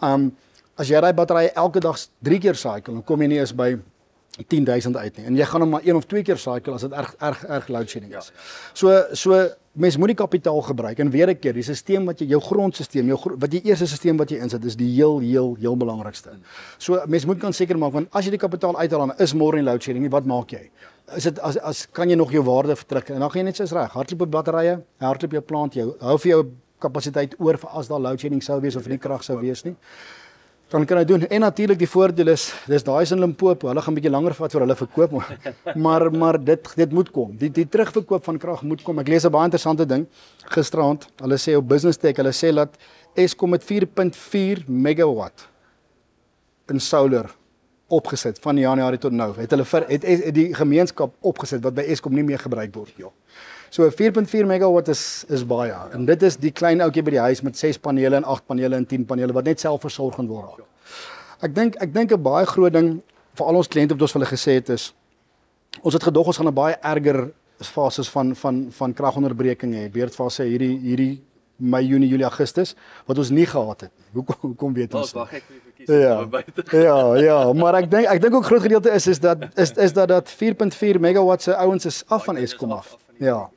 Um 0.00 0.36
as 0.76 0.88
jy 0.88 1.00
daai 1.00 1.12
battery 1.12 1.50
elke 1.54 1.80
dag 1.80 1.96
3 2.22 2.38
keer 2.38 2.54
cycle, 2.54 2.94
dan 2.94 3.04
kom 3.04 3.20
jy 3.20 3.28
nie 3.28 3.38
eens 3.38 3.54
by 3.54 3.76
10000 4.48 4.96
uit 4.96 5.16
nie. 5.16 5.26
En 5.26 5.36
jy 5.36 5.44
gaan 5.44 5.60
hom 5.60 5.70
maar 5.70 5.84
een 5.84 5.96
of 5.96 6.06
twee 6.06 6.22
keer 6.22 6.38
cycle 6.38 6.74
as 6.74 6.82
dit 6.82 6.92
erg 6.92 7.14
erg 7.18 7.44
erg 7.44 7.68
load 7.68 7.88
shedding 7.88 8.14
is. 8.16 8.32
So 8.74 9.04
so 9.12 9.50
mens 9.72 9.96
moet 9.96 10.10
die 10.10 10.18
kapitaal 10.18 10.60
gebruik 10.66 10.98
en 10.98 11.10
weer 11.10 11.30
'n 11.30 11.38
keer 11.38 11.52
die 11.52 11.62
stelsel 11.62 12.04
wat 12.04 12.18
jy 12.20 12.26
jou 12.26 12.40
grondstelsel 12.40 13.04
jou 13.04 13.18
wat 13.38 13.50
die 13.50 13.62
eerste 13.62 13.86
stelsel 13.86 14.16
wat 14.16 14.30
jy 14.30 14.38
insit 14.42 14.64
is 14.64 14.76
die 14.76 14.94
heel 14.94 15.18
heel 15.18 15.54
heel 15.54 15.76
belangrikste. 15.76 16.30
So 16.78 17.00
mens 17.06 17.26
moet 17.26 17.38
kan 17.38 17.52
seker 17.52 17.78
maak 17.78 17.92
want 17.92 18.08
as 18.12 18.24
jy 18.24 18.30
die 18.30 18.38
kapitaal 18.38 18.76
uithaal 18.76 19.06
dan 19.06 19.18
is 19.18 19.34
môre 19.34 19.56
nie 19.56 19.64
load 19.64 19.82
shedding 19.82 20.02
nie 20.02 20.10
wat 20.10 20.26
maak 20.26 20.50
jy? 20.50 20.70
Is 21.16 21.22
dit 21.24 21.38
as 21.38 21.56
as 21.56 21.86
kan 21.86 22.08
jy 22.08 22.16
nog 22.16 22.32
jou 22.32 22.42
waarde 22.42 22.76
vertrek 22.76 23.10
en 23.10 23.20
dan 23.20 23.30
gaan 23.30 23.40
jy 23.40 23.44
net 23.44 23.56
soos 23.56 23.72
reg 23.72 23.92
hardloop 23.92 24.22
op 24.22 24.30
batterye, 24.30 24.82
hardloop 24.98 25.32
jou 25.32 25.42
plant 25.42 25.74
jou 25.74 25.94
hou 26.00 26.18
vir 26.18 26.30
jou 26.30 26.44
kapasiteit 26.78 27.34
oor 27.38 27.56
vir 27.56 27.70
as 27.70 27.88
daar 27.88 28.00
load 28.00 28.20
shedding 28.20 28.42
sou 28.42 28.60
wees 28.60 28.76
of 28.76 28.88
nie 28.88 28.98
krag 28.98 29.22
sou 29.22 29.38
wees 29.40 29.64
nie 29.64 29.76
dan 30.70 30.84
kan 30.86 31.00
hy 31.00 31.04
doen. 31.04 31.26
En 31.26 31.40
natuurlik 31.40 31.78
die 31.78 31.88
voordeel 31.90 32.30
is, 32.30 32.46
dis 32.70 32.84
daai 32.86 33.02
is 33.02 33.10
in 33.10 33.18
Limpopo. 33.18 33.68
Hulle 33.68 33.82
gaan 33.82 33.92
'n 33.92 33.98
bietjie 33.98 34.12
langer 34.12 34.34
vat 34.34 34.52
vir 34.52 34.60
hulle 34.60 34.76
verkoop, 34.76 35.10
maar 35.84 36.10
maar 36.12 36.38
dit 36.44 36.72
dit 36.76 36.92
moet 36.92 37.10
kom. 37.10 37.36
Die 37.36 37.50
die 37.50 37.68
terugverkoop 37.68 38.24
van 38.24 38.38
krag 38.38 38.62
moet 38.62 38.82
kom. 38.82 38.98
Ek 38.98 39.08
lees 39.08 39.24
'n 39.24 39.30
baie 39.30 39.44
interessante 39.44 39.86
ding 39.86 40.06
gisterand. 40.54 41.08
Hulle 41.20 41.38
sê 41.38 41.56
op 41.56 41.68
Business 41.68 41.98
Tech, 41.98 42.16
hulle 42.16 42.32
sê 42.32 42.54
dat 42.54 42.76
Eskom 43.14 43.50
met 43.50 43.64
4.4 43.64 44.64
megawatt 44.66 45.48
in 46.68 46.80
solar 46.80 47.34
opgesit 47.88 48.38
van 48.38 48.56
Januarie 48.56 48.98
tot 48.98 49.12
nou. 49.12 49.34
Het 49.36 49.50
hulle 49.50 49.64
vir 49.64 49.84
het, 49.88 50.04
het 50.06 50.34
die 50.34 50.54
gemeenskap 50.54 51.14
opgesit 51.20 51.62
wat 51.62 51.74
by 51.74 51.82
Eskom 51.82 52.14
nie 52.14 52.22
meer 52.22 52.38
gebruik 52.38 52.74
word 52.74 52.98
nie. 52.98 53.10
So 53.70 53.86
4.4 53.88 54.46
megawatt 54.50 54.88
is 54.88 55.24
is 55.28 55.44
baie. 55.46 55.74
En 55.94 56.04
dit 56.04 56.22
is 56.26 56.36
die 56.36 56.50
klein 56.50 56.80
ouetjie 56.82 57.04
by 57.06 57.14
die 57.14 57.22
huis 57.22 57.42
met 57.46 57.58
6 57.58 57.78
panele 57.78 58.18
en 58.18 58.26
8 58.26 58.46
panele 58.50 58.76
en 58.76 58.86
10 58.86 59.04
panele 59.06 59.32
wat 59.36 59.46
net 59.46 59.62
selfversorgend 59.62 60.28
word. 60.28 60.64
Ek 61.40 61.54
dink 61.54 61.76
ek 61.78 61.94
dink 61.94 62.12
'n 62.12 62.22
baie 62.22 62.46
groot 62.46 62.72
ding 62.72 63.00
vir 63.38 63.46
al 63.46 63.56
ons 63.56 63.68
kliënte 63.68 63.94
wat 63.94 64.02
ons 64.02 64.12
vir 64.12 64.20
hulle 64.20 64.34
gesê 64.34 64.58
het 64.58 64.70
is 64.70 64.92
ons 65.82 65.94
het 65.94 66.02
gedog 66.02 66.26
ons 66.26 66.36
gaan 66.36 66.48
'n 66.48 66.54
baie 66.54 66.76
erger 66.82 67.30
fases 67.62 68.08
van 68.08 68.34
van 68.34 68.72
van 68.72 68.92
kragonderbreking 68.92 69.74
hê. 69.74 69.90
Beurtfase 69.90 70.42
hierdie 70.42 70.78
hierdie 70.78 71.22
Mei, 71.60 71.84
Junie, 71.84 72.08
Julie, 72.08 72.24
Augustus 72.24 72.74
wat 73.06 73.18
ons 73.18 73.30
nie 73.30 73.46
gehad 73.46 73.80
het. 73.80 73.92
Hoekom 74.12 74.36
hoekom 74.40 74.72
weet 74.74 74.94
ons? 74.94 75.12
Wag 75.12 75.32
ek 75.32 75.44
vir 75.46 75.60
verkiesing 75.62 76.00
ja, 76.00 76.24
buite. 76.24 76.64
ja, 76.72 77.14
ja, 77.16 77.52
maar 77.52 77.74
ek 77.74 77.90
dink 77.90 78.06
ek 78.06 78.20
dink 78.20 78.34
ook 78.34 78.44
groot 78.44 78.62
gedeelte 78.62 78.90
is 78.90 79.06
is 79.06 79.20
dat 79.20 79.38
is 79.56 79.70
is 79.76 79.92
dat 79.92 80.08
dat 80.08 80.28
4.4 80.28 80.98
megawatt 80.98 81.42
se 81.42 81.54
ouens 81.56 81.84
is 81.84 82.02
af 82.08 82.24
van 82.24 82.36
Eskom 82.36 82.72
af. 82.72 82.96
Ja. 83.20 83.50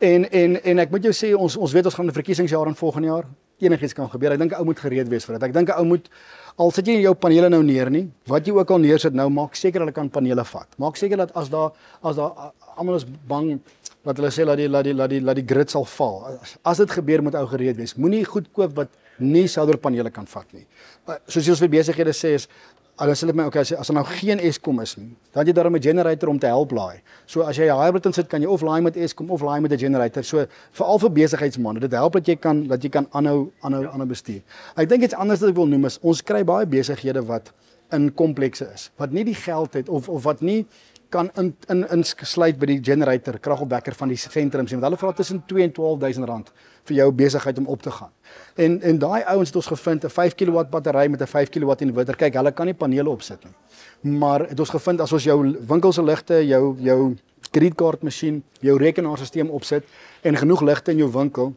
En 0.00 0.24
en 0.30 0.56
en 0.62 0.78
ek 0.80 0.90
moet 0.90 1.04
jou 1.10 1.12
sê 1.12 1.34
ons 1.36 1.56
ons 1.56 1.72
weet 1.76 1.84
ons 1.84 1.94
gaan 1.94 2.06
'n 2.08 2.16
verkiesingsjaar 2.16 2.66
in 2.66 2.74
volgende 2.74 3.08
jaar. 3.08 3.26
Enigiets 3.60 3.92
kan 3.92 4.08
gebeur. 4.08 4.32
Ek 4.32 4.38
dink 4.38 4.52
'n 4.52 4.58
ou 4.58 4.64
moet 4.64 4.78
gereed 4.78 5.08
wees 5.08 5.24
vir 5.24 5.38
dit. 5.38 5.48
Ek 5.48 5.52
dink 5.52 5.68
'n 5.68 5.78
ou 5.78 5.84
moet 5.84 6.08
al 6.56 6.70
sit 6.70 6.86
jy 6.86 7.00
jou 7.00 7.14
panele 7.14 7.48
nou 7.48 7.62
neer 7.62 7.90
nie, 7.90 8.10
wat 8.26 8.46
jy 8.46 8.52
ook 8.52 8.70
al 8.70 8.78
neersit 8.78 9.12
nou, 9.12 9.28
maak 9.28 9.54
seker 9.54 9.80
hulle 9.80 9.92
kan 9.92 10.08
panele 10.08 10.44
vat. 10.44 10.68
Maak 10.78 10.96
seker 10.96 11.16
dat 11.16 11.32
as 11.36 11.48
daar 11.48 11.72
as 12.02 12.16
daar 12.16 12.52
almal 12.76 12.96
is 12.96 13.04
bang 13.04 13.60
wat 14.02 14.16
hulle 14.16 14.30
sê 14.30 14.44
laat 14.44 14.56
die 14.56 14.68
laat 14.68 14.84
die 14.84 14.94
laat 14.94 15.10
die 15.10 15.20
laat 15.20 15.36
die 15.36 15.46
grid 15.46 15.70
sal 15.70 15.84
val. 15.84 16.38
As 16.64 16.78
dit 16.78 16.90
gebeur 16.90 17.22
moet 17.22 17.34
ou 17.34 17.46
gereed 17.46 17.76
wees. 17.76 17.94
Moenie 17.94 18.24
goed 18.24 18.52
koop 18.52 18.74
wat 18.76 18.88
nie 19.18 19.46
solarpanele 19.46 20.10
kan 20.10 20.26
vat 20.26 20.52
nie. 20.52 20.66
Uh, 21.06 21.14
soos 21.26 21.44
jy 21.44 21.50
ons 21.50 21.60
vir 21.60 21.68
besighede 21.68 22.12
sê 22.16 22.34
is 22.34 22.48
hulle 23.00 23.14
sê 23.16 23.32
my 23.32 23.46
okay 23.48 23.62
as 23.64 23.72
as 23.72 23.90
nou 23.96 24.02
geen 24.04 24.40
Eskom 24.44 24.80
is 24.82 24.92
nie, 24.98 25.08
dan 25.34 25.46
jy 25.48 25.54
daarom 25.56 25.76
'n 25.76 25.82
generator 25.82 26.28
om 26.28 26.38
te 26.38 26.46
help 26.46 26.72
laai. 26.72 27.00
So 27.26 27.42
as 27.42 27.56
jy 27.56 27.68
'n 27.68 27.76
hybrid 27.76 28.06
insit, 28.06 28.28
kan 28.28 28.42
jy 28.42 28.48
of 28.48 28.62
laai 28.62 28.82
met 28.82 28.96
Eskom 28.96 29.30
of 29.30 29.40
laai 29.40 29.60
met 29.60 29.72
'n 29.72 29.78
generator. 29.78 30.22
So 30.24 30.46
veral 30.72 30.98
vir 30.98 31.10
besigheidsmense, 31.10 31.80
dit 31.80 31.92
help 31.92 32.12
dat 32.12 32.26
jy 32.26 32.36
kan 32.36 32.66
dat 32.66 32.82
jy 32.82 32.90
kan 32.90 33.06
aanhou 33.12 33.50
aanhou 33.62 33.86
aanhou 33.86 34.06
bestuur. 34.06 34.42
Ek 34.76 34.88
dink 34.88 35.02
iets 35.02 35.14
anders 35.14 35.40
wat 35.40 35.50
ek 35.50 35.56
wil 35.56 35.66
noem 35.66 35.84
is 35.84 35.98
ons 36.02 36.22
kry 36.22 36.44
baie 36.44 36.66
besighede 36.66 37.24
wat 37.26 37.52
in 37.92 38.14
komplekse 38.14 38.68
is, 38.74 38.90
wat 38.96 39.12
nie 39.12 39.24
die 39.24 39.34
geld 39.34 39.74
het 39.74 39.88
of 39.88 40.08
of 40.08 40.22
wat 40.22 40.40
nie 40.40 40.66
kan 41.10 41.30
in 41.36 41.54
in 41.68 41.84
insluit 41.90 42.58
by 42.58 42.66
die 42.66 42.78
generator 42.82 43.38
kragopwekker 43.42 43.94
van 43.98 44.12
die 44.12 44.18
sentrums 44.20 44.72
en 44.72 44.82
hulle 44.82 44.98
vra 45.00 45.12
tussen 45.12 45.42
2 45.46 45.62
en 45.66 45.72
12000 45.72 46.28
rand 46.30 46.52
vir 46.88 46.96
jou 46.96 47.08
besigheid 47.12 47.58
om 47.58 47.66
op 47.66 47.82
te 47.82 47.90
gaan. 47.90 48.12
En 48.56 48.80
en 48.82 48.98
daai 48.98 49.22
ouens 49.22 49.48
het 49.48 49.56
ons 49.56 49.66
gevind 49.66 50.04
'n 50.04 50.08
5 50.08 50.34
kW 50.34 50.64
battery 50.70 51.08
met 51.10 51.22
'n 51.22 51.26
5 51.26 51.50
kW 51.50 51.80
inverter. 51.80 52.16
Kyk, 52.16 52.34
hulle 52.34 52.52
kan 52.52 52.66
nie 52.66 52.74
panele 52.74 53.10
opsit 53.10 53.44
nie. 53.44 53.54
Maar 54.18 54.48
het 54.48 54.60
ons 54.60 54.70
gevind 54.70 55.00
as 55.00 55.12
ons 55.12 55.24
jou 55.24 55.56
winkel 55.66 55.92
se 55.92 56.02
ligte, 56.02 56.46
jou 56.46 56.76
jou 56.78 57.16
kredietkaartmasjien, 57.50 58.42
jou 58.60 58.78
rekenaarstelsel 58.78 59.48
opsit 59.48 59.84
en 60.22 60.36
genoeg 60.36 60.60
ligte 60.62 60.90
in 60.90 60.98
jou 60.98 61.10
winkel 61.12 61.54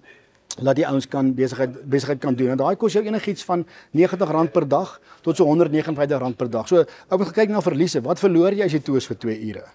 laat 0.61 0.77
die 0.77 0.85
ouens 0.85 1.07
kan 1.09 1.33
besigheid 1.33 1.77
besigheid 1.89 2.19
kan 2.21 2.35
doen. 2.35 2.53
En 2.53 2.57
daai 2.57 2.75
kos 2.75 2.93
jou 2.93 3.03
enigiets 3.05 3.45
van 3.47 3.65
R90 3.95 4.51
per 4.53 4.67
dag 4.67 4.99
tot 5.25 5.37
so 5.37 5.45
R159 5.45 6.35
per 6.37 6.49
dag. 6.49 6.67
So 6.67 6.83
ou 7.09 7.17
moet 7.17 7.33
kyk 7.33 7.49
na 7.49 7.61
verliese. 7.61 8.01
Wat 8.05 8.21
verloor 8.21 8.53
jy 8.53 8.67
as 8.67 8.75
jy 8.75 8.83
toes 8.85 9.07
vir 9.09 9.17
2 9.17 9.39
ure? 9.49 9.65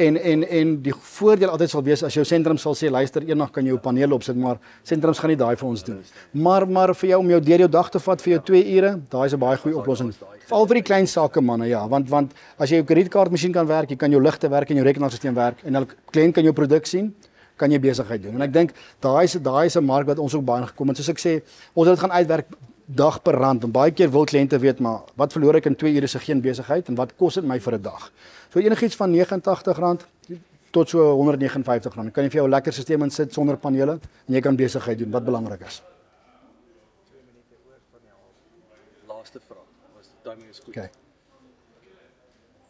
En 0.00 0.16
en 0.16 0.44
en 0.48 0.70
die 0.82 0.94
voordeel 0.94 1.50
altyd 1.52 1.70
sal 1.70 1.82
wees 1.84 2.02
as 2.02 2.14
jou 2.16 2.24
sentrum 2.24 2.56
sal 2.58 2.74
sê 2.74 2.88
luister 2.90 3.26
eendag 3.28 3.50
kan 3.52 3.64
jy 3.64 3.74
jou 3.74 3.80
panele 3.80 4.14
opsit, 4.14 4.36
maar 4.36 4.56
sentrums 4.82 5.18
gaan 5.20 5.28
nie 5.34 5.36
daai 5.36 5.56
vir 5.56 5.68
ons 5.68 5.84
doen. 5.84 5.98
Maar 6.32 6.66
maar 6.68 6.94
vir 6.94 7.10
jou 7.10 7.18
om 7.20 7.28
jou 7.34 7.40
deur 7.40 7.64
jou 7.66 7.68
dag 7.68 7.90
te 7.90 8.00
vat 8.00 8.22
vir 8.22 8.32
jou 8.32 8.40
2 8.52 8.62
ure, 8.76 8.94
daai 9.10 9.26
is 9.26 9.34
'n 9.34 9.38
baie 9.38 9.56
goeie 9.56 9.76
oplossing. 9.76 10.14
Veral 10.46 10.66
vir 10.66 10.74
die 10.74 10.82
klein 10.82 11.06
sake 11.06 11.40
manne, 11.40 11.68
ja, 11.68 11.86
want 11.88 12.08
want 12.08 12.32
as 12.58 12.70
jy 12.70 12.76
jou 12.76 12.84
kredietkaartmasjien 12.84 13.52
kan 13.52 13.66
werk, 13.66 13.90
jy 13.90 13.96
kan 13.96 14.10
jou 14.10 14.22
ligte 14.22 14.48
werk 14.48 14.70
en 14.70 14.76
jou 14.76 14.84
rekenaarstelsel 14.84 15.34
werk 15.34 15.58
en 15.64 15.74
elke 15.74 15.94
kliënt 16.10 16.34
kan 16.34 16.44
jou 16.44 16.52
produk 16.52 16.86
sien 16.86 17.14
kan 17.62 17.70
jy 17.70 17.78
besigheid 17.82 18.22
doen. 18.24 18.36
En 18.40 18.46
ek 18.48 18.52
dink 18.54 18.74
daai 19.04 19.24
is 19.24 19.38
daai 19.38 19.66
is 19.70 19.78
'n 19.78 19.84
mark 19.84 20.06
wat 20.10 20.18
ons 20.18 20.34
ook 20.34 20.44
baie 20.44 20.66
gekom 20.66 20.88
het. 20.88 20.96
Soos 20.96 21.14
ek 21.14 21.22
sê, 21.22 21.32
ons 21.74 21.86
het 21.88 21.94
dit 21.96 22.04
gaan 22.04 22.18
uitwerk 22.18 22.46
dag 22.86 23.22
per 23.22 23.34
rand. 23.34 23.64
En 23.64 23.70
baie 23.70 23.90
keer 23.90 24.10
wil 24.10 24.24
kliënte 24.24 24.58
weet 24.58 24.80
maar 24.80 25.02
wat 25.16 25.32
verloor 25.32 25.56
ek 25.56 25.66
in 25.66 25.76
2 25.76 25.94
ure 25.94 26.06
se 26.06 26.18
geen 26.18 26.40
besigheid 26.40 26.88
en 26.88 26.94
wat 26.94 27.16
kos 27.16 27.34
dit 27.34 27.44
my 27.44 27.60
vir 27.60 27.74
'n 27.74 27.82
dag. 27.82 28.10
So 28.52 28.58
enigiets 28.58 28.96
van 28.96 29.14
R89 29.14 30.06
tot 30.70 30.88
so 30.88 30.98
R159. 30.98 32.12
Kan 32.12 32.24
jy 32.24 32.30
vir 32.30 32.40
jou 32.40 32.46
'n 32.46 32.50
lekker 32.50 32.72
stelsel 32.72 33.02
insit 33.02 33.32
sonder 33.32 33.56
panele 33.56 33.92
en 34.26 34.34
jy 34.34 34.40
kan 34.40 34.56
besigheid 34.56 34.98
doen 34.98 35.10
wat 35.10 35.24
belangrik 35.24 35.60
is. 35.66 35.82
Laaste 39.08 39.40
vraag. 39.48 39.68
Was 39.96 40.06
die 40.06 40.30
timing 40.30 40.50
is 40.50 40.58
goed. 40.58 40.76
Okay 40.76 41.01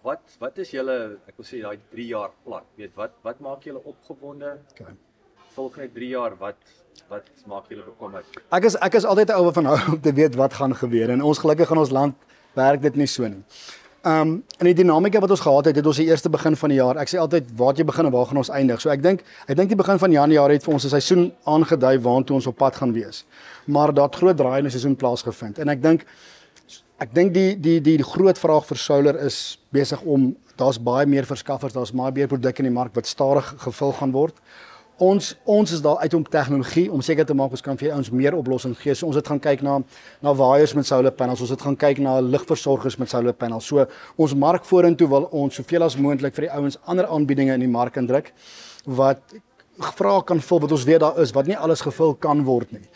wat 0.02 0.36
wat 0.42 0.58
is 0.58 0.70
julle 0.74 0.96
ek 1.28 1.38
wil 1.38 1.46
sê 1.46 1.62
daai 1.62 1.78
3 1.94 2.06
jaar 2.06 2.30
plan? 2.44 2.64
Weet 2.78 2.94
wat 2.98 3.14
wat 3.26 3.40
maak 3.40 3.66
julle 3.66 3.82
opgewonde? 3.84 4.56
Okay. 4.74 4.94
Volgende 5.54 5.88
3 5.94 6.08
jaar 6.08 6.38
wat 6.40 6.72
wat 7.12 7.28
maak 7.46 7.68
julle 7.70 7.84
bekommerd? 7.86 8.40
Ek 8.50 8.66
is 8.70 8.76
ek 8.88 8.98
is 8.98 9.04
altyd 9.04 9.30
'n 9.30 9.38
ou 9.38 9.52
van 9.52 9.70
hou 9.70 9.78
om 9.94 10.00
te 10.00 10.12
weet 10.12 10.34
wat 10.34 10.58
gaan 10.60 10.74
gebeur 10.74 11.10
en 11.10 11.22
ons 11.22 11.38
gelukkig 11.38 11.70
in 11.70 11.78
ons 11.78 11.90
land 11.90 12.14
werk 12.54 12.82
dit 12.82 12.96
nie 12.96 13.06
so 13.06 13.28
nie. 13.28 13.44
Um 14.04 14.42
in 14.58 14.66
die 14.66 14.74
dinamika 14.74 15.20
wat 15.20 15.30
ons 15.30 15.40
gehad 15.40 15.64
het, 15.64 15.76
het 15.76 15.86
ons 15.86 15.96
die 15.96 16.08
eerste 16.10 16.28
begin 16.28 16.56
van 16.56 16.68
die 16.68 16.78
jaar. 16.78 16.98
Ek 16.98 17.08
sê 17.08 17.18
altyd 17.22 17.52
waar 17.56 17.74
jy 17.74 17.84
begin 17.84 18.06
en 18.06 18.12
waar 18.12 18.26
gaan 18.26 18.42
ons 18.42 18.50
eindig. 18.50 18.80
So 18.80 18.90
ek 18.90 19.02
dink 19.02 19.22
ek 19.46 19.56
dink 19.56 19.68
die 19.68 19.78
begin 19.78 19.98
van 19.98 20.10
Januarie 20.10 20.58
het 20.58 20.64
vir 20.64 20.74
ons 20.74 20.84
'n 20.84 20.94
seisoen 20.98 21.32
aangedui 21.46 21.98
waartoe 22.02 22.34
ons 22.34 22.46
op 22.46 22.56
pad 22.56 22.76
gaan 22.76 22.92
wees. 22.92 23.24
Maar 23.66 23.94
daar 23.94 24.10
het 24.10 24.16
groot 24.16 24.36
draai 24.36 24.58
in 24.58 24.64
die 24.64 24.74
seisoen 24.74 24.96
plaasgevind 24.96 25.58
en 25.58 25.68
ek 25.68 25.82
dink 25.82 26.06
Ek 27.02 27.10
dink 27.10 27.32
die 27.34 27.56
die 27.58 27.80
die 27.82 27.96
die 27.98 28.06
groot 28.06 28.38
vraag 28.38 28.66
vir 28.68 28.78
solar 28.78 29.16
is 29.26 29.36
besig 29.74 30.02
om 30.06 30.28
daar's 30.60 30.76
baie 30.78 31.06
meer 31.08 31.26
verskaffers, 31.26 31.74
daar's 31.74 31.90
baie 31.90 32.12
meer 32.14 32.28
produkte 32.30 32.62
in 32.62 32.68
die 32.68 32.74
mark 32.74 32.94
wat 32.94 33.08
stadig 33.10 33.48
gevul 33.64 33.94
gaan 33.98 34.12
word. 34.14 34.36
Ons 35.02 35.32
ons 35.50 35.72
is 35.74 35.80
daar 35.82 35.98
uit 36.04 36.14
om 36.14 36.22
tegnologie 36.22 36.84
om 36.94 37.02
seker 37.02 37.26
te 37.26 37.34
maak 37.34 37.56
ons 37.56 37.64
kan 37.66 37.80
vir 37.80 37.96
ons 37.96 38.10
meer 38.14 38.36
oplossings 38.38 38.78
gee. 38.78 38.94
So 38.94 39.08
ons 39.08 39.18
het 39.18 39.26
gaan 39.26 39.42
kyk 39.42 39.64
na 39.66 39.80
na 40.22 40.34
waaiers 40.38 40.76
met 40.78 40.86
solar 40.86 41.10
panels, 41.10 41.42
ons 41.42 41.50
het 41.50 41.64
gaan 41.66 41.78
kyk 41.80 41.98
na 42.04 42.20
ligversorgers 42.22 42.98
met 43.02 43.10
solar 43.10 43.34
panels. 43.34 43.66
So 43.66 43.88
ons 44.16 44.36
mark 44.38 44.68
vorentoe 44.68 45.08
wil 45.10 45.26
ons 45.32 45.58
soveel 45.58 45.82
as 45.88 45.98
moontlik 45.98 46.36
vir 46.38 46.46
die 46.46 46.52
ouens 46.54 46.78
ander 46.84 47.10
aanbiedinge 47.10 47.56
in 47.58 47.66
die 47.66 47.72
mark 47.72 47.98
indruk 47.98 48.30
wat 48.86 49.34
vrae 49.98 50.22
kan 50.28 50.38
vul 50.38 50.62
wat 50.62 50.76
ons 50.78 50.86
weet 50.86 51.02
daar 51.02 51.18
is 51.18 51.34
wat 51.34 51.50
nie 51.50 51.58
alles 51.58 51.82
gevul 51.82 52.14
kan 52.14 52.44
word 52.46 52.70
nie. 52.78 52.86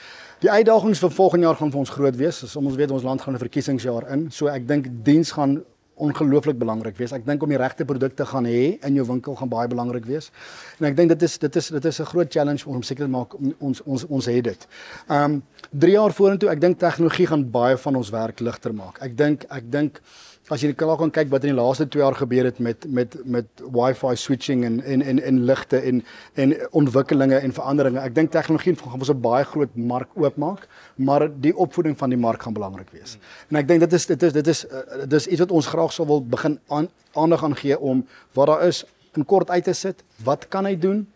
Die 0.46 0.52
uitdagings 0.52 1.00
vir 1.02 1.10
volgende 1.10 1.48
jaar 1.48 1.56
gaan 1.58 1.72
vir 1.74 1.80
ons 1.80 1.90
groot 1.90 2.14
wees. 2.14 2.36
As 2.46 2.52
ons 2.60 2.76
weet 2.78 2.92
ons 2.94 3.02
land 3.02 3.22
gaan 3.22 3.34
'n 3.34 3.42
verkiesingsjaar 3.42 4.04
in, 4.14 4.30
so 4.30 4.46
ek 4.46 4.68
dink 4.68 4.86
diens 5.02 5.32
gaan 5.32 5.64
ongelooflik 5.96 6.58
belangrik 6.58 6.96
wees. 6.96 7.12
Ek 7.12 7.26
dink 7.26 7.42
om 7.42 7.48
die 7.48 7.58
regte 7.58 7.84
produkte 7.84 8.24
gaan 8.24 8.44
hê 8.44 8.78
in 8.84 8.94
jou 8.94 9.06
winkel 9.06 9.34
gaan 9.34 9.48
baie 9.48 9.68
belangrik 9.68 10.04
wees. 10.06 10.30
En 10.78 10.86
ek 10.86 10.96
dink 10.96 11.08
dit 11.08 11.22
is 11.22 11.38
dit 11.38 11.56
is 11.56 11.68
dit 11.68 11.84
is 11.84 12.00
'n 12.00 12.04
groot 12.04 12.32
challenge 12.32 12.68
om 12.68 12.82
seker 12.82 13.04
te 13.04 13.10
maak 13.10 13.34
ons 13.58 13.82
ons 13.82 14.04
ons 14.04 14.26
het 14.26 14.44
dit. 14.44 14.66
Ehm 15.08 15.24
um, 15.32 15.42
3 15.72 15.92
jaar 15.92 16.12
vorentoe, 16.12 16.50
ek 16.50 16.60
dink 16.60 16.78
tegnologie 16.78 17.26
gaan 17.26 17.50
baie 17.50 17.76
van 17.76 17.96
ons 17.96 18.10
werk 18.10 18.40
ligter 18.40 18.74
maak. 18.74 18.98
Ek 19.02 19.16
dink 19.16 19.44
ek 19.50 19.70
dink 19.70 20.00
as 20.48 20.62
jy 20.62 20.70
kan 20.78 20.88
ook 20.88 21.02
kyk 21.12 21.30
wat 21.32 21.44
in 21.44 21.54
die 21.54 21.58
laaste 21.58 21.88
2 21.90 22.02
jaar 22.02 22.14
gebeur 22.14 22.46
het 22.46 22.58
met 22.62 22.86
met 22.86 23.16
met 23.24 23.46
wifi 23.74 24.14
switching 24.16 24.64
en 24.64 24.80
en 24.84 25.02
en 25.02 25.22
en 25.22 25.44
ligte 25.44 25.78
en 25.78 26.04
en 26.34 26.54
ontwikkelinge 26.70 27.36
en 27.36 27.52
veranderinge. 27.52 28.00
Ek 28.00 28.14
dink 28.14 28.30
tegnologie 28.30 28.76
gaan 28.76 29.00
ons 29.00 29.10
'n 29.10 29.20
baie 29.20 29.44
groot 29.44 29.74
mark 29.74 30.08
oopmaak, 30.14 30.68
maar 30.96 31.28
die 31.40 31.56
opvoeding 31.56 31.98
van 31.98 32.10
die 32.10 32.18
mark 32.18 32.42
gaan 32.42 32.52
belangrik 32.52 32.90
wees. 32.90 33.18
En 33.50 33.56
ek 33.56 33.68
dink 33.68 33.80
dit 33.80 33.92
is 33.92 34.06
dit 34.06 34.22
is 34.22 34.32
dit 34.32 34.46
is 34.46 34.64
uh, 34.64 35.06
dis 35.06 35.26
iets 35.26 35.40
wat 35.40 35.50
ons 35.50 35.66
graag 35.66 35.92
sou 35.92 36.06
wil 36.06 36.22
begin 36.22 36.58
aan, 36.68 36.88
aandag 37.14 37.44
aan 37.44 37.56
gee 37.56 37.78
om 37.78 38.06
wat 38.32 38.46
daar 38.46 38.66
is 38.66 38.84
in 39.14 39.24
kort 39.24 39.50
uit 39.50 39.64
te 39.64 39.72
sit. 39.72 40.02
Wat 40.24 40.48
kan 40.48 40.64
hy 40.64 40.78
doen? 40.78 41.06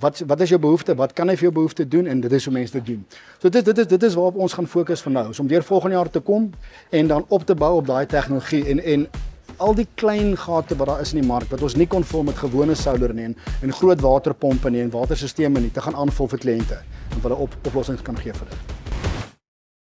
Wat 0.00 0.22
wat 0.26 0.40
is 0.40 0.48
jou 0.48 0.60
behoefte? 0.60 0.94
Wat 0.94 1.12
kan 1.12 1.28
hy 1.28 1.36
vir 1.36 1.48
jou 1.48 1.52
behoefte 1.52 1.88
doen 1.88 2.06
en 2.06 2.20
dit 2.20 2.32
is 2.32 2.44
hoe 2.44 2.54
mense 2.54 2.72
dit 2.72 2.86
doen. 2.86 3.06
So 3.38 3.48
dit 3.48 3.64
dit 3.64 3.78
is 3.78 3.86
dit 3.86 4.02
is 4.02 4.14
waarop 4.14 4.36
ons 4.36 4.52
gaan 4.52 4.66
fokus 4.66 5.02
vir 5.02 5.12
nou, 5.12 5.26
om 5.38 5.50
deur 5.50 5.62
volgende 5.62 5.96
jaar 5.96 6.10
te 6.10 6.20
kom 6.20 6.50
en 6.90 7.06
dan 7.06 7.24
op 7.28 7.44
te 7.44 7.54
bou 7.54 7.76
op 7.76 7.86
daai 7.86 8.06
tegnologie 8.06 8.64
en 8.66 8.82
en 8.84 9.06
al 9.60 9.74
die 9.74 9.86
klein 9.94 10.36
gate 10.36 10.76
wat 10.76 10.88
daar 10.88 11.00
is 11.00 11.12
in 11.12 11.20
die 11.20 11.28
mark 11.28 11.50
wat 11.52 11.62
ons 11.62 11.76
nie 11.76 11.86
kon 11.86 12.04
vul 12.04 12.22
met 12.22 12.38
gewone 12.40 12.74
solar 12.74 13.14
nie 13.14 13.28
en, 13.28 13.36
en 13.62 13.72
groot 13.72 14.00
waterpompe 14.00 14.70
nie 14.70 14.80
en 14.86 14.90
waterstelsels 14.90 15.60
nie 15.60 15.70
te 15.70 15.84
gaan 15.84 15.94
aanvul 15.94 16.32
vir 16.34 16.46
kliënte 16.46 16.82
en 17.10 17.24
hulle 17.24 17.42
op 17.48 17.56
oplossings 17.66 18.02
kan 18.02 18.16
gee 18.16 18.32
vir 18.32 18.54
dit. 18.54 18.79